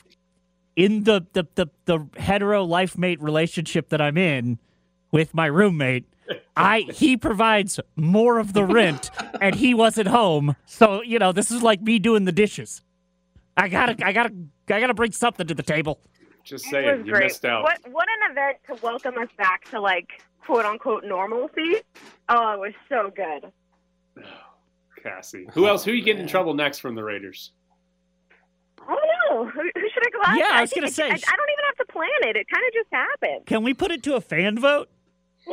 in 0.76 1.04
the 1.04 1.26
the 1.34 1.46
the, 1.56 1.68
the 1.86 2.08
hetero 2.18 2.64
life 2.64 2.98
mate 2.98 3.22
relationship 3.22 3.90
that 3.90 4.02
I'm 4.02 4.18
in 4.18 4.60
with 5.12 5.34
my 5.34 5.46
roommate. 5.48 6.06
I 6.56 6.82
he 6.94 7.18
provides 7.18 7.80
more 7.96 8.40
of 8.40 8.54
the 8.54 8.64
rent 8.64 9.10
and 9.42 9.56
he 9.56 9.74
wasn't 9.74 10.08
home. 10.08 10.56
So, 10.66 11.02
you 11.02 11.20
know, 11.20 11.32
this 11.32 11.52
is 11.52 11.62
like 11.62 11.82
me 11.82 12.00
doing 12.00 12.26
the 12.26 12.32
dishes. 12.32 12.82
I 13.58 13.68
gotta 13.68 14.06
I 14.06 14.14
gotta 14.14 14.34
I 14.70 14.80
gotta 14.80 14.94
bring 14.94 15.12
something 15.12 15.46
to 15.48 15.54
the 15.54 15.64
table. 15.64 16.00
Just 16.44 16.66
It 16.68 16.70
saying, 16.70 16.98
was 17.00 17.08
you 17.08 17.14
great. 17.14 17.26
missed 17.26 17.46
out. 17.46 17.64
What 17.64 17.80
what 17.92 18.08
an 18.10 18.32
event 18.32 18.58
to 18.68 18.76
welcome 18.84 19.18
us 19.18 19.30
back 19.38 19.70
to 19.72 19.80
like 19.82 20.24
quote 20.46 20.66
unquote 20.66 21.04
normalcy. 21.04 21.82
Oh, 22.30 22.54
it 22.54 22.60
was 22.60 22.74
so 22.90 23.12
good. 23.16 23.52
Cassie. 25.04 25.48
Who 25.54 25.68
else? 25.68 25.84
Who 25.84 25.92
you 25.92 26.04
getting 26.04 26.22
in 26.22 26.28
oh, 26.28 26.32
trouble 26.32 26.54
next 26.54 26.80
from 26.80 26.96
the 26.96 27.04
Raiders? 27.04 27.52
I 29.32 29.36
don't 29.36 29.46
know. 29.46 29.52
Who, 29.52 29.62
who 29.76 29.90
should 29.94 30.06
I 30.06 30.10
go 30.12 30.22
after? 30.24 30.40
Yeah, 30.40 30.50
I 30.52 30.62
was 30.62 30.74
gonna 30.74 30.90
say- 30.90 31.04
I, 31.04 31.14
I 31.14 31.36
don't 31.36 31.50
even 31.50 31.66
have 31.66 31.78
to 31.78 31.86
plan 31.92 32.10
it. 32.24 32.36
It 32.36 32.48
kind 32.50 32.64
of 32.68 32.74
just 32.74 32.90
happened. 32.92 33.46
Can 33.46 33.64
we 33.64 33.74
put 33.74 33.92
it 33.92 34.04
to 34.04 34.16
a 34.16 34.22
fan 34.22 34.58
vote? 34.60 34.90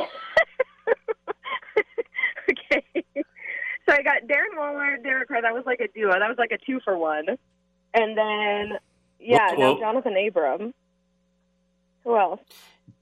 okay. 2.49 2.83
So 3.85 3.95
I 3.95 3.97
I 3.97 4.03
got 4.03 4.27
Darren 4.27 4.57
Waller, 4.57 4.97
Derek 5.01 5.27
Carr. 5.27 5.41
That 5.41 5.53
was 5.53 5.63
like 5.65 5.79
a 5.79 5.87
duo. 5.87 6.11
That 6.11 6.29
was 6.29 6.37
like 6.37 6.51
a 6.51 6.57
two 6.63 6.79
for 6.83 6.97
one. 6.97 7.25
And 7.95 8.17
then, 8.17 8.77
yeah, 9.19 9.51
Whoa, 9.53 9.57
no, 9.57 9.73
whoa. 9.75 9.81
Johnathan 9.81 10.27
Abram. 10.27 10.73
Who 12.03 12.15
else? 12.15 12.39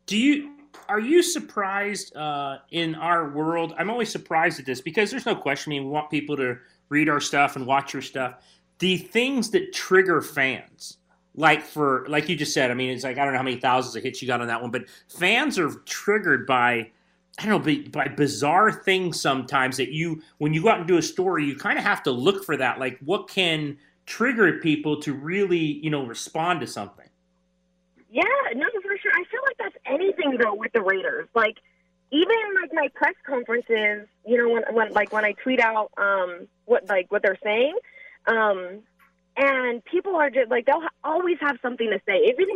Do 0.06 0.18
you 0.18 0.52
are 0.88 1.00
you 1.00 1.22
surprised 1.22 2.16
uh, 2.16 2.60
in 2.72 2.96
our 2.96 3.30
world? 3.30 3.74
I'm 3.78 3.90
always 3.90 4.10
surprised 4.10 4.60
at 4.60 4.66
this 4.66 4.80
because 4.82 5.12
there's 5.12 5.26
no 5.26 5.36
question. 5.36 5.72
I 5.72 5.76
mean, 5.76 5.86
we 5.86 5.90
want 5.90 6.10
people 6.10 6.38
to 6.38 6.58
read 6.90 7.10
our 7.10 7.20
stuff 7.20 7.58
and 7.58 7.68
watch 7.68 7.94
your 7.94 8.02
stuff. 8.02 8.36
The 8.80 8.98
things 8.98 9.52
that 9.52 9.74
trigger 9.74 10.22
fans, 10.22 10.98
like 11.36 11.64
for 11.64 12.06
like 12.08 12.30
you 12.30 12.36
just 12.36 12.54
said. 12.54 12.72
I 12.72 12.74
mean, 12.74 12.90
it's 12.90 13.04
like 13.04 13.18
I 13.18 13.24
don't 13.24 13.34
know 13.34 13.40
how 13.40 13.44
many 13.44 13.60
thousands 13.60 13.96
of 13.96 14.04
hits 14.04 14.22
you 14.22 14.28
got 14.28 14.42
on 14.42 14.48
that 14.48 14.62
one, 14.62 14.72
but 14.72 14.86
fans 15.08 15.58
are 15.60 15.72
triggered 15.86 16.46
by. 16.46 16.92
I 17.40 17.46
don't 17.46 17.64
know, 17.64 17.76
by, 17.92 18.08
by 18.08 18.08
bizarre 18.16 18.72
things 18.72 19.22
sometimes 19.22 19.78
that 19.78 19.92
you, 19.92 20.24
when 20.40 20.56
you 20.56 20.64
go 20.64 20.70
out 20.70 20.80
and 20.80 20.88
do 20.88 20.98
a 20.98 21.04
story, 21.04 21.46
you 21.46 21.56
kind 21.56 21.78
of 21.78 21.84
have 21.84 22.02
to 22.04 22.12
look 22.12 22.44
for 22.44 22.58
that. 22.58 22.80
Like, 22.80 22.98
what 23.06 23.30
can 23.30 23.78
trigger 24.08 24.58
people 24.58 25.00
to 25.02 25.14
really, 25.14 25.60
you 25.60 25.92
know, 25.92 26.04
respond 26.04 26.62
to 26.62 26.68
something? 26.68 27.08
Yeah, 28.10 28.24
no, 28.56 28.66
for 28.82 28.98
sure. 28.98 29.12
I 29.14 29.24
feel 29.30 29.42
like 29.46 29.58
that's 29.60 29.76
anything 29.86 30.38
though 30.42 30.56
with 30.56 30.72
the 30.74 30.82
Raiders. 30.82 31.28
Like 31.36 31.58
even 32.12 32.36
like 32.60 32.74
my 32.74 32.88
press 32.96 33.16
conferences, 33.26 34.08
you 34.26 34.38
know, 34.38 34.50
when 34.50 34.64
when 34.72 34.94
like 34.94 35.12
when 35.12 35.26
I 35.26 35.34
tweet 35.34 35.60
out 35.60 35.92
um 35.98 36.48
what 36.66 36.88
like 36.88 37.12
what 37.12 37.22
they're 37.22 37.38
saying, 37.44 37.78
um, 38.28 38.82
and 39.36 39.84
people 39.86 40.16
are 40.16 40.30
just 40.30 40.50
like 40.50 40.66
they'll 40.66 40.82
ha- 40.82 40.98
always 41.04 41.38
have 41.42 41.58
something 41.62 41.90
to 41.90 42.00
say. 42.06 42.18
Even 42.30 42.48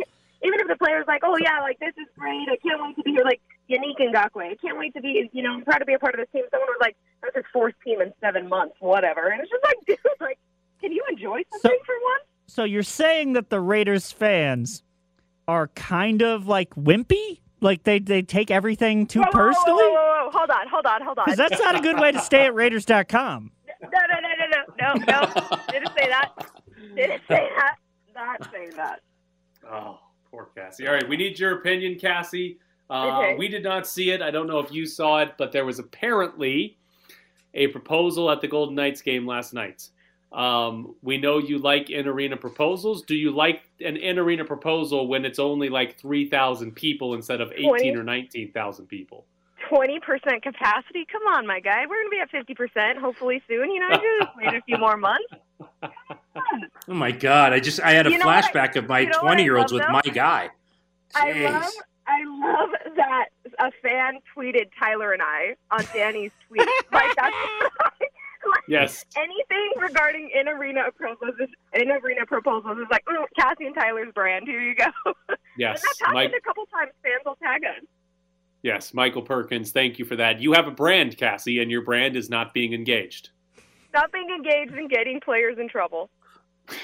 even 0.44 0.60
if 0.60 0.68
the 0.68 0.76
player's 0.76 1.06
like, 1.06 1.22
oh 1.24 1.36
yeah, 1.40 1.60
like 1.60 1.78
this 1.78 1.94
is 1.96 2.08
great, 2.18 2.48
I 2.50 2.56
can't 2.56 2.82
wait 2.82 2.96
to 2.96 3.02
be 3.02 3.12
here. 3.12 3.24
Like 3.24 3.40
Yannick 3.70 3.98
Ngakoue, 3.98 4.50
I 4.50 4.56
can't 4.56 4.78
wait 4.78 4.94
to 4.94 5.00
be, 5.00 5.30
you 5.32 5.42
know, 5.42 5.52
I'm 5.52 5.64
proud 5.64 5.78
to 5.78 5.84
be 5.84 5.94
a 5.94 5.98
part 5.98 6.14
of 6.14 6.20
this 6.20 6.28
team. 6.32 6.44
Someone 6.50 6.68
was 6.68 6.78
like, 6.80 6.96
that's 7.22 7.36
his 7.36 7.44
fourth 7.52 7.74
team 7.84 8.00
in 8.00 8.12
seven 8.20 8.48
months, 8.48 8.74
whatever. 8.80 9.28
And 9.28 9.40
it's 9.40 9.50
just 9.50 9.62
like, 9.64 9.76
dude, 9.86 9.98
like, 10.20 10.38
can 10.80 10.92
you 10.92 11.02
enjoy 11.10 11.42
something 11.52 11.78
for 11.86 11.94
once? 11.94 12.24
So 12.46 12.64
you're 12.64 12.82
saying 12.82 13.34
that 13.34 13.50
the 13.50 13.60
Raiders 13.60 14.10
fans 14.12 14.82
are 15.46 15.68
kind 15.68 16.22
of 16.22 16.46
like 16.46 16.74
wimpy? 16.74 17.40
Like 17.60 17.84
they, 17.84 18.00
they 18.00 18.22
take 18.22 18.50
everything 18.50 19.06
too 19.06 19.20
Whoa, 19.20 19.26
whoa, 19.26 19.38
whoa, 19.38 19.46
personally? 19.46 19.84
Whoa, 19.84 19.92
whoa, 19.92 20.24
whoa, 20.24 20.30
hold 20.32 20.50
on, 20.50 20.68
hold 20.68 20.86
on, 20.86 21.02
hold 21.02 21.18
on. 21.18 21.24
Because 21.26 21.38
that's 21.38 21.60
not 21.60 21.76
a 21.76 21.80
good 21.80 22.00
way 22.00 22.10
to 22.10 22.20
stay 22.20 22.46
at 22.46 22.54
Raiders.com. 22.54 23.52
No, 24.82 24.94
no. 24.94 25.32
Didn't 25.70 25.92
say 25.96 26.08
that. 26.08 26.32
Didn't 26.96 27.22
say 27.28 27.48
that. 27.56 27.76
Not 28.14 28.50
saying 28.52 28.72
that. 28.76 29.00
Oh, 29.70 29.98
poor 30.30 30.48
Cassie. 30.54 30.86
All 30.86 30.94
right, 30.94 31.08
we 31.08 31.16
need 31.16 31.38
your 31.38 31.58
opinion, 31.58 31.98
Cassie. 31.98 32.58
Uh, 32.90 33.18
Okay. 33.18 33.36
We 33.38 33.48
did 33.48 33.62
not 33.62 33.86
see 33.86 34.10
it. 34.10 34.20
I 34.20 34.30
don't 34.30 34.46
know 34.46 34.58
if 34.58 34.70
you 34.72 34.84
saw 34.86 35.18
it, 35.18 35.34
but 35.38 35.52
there 35.52 35.64
was 35.64 35.78
apparently 35.78 36.76
a 37.54 37.68
proposal 37.68 38.30
at 38.30 38.40
the 38.40 38.48
Golden 38.48 38.74
Knights 38.74 39.00
game 39.02 39.26
last 39.26 39.54
night. 39.54 39.88
Um, 40.32 40.94
we 41.02 41.18
know 41.18 41.38
you 41.38 41.58
like 41.58 41.90
in 41.90 42.08
arena 42.08 42.36
proposals. 42.36 43.02
Do 43.02 43.14
you 43.14 43.30
like 43.30 43.62
an 43.84 43.96
in 43.96 44.18
arena 44.18 44.44
proposal 44.44 45.06
when 45.06 45.24
it's 45.26 45.38
only 45.38 45.68
like 45.68 45.98
3,000 45.98 46.72
people 46.72 47.14
instead 47.14 47.40
of 47.42 47.52
18 47.52 47.68
Twenty. 47.68 47.96
or 47.96 48.02
19,000 48.02 48.86
people? 48.86 49.26
Twenty 49.74 50.00
percent 50.00 50.42
capacity. 50.42 51.06
Come 51.10 51.22
on, 51.34 51.46
my 51.46 51.58
guy. 51.60 51.86
We're 51.88 52.00
gonna 52.02 52.10
be 52.10 52.18
at 52.20 52.30
fifty 52.30 52.54
percent 52.54 52.98
hopefully 52.98 53.42
soon. 53.48 53.70
You 53.70 53.80
know, 53.80 53.88
just 53.90 54.30
wait 54.36 54.54
a 54.54 54.60
few 54.62 54.76
more 54.78 54.96
months. 54.96 55.32
Oh 56.88 56.94
my 56.94 57.10
god! 57.12 57.52
I 57.52 57.60
just 57.60 57.80
I 57.80 57.92
had 57.92 58.06
a 58.06 58.10
You 58.10 58.18
know 58.18 58.26
what 58.26 58.36
I- 58.36 58.42
flashback 58.50 58.76
of 58.76 58.88
my 58.88 59.00
you 59.00 59.06
know 59.10 59.18
twenty 59.20 59.44
year 59.44 59.56
olds 59.56 59.72
with 59.72 59.82
though? 59.82 59.92
my 59.92 60.00
guy. 60.02 60.50
I 61.14 61.32
love, 61.32 61.70
I 62.06 62.24
love 62.24 62.70
that 62.96 63.26
a 63.58 63.70
fan 63.82 64.18
tweeted 64.36 64.70
Tyler 64.78 65.12
and 65.12 65.22
I 65.22 65.54
on 65.70 65.84
Danny's 65.94 66.32
tweet. 66.48 66.66
like 66.92 67.14
that's 67.16 67.34
like, 67.92 68.62
Yes. 68.66 69.04
anything 69.16 69.70
regarding 69.80 70.30
in 70.34 70.48
arena 70.48 70.84
proposals. 70.96 71.34
In 71.74 71.90
arena 71.90 72.26
proposals 72.26 72.78
is 72.78 72.86
like 72.90 73.04
mm, 73.04 73.24
Cassie 73.38 73.66
and 73.66 73.74
Tyler's 73.74 74.12
brand. 74.14 74.46
Here 74.48 74.60
you 74.60 74.74
go. 74.74 74.86
Yes, 75.56 75.80
and 75.80 75.88
that's 75.88 76.00
happened 76.00 76.14
Mike. 76.14 76.32
a 76.36 76.40
couple 76.40 76.64
times. 76.66 76.92
Fans 77.02 77.22
will 77.24 77.36
tag 77.36 77.62
us. 77.64 77.84
Yes, 78.62 78.94
Michael 78.94 79.22
Perkins. 79.22 79.72
Thank 79.72 79.98
you 79.98 80.04
for 80.04 80.16
that. 80.16 80.40
You 80.40 80.52
have 80.52 80.68
a 80.68 80.70
brand, 80.70 81.16
Cassie, 81.16 81.60
and 81.60 81.70
your 81.70 81.82
brand 81.82 82.16
is 82.16 82.30
not 82.30 82.54
being 82.54 82.72
engaged. 82.72 83.30
Stop 83.88 84.12
being 84.12 84.30
engaged 84.30 84.72
in 84.74 84.88
getting 84.88 85.20
players 85.20 85.58
in 85.58 85.68
trouble. 85.68 86.10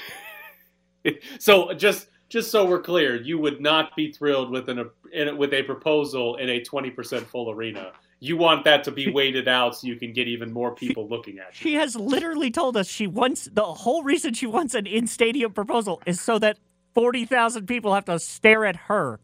So 1.39 1.73
just 1.73 2.07
just 2.27 2.51
so 2.51 2.65
we're 2.65 2.81
clear, 2.81 3.15
you 3.15 3.39
would 3.39 3.61
not 3.61 3.95
be 3.95 4.11
thrilled 4.11 4.51
with 4.51 4.69
an 4.69 4.89
in, 5.11 5.37
with 5.37 5.53
a 5.53 5.63
proposal 5.63 6.35
in 6.35 6.49
a 6.49 6.61
twenty 6.61 6.89
percent 6.89 7.25
full 7.25 7.49
arena. 7.49 7.93
You 8.19 8.35
want 8.35 8.65
that 8.65 8.83
to 8.83 8.91
be 8.91 9.09
weighted 9.13 9.47
out 9.47 9.77
so 9.77 9.87
you 9.87 9.95
can 9.95 10.13
get 10.13 10.27
even 10.27 10.51
more 10.51 10.75
people 10.75 11.07
looking 11.07 11.39
at 11.39 11.59
you. 11.59 11.69
She 11.69 11.73
has 11.75 11.95
literally 11.95 12.51
told 12.51 12.75
us 12.75 12.87
she 12.87 13.07
wants 13.07 13.49
the 13.51 13.63
whole 13.63 14.03
reason 14.03 14.33
she 14.33 14.45
wants 14.45 14.75
an 14.75 14.85
in 14.85 15.07
stadium 15.07 15.53
proposal 15.53 16.01
is 16.05 16.19
so 16.19 16.37
that 16.39 16.57
40,000 16.95 17.65
people 17.65 17.93
have 17.93 18.05
to 18.05 18.19
stare 18.19 18.65
at 18.65 18.75
her. 18.75 19.19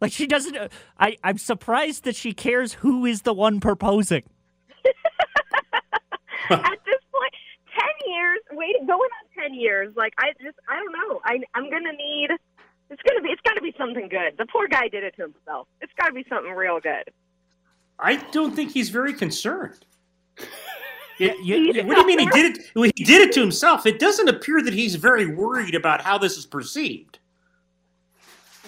Like 0.00 0.12
she 0.12 0.26
doesn't 0.26 0.56
uh, 0.56 0.68
I 0.98 1.16
I'm 1.22 1.38
surprised 1.38 2.04
that 2.04 2.16
she 2.16 2.32
cares 2.32 2.74
who 2.74 3.04
is 3.06 3.22
the 3.22 3.32
one 3.34 3.60
proposing. 3.60 4.22
At 6.50 6.78
this 6.84 7.00
point, 7.12 7.34
ten 7.78 8.10
years, 8.12 8.38
wait, 8.52 8.76
going 8.86 8.98
on 8.98 9.42
ten 9.42 9.54
years. 9.54 9.94
Like 9.96 10.14
I 10.18 10.32
just, 10.42 10.56
I 10.68 10.76
don't 10.76 10.92
know. 10.92 11.20
I, 11.24 11.40
I'm 11.54 11.70
gonna 11.70 11.92
need. 11.92 12.30
It's 12.90 13.02
gonna 13.08 13.20
be. 13.22 13.28
It's 13.28 13.42
got 13.42 13.54
to 13.54 13.60
be 13.62 13.72
something 13.78 14.08
good. 14.08 14.36
The 14.36 14.46
poor 14.46 14.66
guy 14.66 14.88
did 14.88 15.04
it 15.04 15.14
to 15.16 15.22
himself. 15.22 15.68
It's 15.80 15.92
got 15.96 16.08
to 16.08 16.12
be 16.12 16.24
something 16.28 16.50
real 16.52 16.80
good. 16.80 17.04
I 18.00 18.16
don't 18.32 18.56
think 18.56 18.72
he's 18.72 18.88
very 18.88 19.12
concerned. 19.12 19.84
It- 21.20 21.38
you- 21.44 21.84
what 21.84 21.94
do 21.94 22.00
you 22.00 22.06
mean 22.06 22.18
he 22.18 22.26
did 22.30 22.56
it? 22.56 22.92
He 22.96 23.04
did 23.04 23.28
it 23.28 23.32
to 23.34 23.40
himself. 23.40 23.86
It 23.86 24.00
doesn't 24.00 24.28
appear 24.28 24.60
that 24.62 24.74
he's 24.74 24.96
very 24.96 25.26
worried 25.26 25.76
about 25.76 26.00
how 26.00 26.18
this 26.18 26.36
is 26.36 26.46
perceived. 26.46 27.19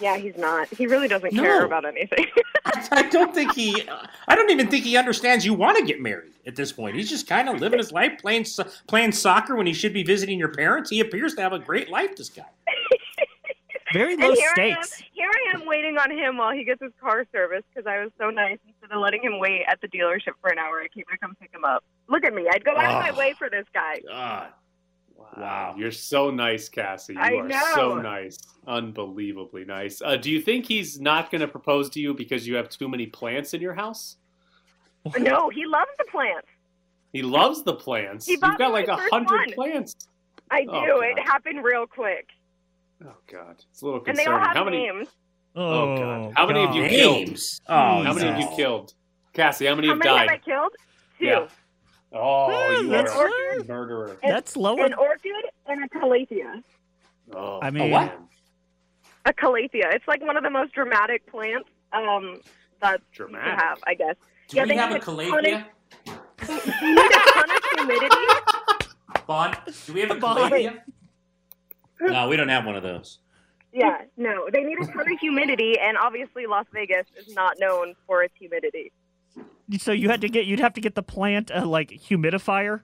Yeah, 0.03 0.17
he's 0.17 0.37
not. 0.37 0.69
He 0.69 0.87
really 0.89 1.07
doesn't 1.09 1.33
No. 1.33 1.43
care 1.43 1.65
about 1.65 1.85
anything. 1.85 2.27
I 2.91 3.03
don't 3.09 3.33
think 3.33 3.55
he. 3.55 3.89
I 4.29 4.35
don't 4.35 4.51
even 4.51 4.67
think 4.67 4.85
he 4.85 4.97
understands 4.97 5.47
you 5.47 5.55
want 5.55 5.79
to 5.79 5.85
get 5.85 6.01
married 6.01 6.33
at 6.47 6.57
this 6.57 6.73
point. 6.73 6.97
He's 6.97 7.09
just 7.09 7.29
kind 7.29 7.49
of 7.49 7.61
living 7.61 7.79
his 7.79 7.93
life, 7.93 8.13
playing 8.21 8.47
playing 8.89 9.13
soccer 9.13 9.55
when 9.55 9.67
he 9.67 9.73
should 9.73 9.93
be 9.93 10.03
visiting 10.03 10.39
your 10.39 10.49
parents. 10.53 10.91
He 10.91 10.99
appears 11.01 11.35
to 11.37 11.43
have 11.43 11.53
a 11.53 11.59
great 11.59 11.89
life. 11.89 12.17
This 12.17 12.29
guy. 12.31 12.45
Very 13.93 14.17
low 14.17 14.33
here 14.33 14.51
stakes. 14.55 15.01
I 15.01 15.05
am. 15.05 15.11
Here 15.13 15.31
I 15.31 15.55
am 15.55 15.67
waiting 15.67 15.99
on 15.99 16.11
him 16.11 16.39
while 16.39 16.51
he 16.53 16.65
gets 16.65 16.83
his 16.83 16.93
car 17.01 17.27
serviced 17.31 17.67
because 17.75 17.87
I 17.87 18.03
was 18.03 18.11
so 18.19 18.31
nice. 18.31 18.59
Instead 18.67 18.91
of 18.97 19.01
letting 19.03 19.23
him 19.23 19.39
wait 19.39 19.63
at 19.69 19.81
the 19.83 19.89
dealership 19.89 20.33
for 20.41 20.51
an 20.51 20.59
hour, 20.59 20.81
I 20.81 20.89
came 20.89 21.05
to 21.13 21.19
come 21.19 21.37
pick 21.41 21.53
him 21.53 21.65
up. 21.65 21.85
Look 22.09 22.25
at 22.25 22.33
me. 22.35 22.49
I'd 22.51 22.65
go 22.65 22.73
out 22.73 22.85
of 22.87 22.97
Oh. 22.97 23.01
my 23.13 23.13
way 23.19 23.35
for 23.39 23.51
this 23.51 23.67
guy. 23.75 24.01
God. 24.09 24.49
Wow, 25.37 25.75
you're 25.79 25.91
so 25.93 26.31
nice, 26.31 26.69
Cassie. 26.69 27.15
You 27.15 27.21
I 27.21 27.31
are 27.35 27.51
so 27.75 27.97
nice, 27.99 28.39
unbelievably 28.67 29.65
nice. 29.65 30.03
Uh, 30.03 30.17
do 30.17 30.31
you 30.31 30.41
think 30.41 30.67
he's 30.67 31.01
not 31.01 31.31
going 31.31 31.41
to 31.41 31.49
propose 31.49 31.89
to 31.91 32.01
you 32.01 32.15
because 32.15 32.47
you 32.47 32.55
have 32.57 32.69
too 32.69 32.89
many 32.89 33.07
plants 33.07 33.55
in 33.55 33.61
your 33.61 33.75
house? 33.75 34.17
No, 35.19 35.49
he 35.49 35.67
loves 35.67 35.91
the 35.99 36.05
plants. 36.11 36.47
He 37.13 37.23
loves 37.23 37.63
the 37.65 37.75
plants. 37.75 38.25
He 38.27 38.33
You've 38.33 38.41
got 38.41 38.71
like 38.73 38.87
a 38.89 38.95
hundred 38.97 39.11
hundred 39.29 39.57
one. 39.57 39.71
plants. 39.73 39.97
I 40.51 40.63
do. 40.63 40.71
Oh, 40.73 41.01
it 41.01 41.19
happened 41.19 41.65
real 41.65 41.87
quick. 41.87 42.29
Oh 43.05 43.15
God, 43.27 43.57
it's 43.71 43.83
a 43.83 43.85
little 43.85 43.99
And 44.07 44.17
they 44.17 44.25
concerning. 44.25 44.33
all 44.41 44.47
have 44.47 44.57
How 44.57 44.65
many? 44.65 44.77
names. 44.79 45.09
Oh 45.57 45.97
God, 45.97 46.33
how 46.37 46.47
many 46.47 46.61
have 46.65 46.75
you 46.77 46.83
God. 46.83 46.91
killed? 46.91 47.27
Names? 47.27 47.61
Oh, 47.69 47.75
how 48.05 48.13
many 48.15 48.27
have 48.29 48.39
you 48.41 48.49
killed? 48.57 48.95
Cassie, 49.33 49.67
how 49.67 49.75
many 49.75 49.89
How 49.89 49.95
have 49.95 49.99
many 49.99 50.11
died? 50.11 50.31
have 50.31 50.39
I 50.39 50.39
killed? 50.39 50.73
Two. 51.19 51.25
Yeah. 51.27 51.49
Oh, 52.13 52.77
Hmm, 52.77 52.85
you 52.85 52.91
that's- 52.91 53.17
are 53.17 53.29
a 53.59 53.65
murderer. 53.65 54.17
An- 54.23 54.31
That's 54.31 54.57
lower. 54.57 54.85
An 54.85 54.95
orchid 54.95 55.12
and 55.73 55.85
a 55.85 55.89
calathea. 55.89 56.63
Oh, 57.35 57.59
I 57.63 57.71
mean, 57.71 57.91
what? 57.91 58.19
A 59.25 59.33
calathea. 59.33 59.93
It's 59.95 60.07
like 60.07 60.21
one 60.23 60.37
of 60.37 60.43
the 60.43 60.51
most 60.51 60.73
dramatic 60.73 61.27
plants 61.31 61.69
um, 61.93 62.41
that 62.81 63.01
you 63.13 63.27
Dramatic? 63.27 63.61
have, 63.61 63.79
I 63.87 63.95
guess. 63.95 64.17
Do 64.49 64.57
yeah, 64.57 64.63
we 64.65 64.71
they 64.71 64.77
have 64.77 64.91
need 64.91 64.97
a 64.97 65.01
ton 65.01 65.17
calathea? 65.17 65.65
Of, 66.07 66.67
you 66.83 66.95
need 66.95 66.99
a 66.99 67.31
ton 67.33 67.51
of 67.51 67.65
humidity. 67.77 68.17
Bond? 69.27 69.57
Do 69.87 69.93
we 69.93 70.01
have 70.01 70.11
a 70.11 70.15
Bond. 70.17 70.53
calathea? 70.53 70.79
No, 72.05 72.27
we 72.29 72.37
don't 72.37 72.49
have 72.49 72.67
one 72.67 72.75
of 72.75 72.83
those. 72.83 73.21
Yeah, 73.73 73.99
no, 74.17 74.49
they 74.53 74.65
need 74.65 74.77
a 74.83 74.87
ton 74.87 75.01
of 75.13 75.19
humidity, 75.21 75.79
and 75.79 75.97
obviously 75.97 76.47
Las 76.47 76.67
Vegas 76.73 77.07
is 77.17 77.33
not 77.33 77.55
known 77.61 77.95
for 78.09 78.25
its 78.25 78.35
humidity. 78.37 78.91
So 79.79 79.93
you 79.93 80.09
had 80.09 80.21
to 80.23 80.29
get 80.29 80.45
you'd 80.47 80.59
have 80.59 80.75
to 80.75 80.81
get 80.81 80.97
the 80.97 81.03
plant 81.05 81.53
a 81.55 81.65
like 81.65 81.91
humidifier. 81.91 82.81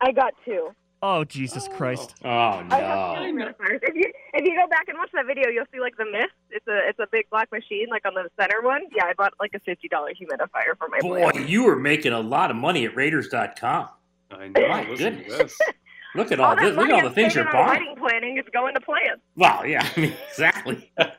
I 0.00 0.12
got 0.12 0.32
two. 0.46 0.70
Oh 1.02 1.24
Jesus 1.24 1.68
oh. 1.70 1.74
Christ! 1.74 2.14
Oh 2.24 2.28
I 2.28 2.64
got 2.68 3.18
two 3.18 3.32
no. 3.32 3.52
If 3.60 3.94
you 3.94 4.12
if 4.32 4.44
you 4.44 4.56
go 4.56 4.66
back 4.68 4.88
and 4.88 4.96
watch 4.96 5.10
that 5.12 5.26
video, 5.26 5.50
you'll 5.50 5.66
see 5.72 5.80
like 5.80 5.96
the 5.96 6.06
mist. 6.06 6.32
It's 6.50 6.66
a 6.66 6.88
it's 6.88 6.98
a 6.98 7.06
big 7.12 7.28
black 7.30 7.52
machine, 7.52 7.86
like 7.90 8.06
on 8.06 8.14
the 8.14 8.28
center 8.40 8.62
one. 8.62 8.82
Yeah, 8.94 9.04
I 9.04 9.12
bought 9.12 9.34
like 9.38 9.52
a 9.54 9.60
fifty 9.60 9.88
dollar 9.88 10.10
humidifier 10.10 10.76
for 10.78 10.88
my 10.88 10.98
Boy, 11.00 11.30
plant. 11.30 11.48
you 11.48 11.64
were 11.64 11.76
making 11.76 12.12
a 12.12 12.20
lot 12.20 12.50
of 12.50 12.56
money 12.56 12.86
at 12.86 12.96
Raiders.com. 12.96 13.88
I 14.30 14.48
know. 14.48 14.60
My 14.68 14.84
goodness. 14.84 15.56
Look 16.14 16.32
at 16.32 16.40
all, 16.40 16.50
all 16.50 16.56
that 16.56 16.62
this. 16.62 16.76
Look 16.76 16.86
at 16.86 16.92
all 16.92 16.98
I'm 17.00 17.04
the 17.04 17.10
things 17.10 17.34
you're 17.34 17.44
buying. 17.44 17.68
wedding 17.68 17.94
planning 17.98 18.38
is 18.38 18.44
going 18.50 18.74
to 18.74 18.80
plants. 18.80 19.20
Well, 19.36 19.66
yeah, 19.66 19.86
I 19.96 20.00
mean, 20.00 20.14
exactly. 20.30 20.90
You're 20.98 21.10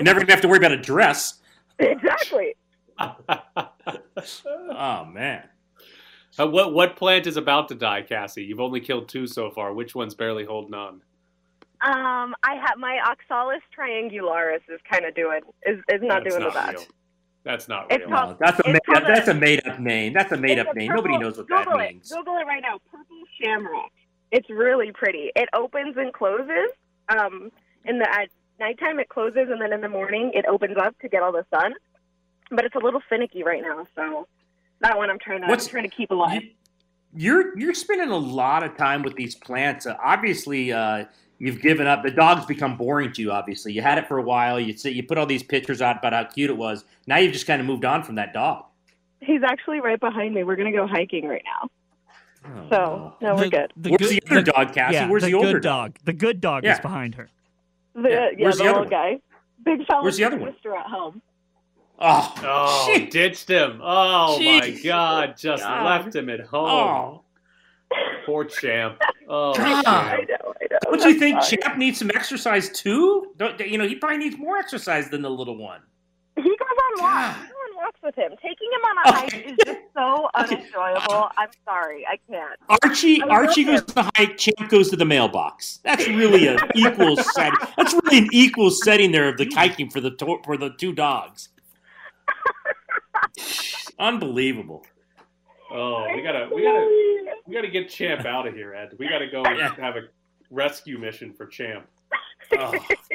never 0.00 0.20
gonna 0.20 0.32
have 0.32 0.42
to 0.42 0.48
worry 0.48 0.58
about 0.58 0.72
a 0.72 0.76
dress. 0.76 1.40
Exactly. 1.78 2.54
Oh 2.98 5.04
man. 5.06 5.48
Uh, 6.38 6.46
what 6.46 6.72
what 6.72 6.96
plant 6.96 7.26
is 7.26 7.36
about 7.36 7.68
to 7.68 7.74
die, 7.74 8.02
Cassie? 8.02 8.44
You've 8.44 8.60
only 8.60 8.80
killed 8.80 9.08
two 9.08 9.26
so 9.26 9.50
far. 9.50 9.72
Which 9.74 9.94
one's 9.94 10.14
barely 10.14 10.44
holding 10.44 10.74
on? 10.74 11.02
Um, 11.82 12.34
I 12.42 12.54
have 12.56 12.76
my 12.78 12.98
Oxalis 13.08 13.62
triangularis 13.76 14.60
is 14.68 14.80
kind 14.90 15.04
of 15.04 15.14
doing 15.14 15.40
is 15.66 15.78
is 15.88 16.00
not 16.02 16.22
That's 16.24 16.36
doing 16.36 16.44
not 16.44 16.52
the 16.54 16.72
best. 16.72 16.72
real. 16.86 16.96
That's 17.42 17.68
not 17.68 17.86
It's 17.90 18.04
real. 18.06 18.16
called- 18.16 18.36
That's 18.38 18.58
a 18.58 18.62
It's 18.66 18.68
made, 18.74 18.84
called 18.84 19.04
that's 19.06 19.28
a- 19.28 19.30
a 19.30 19.34
made 19.34 19.66
up 19.66 19.78
name. 19.80 20.12
That's 20.12 20.30
a 20.32 20.36
made 20.36 20.58
up 20.58 20.68
a 20.68 20.74
name. 20.74 20.88
purple- 20.88 21.04
Nobody 21.04 21.18
knows 21.24 21.38
what 21.38 21.48
Google 21.48 21.78
that 21.78 21.84
it. 21.88 21.94
means. 21.94 22.12
Google 22.12 22.36
it 22.36 22.46
right 22.46 22.60
now. 22.62 22.78
Purple 22.92 23.16
shamrock. 23.42 23.90
It's 24.30 24.48
really 24.50 24.92
pretty. 24.92 25.32
It 25.34 25.48
opens 25.54 25.96
and 25.96 26.12
closes. 26.12 26.70
Um, 27.08 27.50
in 27.86 27.98
the 27.98 28.08
at 28.14 28.28
nighttime 28.60 29.00
it 29.00 29.08
closes, 29.08 29.48
and 29.50 29.60
then 29.60 29.72
in 29.72 29.80
the 29.80 29.88
morning 29.88 30.32
it 30.34 30.44
opens 30.46 30.76
up 30.76 30.96
to 31.00 31.08
get 31.08 31.22
all 31.22 31.32
the 31.32 31.46
sun. 31.52 31.72
But 32.50 32.66
it's 32.66 32.74
a 32.74 32.78
little 32.78 33.00
finicky 33.08 33.42
right 33.42 33.62
now, 33.62 33.86
so 33.96 34.28
that 34.80 34.96
one 34.96 35.10
I'm 35.10 35.18
trying 35.18 35.42
to 35.42 35.46
What's- 35.46 35.66
I'm 35.66 35.70
trying 35.70 35.90
to 35.90 35.94
keep 35.96 36.10
alive. 36.10 36.42
You're 37.14 37.58
you're 37.58 37.74
spending 37.74 38.10
a 38.10 38.16
lot 38.16 38.62
of 38.62 38.76
time 38.76 39.02
with 39.02 39.16
these 39.16 39.34
plants. 39.34 39.84
Uh, 39.84 39.96
obviously, 40.02 40.72
uh, 40.72 41.06
you've 41.40 41.60
given 41.60 41.88
up. 41.88 42.04
The 42.04 42.12
dog's 42.12 42.46
become 42.46 42.76
boring 42.76 43.12
to 43.14 43.22
you. 43.22 43.32
Obviously, 43.32 43.72
you 43.72 43.82
had 43.82 43.98
it 43.98 44.06
for 44.06 44.18
a 44.18 44.22
while. 44.22 44.60
You 44.60 44.74
you 44.84 45.02
put 45.02 45.18
all 45.18 45.26
these 45.26 45.42
pictures 45.42 45.82
out 45.82 45.98
about 45.98 46.12
how 46.12 46.24
cute 46.24 46.50
it 46.50 46.56
was. 46.56 46.84
Now 47.08 47.16
you've 47.18 47.32
just 47.32 47.48
kind 47.48 47.60
of 47.60 47.66
moved 47.66 47.84
on 47.84 48.04
from 48.04 48.14
that 48.14 48.32
dog. 48.32 48.66
He's 49.20 49.42
actually 49.42 49.80
right 49.80 49.98
behind 49.98 50.34
me. 50.34 50.44
We're 50.44 50.54
gonna 50.56 50.70
go 50.70 50.86
hiking 50.86 51.26
right 51.26 51.42
now. 51.44 51.68
so 52.70 53.14
no, 53.20 53.34
we're 53.34 53.48
good. 53.48 53.72
Where's 53.76 54.10
the 54.10 54.22
other 54.30 54.42
dog, 54.42 54.72
Cassie? 54.72 54.94
Yeah, 54.94 55.08
Where's 55.08 55.22
the, 55.24 55.30
the, 55.30 55.34
older 55.34 55.52
good 55.54 55.62
dog? 55.62 55.98
The 56.04 56.12
good 56.12 56.40
dog 56.40 56.64
is 56.64 56.78
behind 56.78 57.16
her. 57.16 57.28
The, 57.94 58.08
yeah, 58.08 58.28
where's 58.38 58.58
the, 58.58 58.64
the 58.64 58.70
other 58.70 58.80
little 58.80 58.98
one? 58.98 59.18
guy. 59.18 59.20
Big 59.64 59.86
fella. 59.86 60.02
Where's 60.02 60.16
the 60.16 60.24
other 60.24 60.38
one? 60.38 60.52
Sister 60.54 60.74
at 60.76 60.86
home. 60.86 61.20
Oh, 62.00 62.34
Oh, 62.42 63.06
ditched 63.10 63.48
him. 63.48 63.80
Oh 63.82 64.38
my 64.40 64.70
God! 64.82 65.36
Just 65.36 65.62
God. 65.62 65.84
left 65.84 66.14
him 66.16 66.28
at 66.30 66.40
home. 66.40 66.70
Oh. 66.70 67.22
Poor 68.24 68.44
champ. 68.44 68.98
Oh, 69.28 69.52
God. 69.54 69.82
champ. 69.82 69.88
I 69.88 70.24
know, 70.28 70.54
I 70.60 70.66
know. 70.70 70.78
Don't 70.96 71.02
you 71.14 71.18
think 71.18 71.42
sorry. 71.42 71.58
Champ 71.62 71.76
needs 71.78 71.98
some 71.98 72.10
exercise 72.14 72.70
too? 72.70 73.32
Don't, 73.36 73.58
you 73.60 73.76
know, 73.78 73.86
he 73.86 73.96
probably 73.96 74.18
needs 74.18 74.38
more 74.38 74.56
exercise 74.56 75.10
than 75.10 75.22
the 75.22 75.30
little 75.30 75.56
one. 75.56 75.80
He 76.36 76.42
goes 76.42 76.56
on 76.60 77.02
walks. 77.02 77.38
I 77.38 77.46
go 77.48 77.54
on 77.54 77.76
walks 77.84 78.00
with 78.02 78.14
him. 78.14 78.30
Taking 78.40 78.68
him 78.72 78.80
on 78.84 78.96
a 79.04 79.12
hike 79.12 79.46
is 79.46 79.56
just 79.66 79.80
so 79.94 80.28
unenjoyable. 80.34 81.28
I'm 81.36 81.48
sorry, 81.64 82.06
I 82.06 82.16
can't. 82.30 82.58
Archie, 82.84 83.22
I 83.22 83.26
Archie 83.28 83.64
love 83.64 83.74
goes 83.74 83.84
to 83.86 83.94
the 83.94 84.10
hike. 84.16 84.38
Champ 84.38 84.70
goes 84.70 84.90
to 84.90 84.96
the 84.96 85.04
mailbox. 85.04 85.80
That's 85.84 86.06
really 86.08 86.46
an 86.46 86.58
equal 86.74 87.16
set. 87.34 87.52
That's 87.76 87.92
really 88.04 88.18
an 88.18 88.28
equal 88.32 88.70
setting 88.70 89.10
there 89.12 89.28
of 89.28 89.36
the 89.36 89.50
hiking 89.52 89.90
for 89.90 90.00
the 90.00 90.12
to- 90.12 90.38
for 90.44 90.56
the 90.56 90.70
two 90.78 90.92
dogs. 90.92 91.48
Unbelievable. 93.98 94.84
Oh, 95.72 96.06
we 96.14 96.22
gotta, 96.22 96.48
we 96.52 96.62
gotta, 96.62 96.88
we 97.46 97.54
gotta 97.54 97.68
get 97.68 97.88
Champ 97.88 98.24
out 98.26 98.46
of 98.46 98.54
here, 98.54 98.74
Ed. 98.74 98.94
We 98.98 99.08
gotta 99.08 99.28
go 99.30 99.44
have 99.44 99.96
a 99.96 100.08
rescue 100.50 100.98
mission 100.98 101.32
for 101.32 101.46
Champ. 101.46 101.86
Oh 102.58 102.74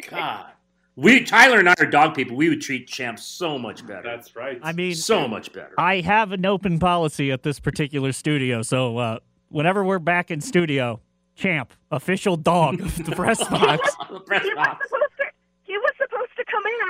God. 0.10 0.52
We 0.96 1.26
Tyler 1.26 1.60
and 1.60 1.68
I 1.68 1.74
are 1.80 1.86
dog 1.86 2.16
people. 2.16 2.38
We 2.38 2.48
would 2.48 2.62
treat 2.62 2.88
Champ 2.88 3.20
so 3.20 3.60
much 3.60 3.86
better. 3.86 4.04
That's 4.04 4.34
right. 4.36 4.60
I 4.64 4.72
mean, 4.72 4.96
so 4.96 5.28
much 5.28 5.52
better. 5.52 5.74
I 5.78 6.00
have 6.00 6.32
an 6.32 6.46
open 6.46 6.80
policy 6.80 7.32
at 7.34 7.44
this 7.44 7.60
particular 7.60 8.14
studio, 8.14 8.62
so 8.62 8.98
uh, 8.98 9.20
whenever 9.50 9.84
we're 9.84 10.00
back 10.00 10.32
in 10.32 10.40
studio, 10.40 11.02
Champ, 11.36 11.74
official 11.92 12.38
dog 12.38 12.80
of 12.80 13.04
the 13.06 13.12
press 13.14 13.46
box. 13.50 13.94
The 14.10 14.22
press 14.22 14.46
box. 14.56 14.88
supposed 14.88 15.12
to. 15.18 15.26
He 15.64 15.78
was 15.78 15.92
supposed 16.00 16.32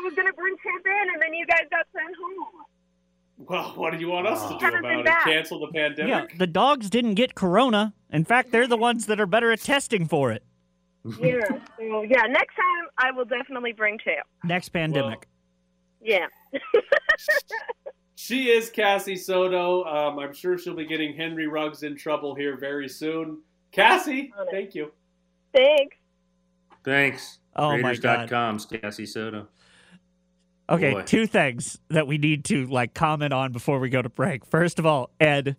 to 0.09 0.15
come 0.15 0.25
in. 0.25 0.27
I 0.27 0.33
was 0.33 0.33
gonna 0.33 0.33
bring 0.33 0.55
Champ 0.63 0.85
in, 0.85 1.13
and 1.13 1.21
then 1.21 1.33
you 1.33 1.45
guys 1.45 1.61
got 1.69 1.85
sent 1.93 2.15
home. 2.15 2.65
Well, 3.37 3.73
what 3.75 3.91
do 3.91 3.99
you 3.99 4.07
want 4.07 4.27
us 4.27 4.41
to 4.43 4.57
do 4.57 4.65
Haven't 4.65 4.81
been 4.83 4.91
about 4.91 4.99
it? 4.99 5.05
back. 5.05 5.23
Cancel 5.25 5.59
the 5.59 5.67
pandemic? 5.67 6.09
Yeah, 6.09 6.19
pandemic? 6.19 6.39
the 6.39 6.47
dogs 6.47 6.89
didn't 6.89 7.15
get 7.15 7.35
corona. 7.35 7.93
In 8.11 8.23
fact, 8.23 8.51
they're 8.51 8.67
the 8.67 8.77
ones 8.77 9.07
that 9.07 9.19
are 9.19 9.25
better 9.25 9.51
at 9.51 9.59
testing 9.59 10.07
for 10.07 10.31
it. 10.31 10.43
Yeah. 11.19 11.41
so, 11.77 12.03
yeah. 12.03 12.23
Next 12.27 12.55
time, 12.55 12.87
I 12.97 13.11
will 13.11 13.25
definitely 13.25 13.73
bring 13.73 13.99
Champ. 13.99 14.25
Next 14.43 14.69
pandemic. 14.69 15.27
Yeah. 16.01 16.27
She 18.17 18.49
is 18.49 18.69
Cassie 18.71 19.17
Soto. 19.17 19.83
Um, 19.83 20.17
I'm 20.17 20.33
sure 20.33 20.57
she'll 20.57 20.73
be 20.73 20.85
getting 20.85 21.15
Henry 21.15 21.45
Ruggs 21.45 21.83
in 21.83 21.95
trouble 21.95 22.33
here 22.33 22.57
very 22.57 22.89
soon. 22.89 23.39
Cassie, 23.71 24.33
thank 24.49 24.73
you. 24.73 24.91
Thanks. 25.53 25.95
Thanks. 26.83 27.39
Oh, 27.55 27.77
my 27.77 27.93
God. 27.95 28.31
Raiders.com's 28.31 28.65
Cassie 28.65 29.05
Soto. 29.05 29.47
Okay, 30.69 30.93
Boy. 30.93 31.01
two 31.03 31.27
things 31.27 31.77
that 31.89 32.07
we 32.07 32.17
need 32.17 32.45
to 32.45 32.65
like 32.65 32.93
comment 32.93 33.33
on 33.33 33.51
before 33.51 33.79
we 33.79 33.89
go 33.89 34.01
to 34.01 34.09
break. 34.09 34.45
First 34.45 34.79
of 34.79 34.85
all, 34.85 35.11
Ed, 35.19 35.57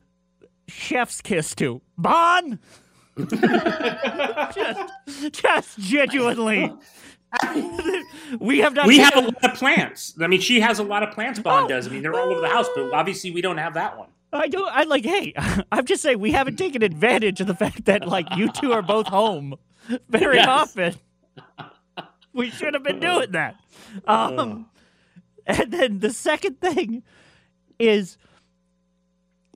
chef's 0.68 1.20
kiss 1.20 1.54
to 1.56 1.80
Bon. 1.96 2.58
just, 4.54 4.90
just 5.32 5.78
genuinely, 5.78 6.72
we 8.40 8.58
have 8.58 8.74
not. 8.74 8.86
we 8.86 8.98
have 8.98 9.14
a 9.16 9.20
a- 9.20 9.22
lot 9.22 9.44
of 9.44 9.54
plants. 9.54 10.14
I 10.20 10.26
mean, 10.26 10.40
she 10.40 10.60
has 10.60 10.78
a 10.78 10.82
lot 10.84 11.02
of 11.02 11.12
plants. 11.12 11.38
Bond 11.38 11.68
does. 11.68 11.86
I 11.86 11.90
mean, 11.90 12.02
they're 12.02 12.14
all 12.14 12.30
over 12.30 12.40
the 12.40 12.48
house, 12.48 12.68
but 12.74 12.92
obviously 12.92 13.30
we 13.30 13.40
don't 13.40 13.58
have 13.58 13.74
that 13.74 13.96
one. 13.98 14.08
I 14.32 14.48
don't. 14.48 14.68
I 14.70 14.82
like. 14.84 15.04
Hey, 15.04 15.32
I'm 15.72 15.86
just 15.86 16.02
saying 16.02 16.18
we 16.18 16.32
haven't 16.32 16.56
taken 16.56 16.82
advantage 16.82 17.40
of 17.40 17.46
the 17.46 17.54
fact 17.54 17.84
that 17.86 18.06
like 18.06 18.26
you 18.36 18.50
two 18.50 18.72
are 18.72 18.82
both 18.82 19.06
home 19.06 19.54
very 20.08 20.36
Yes. 20.36 20.48
often. 20.48 20.94
We 22.32 22.50
should 22.50 22.74
have 22.74 22.82
been 22.82 23.00
doing 23.00 23.30
that. 23.32 23.56
Um, 24.06 24.66
and 25.58 25.72
then 25.72 25.98
the 26.00 26.12
second 26.12 26.60
thing 26.60 27.02
is 27.78 28.18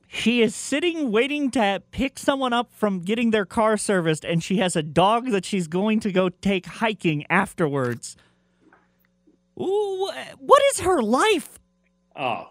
she 0.06 0.42
is 0.42 0.54
sitting 0.54 1.12
waiting 1.12 1.50
to 1.52 1.82
pick 1.92 2.18
someone 2.18 2.52
up 2.52 2.72
from 2.72 3.00
getting 3.00 3.30
their 3.30 3.44
car 3.46 3.76
serviced, 3.76 4.24
and 4.24 4.42
she 4.42 4.58
has 4.58 4.74
a 4.76 4.82
dog 4.82 5.30
that 5.30 5.44
she's 5.44 5.68
going 5.68 6.00
to 6.00 6.10
go 6.12 6.28
take 6.28 6.66
hiking 6.66 7.24
afterwards. 7.30 8.16
Ooh, 9.58 10.10
what 10.38 10.62
is 10.72 10.80
her 10.80 11.02
life? 11.02 11.58
Oh, 12.16 12.48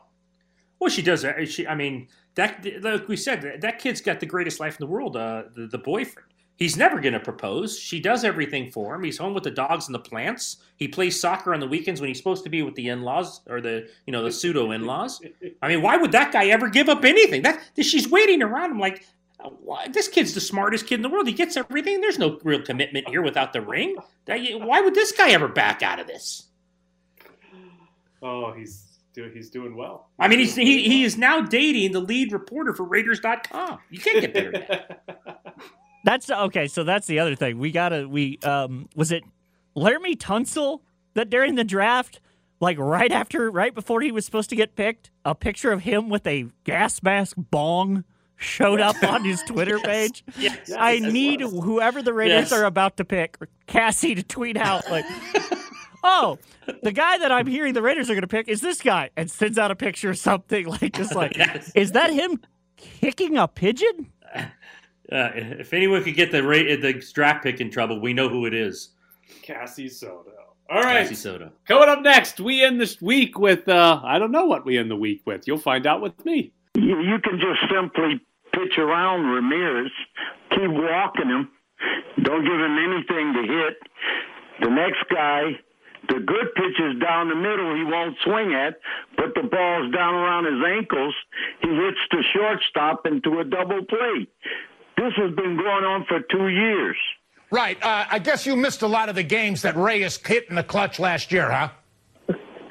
well, 0.79 0.89
she 0.89 1.01
does. 1.01 1.25
uh, 1.25 1.45
She, 1.45 1.67
I 1.67 1.75
mean, 1.75 2.07
that 2.35 2.65
like 2.81 3.07
we 3.07 3.17
said, 3.17 3.59
that, 3.61 3.79
kid's 3.79 3.99
got 4.01 4.19
the 4.19 4.25
greatest 4.25 4.59
life 4.59 4.79
in 4.79 4.85
the 4.85 4.91
world. 4.91 5.17
Uh, 5.17 5.43
the, 5.53 5.67
the 5.67 5.77
boyfriend. 5.77 6.27
He's 6.59 6.75
never 6.75 6.99
going 6.99 7.13
to 7.13 7.21
propose. 7.21 7.79
She 7.79 8.01
does 8.01 8.25
everything 8.25 8.69
for 8.69 8.93
him. 8.93 9.03
He's 9.03 9.17
home 9.17 9.33
with 9.33 9.45
the 9.45 9.51
dogs 9.51 9.87
and 9.87 9.95
the 9.95 9.99
plants. 9.99 10.57
He 10.75 10.89
plays 10.89 11.17
soccer 11.17 11.53
on 11.53 11.61
the 11.61 11.67
weekends 11.67 12.01
when 12.01 12.09
he's 12.09 12.17
supposed 12.17 12.43
to 12.43 12.49
be 12.49 12.61
with 12.63 12.75
the 12.75 12.89
in-laws 12.89 13.39
or 13.47 13.61
the 13.61 13.89
you 14.05 14.11
know 14.11 14.21
the 14.21 14.31
pseudo 14.31 14.71
in-laws. 14.71 15.21
I 15.61 15.69
mean, 15.69 15.81
why 15.81 15.95
would 15.95 16.11
that 16.11 16.33
guy 16.33 16.47
ever 16.47 16.67
give 16.67 16.89
up 16.89 17.05
anything? 17.05 17.43
That 17.43 17.61
she's 17.81 18.09
waiting 18.09 18.43
around. 18.43 18.71
I'm 18.71 18.79
like, 18.79 19.05
why, 19.61 19.87
this 19.87 20.09
kid's 20.09 20.33
the 20.33 20.41
smartest 20.41 20.85
kid 20.85 20.95
in 20.95 21.01
the 21.01 21.09
world. 21.09 21.27
He 21.27 21.33
gets 21.33 21.55
everything. 21.55 22.01
There's 22.01 22.19
no 22.19 22.37
real 22.43 22.61
commitment 22.61 23.07
here 23.07 23.21
without 23.21 23.53
the 23.53 23.61
ring. 23.61 23.95
Why 24.27 24.81
would 24.81 24.95
this 24.95 25.13
guy 25.13 25.29
ever 25.29 25.47
back 25.47 25.81
out 25.81 25.99
of 25.99 26.07
this? 26.07 26.47
Oh, 28.21 28.51
he's 28.51 28.99
do, 29.13 29.31
he's 29.33 29.49
doing 29.49 29.77
well. 29.77 30.09
I 30.19 30.27
mean, 30.27 30.39
he's, 30.39 30.55
he 30.55 30.83
he 30.83 31.05
is 31.05 31.17
now 31.17 31.39
dating 31.39 31.93
the 31.93 32.01
lead 32.01 32.33
reporter 32.33 32.73
for 32.73 32.83
Raiders.com. 32.83 33.79
You 33.89 33.99
can't 33.99 34.19
get 34.19 34.33
better 34.33 34.51
than 34.51 34.65
that. 34.67 35.55
That's 36.03 36.29
okay. 36.29 36.67
So 36.67 36.83
that's 36.83 37.07
the 37.07 37.19
other 37.19 37.35
thing. 37.35 37.57
We 37.59 37.71
gotta. 37.71 38.07
We 38.07 38.37
um. 38.43 38.87
Was 38.95 39.11
it 39.11 39.23
Laremy 39.75 40.17
Tunsil 40.17 40.81
that 41.13 41.29
during 41.29 41.55
the 41.55 41.63
draft, 41.63 42.19
like 42.59 42.77
right 42.77 43.11
after, 43.11 43.49
right 43.51 43.73
before 43.73 44.01
he 44.01 44.11
was 44.11 44.25
supposed 44.25 44.49
to 44.51 44.55
get 44.55 44.75
picked, 44.75 45.11
a 45.25 45.35
picture 45.35 45.71
of 45.71 45.81
him 45.81 46.09
with 46.09 46.25
a 46.27 46.47
gas 46.63 47.01
mask 47.03 47.35
bong 47.37 48.03
showed 48.37 48.79
up 48.79 49.01
on 49.03 49.25
his 49.25 49.41
Twitter 49.47 49.79
page. 49.79 50.23
Yes. 50.37 50.71
I 50.71 50.93
Yes, 50.93 51.11
need 51.11 51.41
whoever 51.41 52.01
the 52.01 52.13
Raiders 52.13 52.51
Yes. 52.51 52.51
are 52.53 52.63
about 52.63 52.95
to 52.97 53.05
pick, 53.05 53.37
Cassie, 53.67 54.15
to 54.15 54.23
tweet 54.23 54.55
out 54.57 54.89
like. 54.89 55.05
Oh, 56.01 56.39
the 56.81 56.93
guy 56.93 57.17
that 57.17 57.29
I'm 57.29 57.45
hearing 57.45 57.73
the 57.73 57.81
Raiders 57.81 58.09
are 58.09 58.13
going 58.13 58.21
to 58.21 58.27
pick 58.27 58.47
is 58.47 58.61
this 58.61 58.81
guy, 58.81 59.09
and 59.17 59.29
sends 59.29 59.57
out 59.57 59.69
a 59.69 59.75
picture 59.75 60.09
or 60.11 60.13
something 60.13 60.65
like 60.65 60.93
just 60.93 61.13
like, 61.13 61.35
Yes. 61.37 61.73
is 61.75 61.91
that 61.91 62.13
him 62.13 62.39
kicking 62.77 63.35
a 63.37 63.49
pigeon? 63.49 64.09
Uh, 65.11 65.31
if 65.33 65.73
anyone 65.73 66.03
could 66.03 66.15
get 66.15 66.31
the 66.31 66.43
Ra- 66.43 66.57
the 66.57 67.03
draft 67.13 67.43
pick 67.43 67.59
in 67.59 67.71
trouble, 67.71 67.99
we 67.99 68.13
know 68.13 68.29
who 68.29 68.45
it 68.45 68.53
is. 68.53 68.89
Cassie 69.41 69.89
Soto. 69.89 70.31
All 70.69 70.83
right. 70.83 71.01
Cassie 71.01 71.15
Soto. 71.15 71.51
Coming 71.67 71.89
up 71.89 72.01
next, 72.01 72.39
we 72.39 72.63
end 72.63 72.79
this 72.79 73.01
week 73.01 73.39
with 73.39 73.67
uh, 73.67 74.01
I 74.03 74.19
don't 74.19 74.31
know 74.31 74.45
what 74.45 74.65
we 74.65 74.77
end 74.77 74.91
the 74.91 74.95
week 74.95 75.21
with. 75.25 75.47
You'll 75.47 75.57
find 75.57 75.87
out 75.87 76.01
with 76.01 76.23
me. 76.25 76.53
You, 76.75 77.01
you 77.01 77.19
can 77.19 77.39
just 77.39 77.59
simply 77.73 78.21
pitch 78.53 78.77
around 78.77 79.25
Ramirez, 79.25 79.91
keep 80.51 80.69
walking 80.69 81.27
him, 81.27 81.49
don't 82.23 82.43
give 82.43 82.59
him 82.59 82.77
anything 82.77 83.33
to 83.33 83.41
hit. 83.41 83.77
The 84.61 84.69
next 84.69 85.03
guy, 85.09 85.59
the 86.07 86.19
good 86.19 86.53
pitches 86.55 86.99
down 87.01 87.29
the 87.29 87.35
middle, 87.35 87.75
he 87.75 87.83
won't 87.83 88.17
swing 88.23 88.53
at, 88.53 88.79
but 89.15 89.33
the 89.35 89.47
ball's 89.47 89.91
down 89.93 90.13
around 90.13 90.45
his 90.45 90.61
ankles. 90.65 91.13
He 91.61 91.69
hits 91.69 91.99
the 92.11 92.23
shortstop 92.33 93.05
into 93.05 93.39
a 93.39 93.43
double 93.45 93.83
play. 93.85 94.27
This 94.99 95.13
has 95.15 95.33
been 95.33 95.55
going 95.55 95.85
on 95.85 96.05
for 96.09 96.19
two 96.29 96.49
years. 96.49 96.97
Right. 97.51 97.81
Uh, 97.81 98.05
I 98.11 98.19
guess 98.19 98.45
you 98.45 98.57
missed 98.57 98.81
a 98.81 98.87
lot 98.87 99.07
of 99.07 99.15
the 99.15 99.23
games 99.23 99.61
that 99.61 99.77
Reyes 99.77 100.17
hit 100.17 100.49
in 100.49 100.55
the 100.55 100.63
clutch 100.63 100.99
last 100.99 101.31
year, 101.31 101.49
huh? 101.49 101.69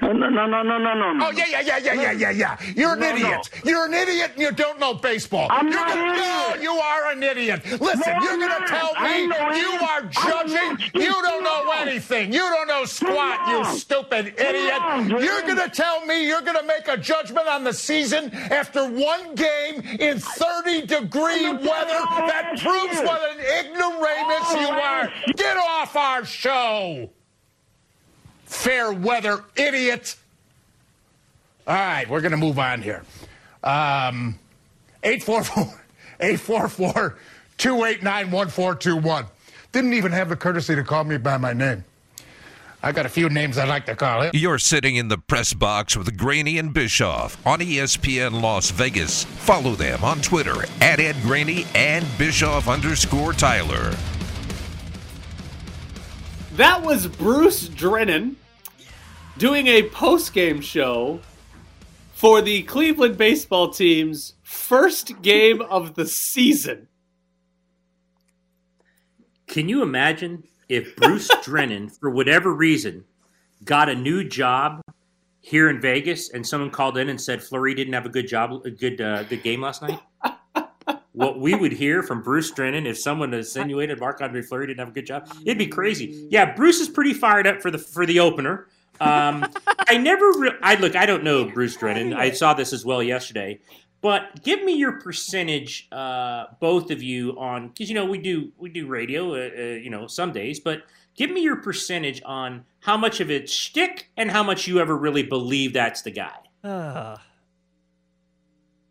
No, 0.09 0.15
no, 0.15 0.47
no, 0.47 0.63
no, 0.63 0.63
no, 0.79 0.79
no, 0.95 1.13
no. 1.13 1.27
Oh 1.27 1.31
yeah, 1.33 1.45
yeah, 1.51 1.61
yeah, 1.61 1.77
yeah, 1.79 1.93
yeah, 1.93 2.13
yeah, 2.13 2.31
yeah. 2.31 2.57
You're 2.75 2.95
an 2.95 3.01
No, 3.01 3.11
no. 3.11 3.17
idiot. 3.17 3.51
You're 3.63 3.85
an 3.87 3.93
idiot, 3.95 4.31
and 4.35 4.41
you 4.41 4.53
don't 4.53 4.81
know 4.81 4.95
baseball. 4.95 5.49
I'm 5.51 5.67
you're 5.69 5.75
not 5.77 5.89
gonna, 5.89 6.13
an 6.13 6.17
No, 6.17 6.47
idiot. 6.49 6.63
you 6.63 6.71
are 6.73 7.11
an 7.13 7.23
idiot. 7.23 7.63
Listen, 7.81 8.15
No, 8.17 8.23
you're 8.25 8.39
gonna 8.39 8.67
tell 8.67 8.95
me 9.03 9.21
you 9.25 9.75
idiot. 9.75 9.83
are 9.83 10.03
judging. 10.07 10.79
You 10.95 11.13
don't 11.13 11.45
know 11.45 11.71
anything. 11.77 12.33
You 12.33 12.41
don't 12.41 12.69
know 12.69 12.87
squat. 12.87 13.49
You 13.49 13.65
stupid 13.79 14.29
idiot. 14.41 14.81
You're 15.23 15.43
gonna 15.43 15.69
tell 15.69 16.05
me 16.07 16.27
you're 16.27 16.41
gonna 16.43 16.63
make 16.63 16.89
a 16.89 16.97
judgment 16.97 17.47
on 17.47 17.65
the 17.65 17.73
season 17.75 18.33
after 18.35 18.87
one 18.89 19.35
game 19.35 19.83
in 20.01 20.19
30 20.21 20.87
degree 20.87 21.51
weather. 21.51 22.01
That 22.31 22.55
proves 22.63 22.99
what 23.03 23.21
an 23.31 23.41
ignoramus 23.67 24.53
you 24.55 24.69
are. 24.69 25.13
Get 25.37 25.57
off 25.59 25.95
our 25.97 26.25
show. 26.25 27.11
Fair 28.49 28.91
weather 28.93 29.45
idiot. 29.57 30.17
All 31.67 31.75
right, 31.75 32.09
we're 32.09 32.23
going 32.23 32.33
to 32.33 32.39
move 32.39 32.59
on 32.59 32.81
here. 32.81 33.05
Um, 33.63 34.39
844 35.03 35.65
844 36.21 37.19
289 37.59 38.31
1421. 38.31 39.27
Didn't 39.71 39.93
even 39.93 40.13
have 40.13 40.31
the 40.31 40.37
courtesy 40.37 40.75
to 40.75 40.83
call 40.83 41.05
me 41.05 41.19
by 41.19 41.37
my 41.37 41.53
name. 41.53 41.85
I 42.83 42.93
got 42.93 43.05
a 43.05 43.11
few 43.11 43.29
names 43.29 43.59
I'd 43.59 43.69
like 43.69 43.85
to 43.87 43.95
call 43.95 44.23
it. 44.23 44.35
You're 44.35 44.59
sitting 44.59 44.97
in 44.97 45.09
the 45.09 45.19
press 45.19 45.53
box 45.53 45.95
with 45.95 46.17
Graney 46.17 46.57
and 46.57 46.73
Bischoff 46.73 47.45
on 47.47 47.59
ESPN 47.59 48.41
Las 48.41 48.71
Vegas. 48.71 49.25
Follow 49.25 49.75
them 49.75 50.03
on 50.03 50.23
Twitter 50.23 50.65
at 50.81 51.01
Ed 51.01 51.17
Graney 51.23 51.67
and 51.75 52.07
Bischoff 52.17 52.67
underscore 52.67 53.35
Tyler. 53.35 53.95
That 56.59 56.83
was 56.83 57.07
Bruce 57.07 57.69
Drennan 57.69 58.35
doing 59.37 59.69
a 59.69 59.89
post-game 59.91 60.61
show 60.61 61.21
for 62.15 62.43
the 62.43 62.65
Cleveland 62.65 63.17
baseball 63.17 63.71
team's 63.71 64.35
first 64.43 65.23
game 65.23 65.63
of 65.63 65.95
the 65.95 66.05
season. 66.05 66.89
Can 69.47 69.69
you 69.69 69.83
imagine 69.83 70.43
if 70.69 70.97
Bruce 70.97 71.31
Drennan, 71.45 71.91
for 71.91 72.11
whatever 72.11 72.53
reason, 72.53 73.05
got 73.65 73.89
a 73.89 73.95
new 73.95 74.25
job 74.25 74.81
here 75.41 75.71
in 75.71 75.81
Vegas, 75.81 76.31
and 76.31 76.45
someone 76.45 76.73
called 76.73 76.99
in 76.99 77.09
and 77.09 77.21
said 77.21 77.41
Fleury 77.41 77.73
didn't 77.77 77.95
have 77.95 78.05
a 78.05 78.09
good 78.09 78.27
job, 78.27 78.67
a 78.67 78.71
good 78.73 79.01
uh, 79.01 79.23
good 79.23 79.45
game 79.45 79.61
last 79.61 79.81
night? 79.81 80.01
what 81.19 81.41
we 81.41 81.55
would 81.55 81.73
hear 81.73 82.03
from 82.03 82.23
Bruce 82.23 82.51
Drennan 82.51 82.87
if 82.87 82.99
someone 82.99 83.35
insinuated 83.35 84.01
Marc-Andre 84.01 84.43
Fleury 84.43 84.69
didn't 84.69 84.81
have 84.81 84.89
a 84.89 84.93
good 84.93 85.07
job, 85.07 85.29
it'd 85.45 85.59
be 85.59 85.67
crazy. 85.67 86.27
Yeah, 86.31 86.55
Bruce 86.55 86.81
is 86.81 86.89
pretty 86.89 87.15
fired 87.15 87.47
up 87.47 87.61
for 87.61 87.71
the 87.71 87.79
for 87.79 88.07
the 88.07 88.21
opener. 88.21 88.69
Um, 89.01 89.47
I 89.89 89.97
never, 89.97 90.33
re- 90.33 90.59
I 90.63 90.75
look, 90.75 90.97
I 90.97 91.07
don't 91.07 91.23
know 91.23 91.45
Bruce 91.45 91.77
Drennan. 91.77 92.15
I 92.15 92.31
saw 92.31 92.55
this 92.55 92.73
as 92.73 92.85
well 92.85 93.03
yesterday. 93.03 93.61
But 94.01 94.43
give 94.45 94.63
me 94.63 94.75
your 94.77 95.01
percentage, 95.01 95.89
uh, 95.91 96.47
both 96.61 96.91
of 96.93 97.03
you, 97.03 97.39
on 97.39 97.69
because 97.69 97.89
you 97.89 97.97
know 97.97 98.05
we 98.05 98.19
do 98.19 98.53
we 98.57 98.71
do 98.71 98.87
radio, 98.87 99.35
uh, 99.35 99.51
uh, 99.57 99.63
you 99.75 99.91
know, 99.91 100.07
some 100.07 100.33
days. 100.33 100.61
But 100.61 100.83
give 101.17 101.31
me 101.31 101.43
your 101.43 101.57
percentage 101.57 102.23
on 102.25 102.65
how 102.81 102.97
much 102.97 103.21
of 103.21 103.29
it's 103.29 103.53
shtick 103.53 104.09
and 104.17 104.31
how 104.31 104.45
much 104.45 104.69
you 104.69 104.79
ever 104.79 104.97
really 104.97 105.25
believe 105.25 105.73
that's 105.73 106.03
the 106.03 106.13
guy. 106.13 106.37
Uh, 106.63 107.17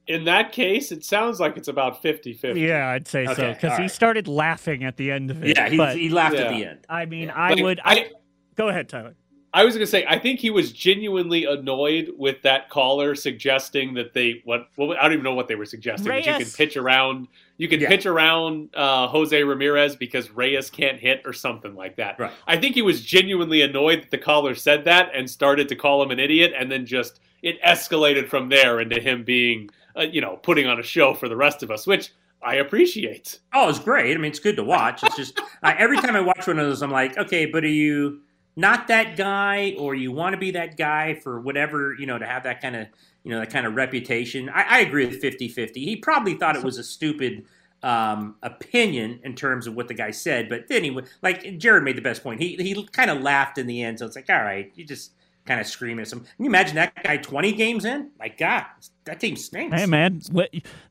In 0.07 0.23
that 0.25 0.51
case, 0.53 0.91
it 0.91 1.03
sounds 1.03 1.39
like 1.39 1.57
it's 1.57 1.67
about 1.67 2.01
50-50. 2.01 2.55
yeah, 2.65 2.89
I'd 2.89 3.07
say 3.07 3.25
so 3.25 3.53
because 3.53 3.71
all 3.73 3.77
he 3.81 3.87
started 3.89 4.27
laughing 4.27 4.83
at 4.85 4.95
the 4.97 5.11
end 5.11 5.29
of 5.31 5.43
it. 5.43 5.57
Yeah, 5.57 5.67
he, 5.69 5.77
but, 5.77 5.97
he 5.97 6.09
laughed 6.09 6.35
at 6.35 6.49
the 6.49 6.63
end. 6.65 6.79
I 6.89 7.05
mean, 7.05 7.29
I 7.29 7.53
Like, 7.53 7.63
would. 7.63 7.79
I, 7.83 7.93
I- 7.93 8.11
go 8.55 8.69
ahead, 8.69 8.87
Tyler. 8.89 9.15
I 9.53 9.63
was 9.63 9.73
going 9.73 9.85
to 9.85 9.89
say, 9.89 10.05
I 10.07 10.19
think 10.19 10.39
he 10.39 10.49
was 10.49 10.71
genuinely 10.71 11.45
annoyed 11.45 12.13
with 12.17 12.41
that 12.43 12.69
caller 12.69 13.15
suggesting 13.15 13.93
that 13.95 14.13
they 14.13 14.41
what. 14.43 14.67
Well, 14.77 14.91
I 14.91 15.03
don't 15.03 15.13
even 15.13 15.23
know 15.23 15.33
what 15.33 15.47
they 15.47 15.55
were 15.55 15.65
suggesting. 15.65 16.07
That 16.09 16.25
you 16.25 16.33
can 16.33 16.45
pitch 16.51 16.77
around, 16.77 17.27
you 17.57 17.67
can 17.67 17.79
Yeah. 17.79 17.87
pitch 17.87 18.05
around 18.05 18.69
uh, 18.75 19.07
Jose 19.07 19.41
Ramirez 19.41 19.95
because 19.95 20.29
Reyes 20.31 20.69
can't 20.69 20.99
hit 20.99 21.21
or 21.25 21.33
something 21.33 21.75
like 21.75 21.95
that. 21.95 22.19
Right. 22.19 22.31
I 22.45 22.57
think 22.57 22.75
he 22.75 22.81
was 22.81 23.01
genuinely 23.01 23.61
annoyed 23.61 24.03
that 24.03 24.11
the 24.11 24.17
caller 24.17 24.53
said 24.53 24.83
that 24.83 25.09
and 25.15 25.27
started 25.29 25.69
to 25.69 25.75
call 25.75 26.03
him 26.03 26.11
an 26.11 26.19
idiot, 26.19 26.53
and 26.55 26.71
then 26.71 26.85
just 26.85 27.19
it 27.41 27.59
escalated 27.63 28.27
from 28.27 28.49
there 28.49 28.79
into 28.81 28.99
him 28.99 29.23
being, 29.23 29.69
uh, 29.97 30.03
you 30.03 30.21
know, 30.21 30.37
putting 30.37 30.67
on 30.67 30.79
a 30.79 30.83
show 30.83 31.13
for 31.13 31.27
the 31.27 31.35
rest 31.35 31.63
of 31.63 31.71
us, 31.71 31.87
which 31.87 32.11
I 32.41 32.55
appreciate. 32.55 33.39
Oh, 33.53 33.69
it's 33.69 33.79
great. 33.79 34.15
I 34.15 34.17
mean, 34.17 34.31
it's 34.31 34.39
good 34.39 34.55
to 34.57 34.63
watch. 34.63 35.03
It's 35.03 35.15
just 35.15 35.39
uh, 35.39 35.73
every 35.77 35.97
time 35.97 36.15
I 36.15 36.21
watch 36.21 36.47
one 36.47 36.59
of 36.59 36.67
those, 36.67 36.81
I'm 36.81 36.91
like, 36.91 37.17
okay, 37.17 37.45
but 37.45 37.63
are 37.63 37.67
you 37.67 38.21
not 38.55 38.87
that 38.87 39.17
guy, 39.17 39.75
or 39.77 39.95
you 39.95 40.11
want 40.11 40.33
to 40.33 40.37
be 40.37 40.51
that 40.51 40.77
guy 40.77 41.13
for 41.15 41.39
whatever 41.39 41.95
you 41.97 42.05
know 42.05 42.17
to 42.17 42.25
have 42.25 42.43
that 42.43 42.61
kind 42.61 42.75
of 42.75 42.87
you 43.23 43.31
know 43.31 43.39
that 43.39 43.51
kind 43.51 43.65
of 43.65 43.75
reputation? 43.75 44.49
I, 44.49 44.63
I 44.63 44.79
agree 44.79 45.05
with 45.05 45.21
50-50. 45.21 45.75
He 45.75 45.95
probably 45.95 46.35
thought 46.35 46.55
it 46.55 46.63
was 46.63 46.77
a 46.77 46.83
stupid 46.83 47.45
um, 47.83 48.35
opinion 48.41 49.19
in 49.23 49.35
terms 49.35 49.67
of 49.67 49.75
what 49.75 49.87
the 49.87 49.93
guy 49.93 50.11
said, 50.11 50.49
but 50.49 50.67
then 50.67 50.83
he 50.83 50.99
like 51.21 51.57
Jared 51.57 51.83
made 51.83 51.97
the 51.97 52.01
best 52.01 52.23
point. 52.23 52.41
He 52.41 52.55
he 52.55 52.87
kind 52.91 53.09
of 53.09 53.21
laughed 53.21 53.57
in 53.57 53.67
the 53.67 53.81
end, 53.83 53.99
so 53.99 54.05
it's 54.05 54.15
like, 54.15 54.29
all 54.29 54.43
right, 54.43 54.71
you 54.75 54.85
just 54.85 55.11
kind 55.47 55.59
of 55.59 55.65
screaming 55.67 56.01
at 56.01 56.07
some. 56.09 56.19
Can 56.19 56.27
you 56.39 56.45
imagine 56.47 56.75
that 56.75 56.93
guy 57.03 57.17
twenty 57.17 57.51
games 57.53 57.85
in? 57.85 58.11
My 58.19 58.27
God, 58.27 58.65
that 59.05 59.19
team 59.19 59.35
stinks. 59.35 59.75
Hey, 59.79 59.85
man, 59.87 60.21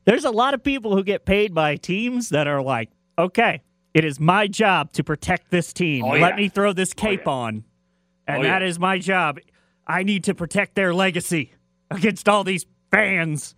there's 0.05 0.25
a 0.25 0.31
lot 0.31 0.53
of 0.53 0.63
people 0.63 0.95
who 0.95 1.03
get 1.03 1.25
paid 1.25 1.53
by 1.53 1.75
teams 1.77 2.29
that 2.29 2.47
are 2.47 2.61
like, 2.61 2.89
okay, 3.17 3.61
it 3.93 4.03
is 4.03 4.19
my 4.19 4.47
job 4.47 4.91
to 4.93 5.03
protect 5.03 5.51
this 5.51 5.71
team. 5.71 6.03
Oh, 6.03 6.09
Let 6.09 6.35
me 6.35 6.49
throw 6.49 6.73
this 6.73 6.93
cape 6.93 7.27
on, 7.27 7.63
and 8.27 8.39
Oh, 8.39 8.43
that 8.43 8.61
yeah. 8.61 8.67
is 8.67 8.79
my 8.79 8.99
job. 8.99 9.39
I 9.85 10.03
need 10.03 10.25
to 10.25 10.35
protect 10.35 10.75
their 10.75 10.93
legacy 10.93 11.53
against 11.91 12.27
all 12.27 12.43
these 12.43 12.65
fans. 12.91 13.55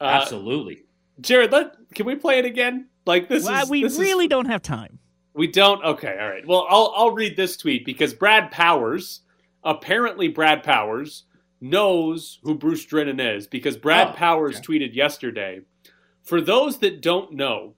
Uh, 0.00 0.04
Absolutely. 0.04 0.84
Jared, 1.20 1.50
let 1.50 1.74
can 1.94 2.06
we 2.06 2.14
play 2.14 2.38
it 2.38 2.44
again? 2.44 2.86
Like 3.06 3.28
this 3.28 3.44
Well, 3.44 3.64
is 3.64 3.70
we 3.70 3.82
this 3.82 3.94
is- 3.94 3.98
really 3.98 4.28
don't 4.28 4.46
have 4.46 4.62
time. 4.62 4.98
We 5.34 5.46
don't. 5.46 5.84
Okay, 5.84 6.16
all 6.20 6.28
right. 6.28 6.44
Well, 6.46 6.66
I'll 6.68 6.92
I'll 6.96 7.10
read 7.12 7.36
this 7.36 7.56
tweet 7.56 7.84
because 7.84 8.12
Brad 8.12 8.50
Powers, 8.50 9.20
apparently 9.68 10.28
Brad 10.28 10.62
Powers 10.64 11.24
knows 11.60 12.38
who 12.42 12.54
Bruce 12.54 12.84
Drennan 12.86 13.20
is 13.20 13.46
because 13.46 13.76
Brad 13.76 14.08
Oh, 14.08 14.12
Powers 14.12 14.60
tweeted 14.60 14.94
yesterday. 14.94 15.60
For 16.22 16.40
those 16.40 16.78
that 16.78 17.02
don't 17.02 17.32
know, 17.32 17.74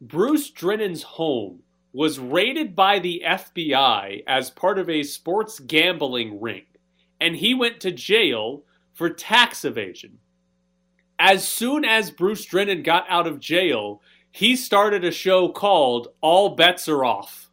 Bruce 0.00 0.50
Drennan's 0.50 1.02
home 1.02 1.62
was 1.92 2.18
raided 2.18 2.76
by 2.76 2.98
the 2.98 3.22
FBI 3.24 4.22
as 4.26 4.50
part 4.50 4.78
of 4.78 4.90
a 4.90 5.02
sports 5.02 5.60
gambling 5.60 6.40
ring, 6.40 6.64
and 7.20 7.36
he 7.36 7.54
went 7.54 7.80
to 7.80 7.90
jail 7.90 8.64
for 8.92 9.08
tax 9.08 9.64
evasion. 9.64 10.18
As 11.18 11.46
soon 11.46 11.84
as 11.84 12.10
Bruce 12.10 12.44
Drennan 12.44 12.82
got 12.82 13.06
out 13.08 13.26
of 13.26 13.40
jail, 13.40 14.02
he 14.30 14.56
started 14.56 15.04
a 15.04 15.12
show 15.12 15.48
called 15.48 16.08
All 16.20 16.50
Bets 16.50 16.88
Are 16.88 17.04
Off. 17.04 17.48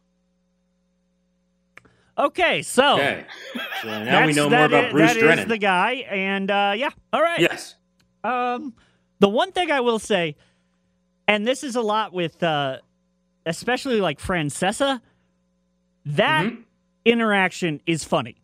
Okay, 2.18 2.62
so 2.62 2.94
Okay. 2.94 3.24
So 3.82 4.04
now 4.04 4.26
we 4.26 4.32
know 4.34 4.50
more 4.50 4.64
about 4.66 4.84
is- 4.86 4.92
Bruce 4.92 5.08
that 5.10 5.16
is 5.16 5.22
Drennan. 5.22 5.48
the 5.48 5.58
guy, 5.58 5.92
and 6.10 6.50
uh, 6.50 6.74
yeah, 6.76 6.90
all 7.12 7.22
right. 7.22 7.40
Yes. 7.40 7.76
Um, 8.22 8.74
the 9.18 9.28
one 9.28 9.52
thing 9.52 9.70
I 9.70 9.80
will 9.80 9.98
say, 9.98 10.36
and 11.26 11.46
this 11.46 11.64
is 11.64 11.74
a 11.74 11.80
lot 11.80 12.12
with, 12.12 12.42
uh, 12.42 12.78
especially 13.46 14.00
like 14.00 14.20
Francesa, 14.20 15.00
that 16.04 16.44
Mm-hmm. 16.46 16.60
interaction 17.06 17.80
is 17.86 18.04
funny. 18.04 18.36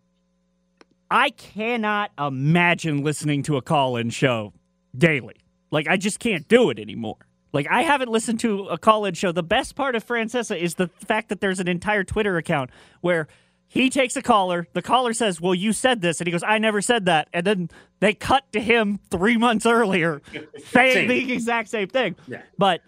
I 1.10 1.30
cannot 1.30 2.10
imagine 2.18 3.02
listening 3.02 3.42
to 3.44 3.56
a 3.56 3.62
call-in 3.62 4.10
show 4.10 4.52
daily. 4.96 5.36
Like 5.70 5.88
I 5.88 5.96
just 5.96 6.18
can't 6.20 6.46
do 6.48 6.70
it 6.70 6.78
anymore. 6.78 7.16
Like 7.52 7.66
I 7.70 7.82
haven't 7.82 8.10
listened 8.10 8.40
to 8.40 8.64
a 8.68 8.78
call-in 8.78 9.14
show. 9.14 9.32
The 9.32 9.42
best 9.42 9.74
part 9.74 9.94
of 9.94 10.06
Francesa 10.06 10.58
is 10.58 10.74
the 10.74 10.88
fact 10.88 11.28
that 11.30 11.40
there's 11.40 11.60
an 11.60 11.68
entire 11.68 12.04
Twitter 12.04 12.36
account 12.36 12.70
where 13.00 13.26
he 13.68 13.90
takes 13.90 14.16
a 14.16 14.22
caller, 14.22 14.66
the 14.72 14.82
caller 14.82 15.12
says, 15.12 15.40
"Well, 15.40 15.54
you 15.54 15.72
said 15.72 16.00
this," 16.00 16.20
and 16.20 16.26
he 16.26 16.32
goes, 16.32 16.42
"I 16.42 16.58
never 16.58 16.80
said 16.80 17.04
that," 17.04 17.28
and 17.32 17.46
then 17.46 17.70
they 18.00 18.14
cut 18.14 18.50
to 18.52 18.60
him 18.60 18.98
three 19.10 19.36
months 19.36 19.66
earlier 19.66 20.22
saying 20.70 20.94
Same. 20.94 21.08
the 21.08 21.32
exact 21.32 21.68
same 21.68 21.88
thing. 21.88 22.16
Yeah. 22.26 22.42
But 22.56 22.80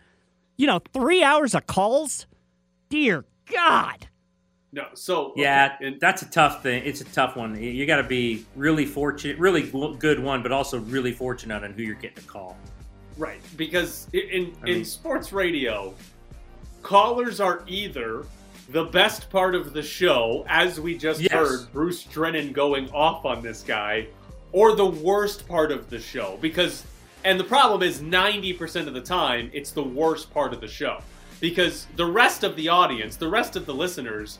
you 0.56 0.66
know, 0.66 0.80
three 0.92 1.22
hours 1.22 1.54
of 1.54 1.66
calls, 1.66 2.26
dear 2.88 3.24
God. 3.52 4.08
No, 4.72 4.86
so 4.94 5.32
Yeah, 5.36 5.76
okay, 5.82 5.98
that's 6.00 6.22
a 6.22 6.30
tough 6.30 6.62
thing. 6.62 6.82
It's 6.84 7.00
a 7.00 7.04
tough 7.06 7.36
one. 7.36 7.60
You 7.60 7.86
got 7.86 7.96
to 7.96 8.04
be 8.04 8.46
really 8.54 8.86
fortunate, 8.86 9.36
really 9.38 9.62
good 9.98 10.20
one, 10.20 10.42
but 10.42 10.52
also 10.52 10.78
really 10.78 11.12
fortunate 11.12 11.64
on 11.64 11.72
who 11.72 11.82
you're 11.82 11.96
getting 11.96 12.18
a 12.18 12.26
call. 12.26 12.56
right 13.18 13.40
because 13.56 14.06
in 14.12 14.20
in, 14.30 14.56
I 14.62 14.68
in 14.70 14.84
sports 14.84 15.32
radio, 15.32 15.92
callers 16.82 17.40
are 17.40 17.64
either 17.66 18.24
the 18.72 18.84
best 18.84 19.30
part 19.30 19.54
of 19.54 19.72
the 19.72 19.82
show, 19.82 20.44
as 20.48 20.80
we 20.80 20.96
just 20.96 21.20
Yes. 21.20 21.32
heard 21.32 21.72
Bruce 21.72 22.04
Drennan 22.04 22.52
going 22.52 22.90
off 22.90 23.24
on 23.24 23.42
this 23.42 23.62
guy, 23.62 24.06
or 24.52 24.74
the 24.74 24.86
worst 24.86 25.48
part 25.48 25.72
of 25.72 25.90
the 25.90 25.98
show 25.98 26.38
because. 26.40 26.84
And 27.22 27.38
the 27.38 27.44
problem 27.44 27.82
is, 27.82 28.00
90% 28.00 28.88
of 28.88 28.94
the 28.94 29.00
time, 29.02 29.50
it's 29.52 29.72
the 29.72 29.82
worst 29.82 30.32
part 30.32 30.54
of 30.54 30.62
the 30.62 30.68
show. 30.68 31.02
Because 31.38 31.86
the 31.96 32.06
rest 32.06 32.44
of 32.44 32.56
the 32.56 32.70
audience, 32.70 33.16
the 33.16 33.28
rest 33.28 33.56
of 33.56 33.66
the 33.66 33.74
listeners, 33.74 34.38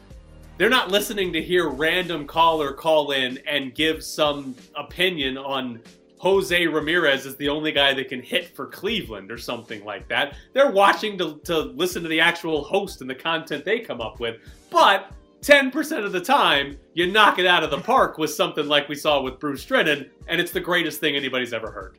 they're 0.57 0.70
not 0.70 0.91
listening 0.91 1.31
to 1.35 1.43
hear 1.43 1.68
random 1.68 2.26
caller 2.26 2.72
call 2.72 3.11
in 3.11 3.39
and 3.47 3.74
give 3.74 4.03
some 4.03 4.55
opinion 4.74 5.37
on 5.37 5.81
Jose 6.20 6.66
Ramirez 6.66 7.24
is 7.24 7.34
the 7.36 7.48
only 7.48 7.72
guy 7.72 7.94
that 7.94 8.10
can 8.10 8.20
hit 8.20 8.54
for 8.54 8.66
Cleveland 8.66 9.32
or 9.32 9.38
something 9.38 9.82
like 9.86 10.06
that. 10.08 10.34
They're 10.52 10.70
watching 10.70 11.16
to, 11.16 11.40
to 11.44 11.60
listen 11.60 12.02
to 12.02 12.10
the 12.10 12.20
actual 12.20 12.62
host 12.62 13.00
and 13.00 13.08
the 13.08 13.14
content 13.14 13.64
they 13.64 13.80
come 13.80 14.02
up 14.02 14.20
with. 14.20 14.36
But 14.68 15.12
10% 15.40 16.04
of 16.04 16.12
the 16.12 16.20
time, 16.20 16.78
you 16.92 17.10
knock 17.10 17.38
it 17.38 17.46
out 17.46 17.64
of 17.64 17.70
the 17.70 17.78
park 17.78 18.18
with 18.18 18.28
something 18.28 18.66
like 18.66 18.86
we 18.86 18.96
saw 18.96 19.22
with 19.22 19.38
Bruce 19.38 19.64
Drennan, 19.64 20.10
and 20.28 20.38
it's 20.38 20.52
the 20.52 20.60
greatest 20.60 21.00
thing 21.00 21.16
anybody's 21.16 21.54
ever 21.54 21.70
heard. 21.70 21.96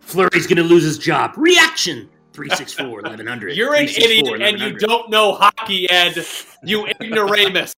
Fleury's 0.00 0.48
going 0.48 0.56
to 0.56 0.64
lose 0.64 0.82
his 0.82 0.98
job. 0.98 1.34
Reaction 1.36 2.10
364 2.32 3.02
1100. 3.02 3.50
You're 3.56 3.74
an 3.74 3.84
idiot 3.84 4.42
and 4.42 4.58
you 4.58 4.76
don't 4.76 5.08
know 5.08 5.34
hockey, 5.34 5.88
Ed. 5.88 6.16
You 6.64 6.86
ignoramus. 6.86 7.72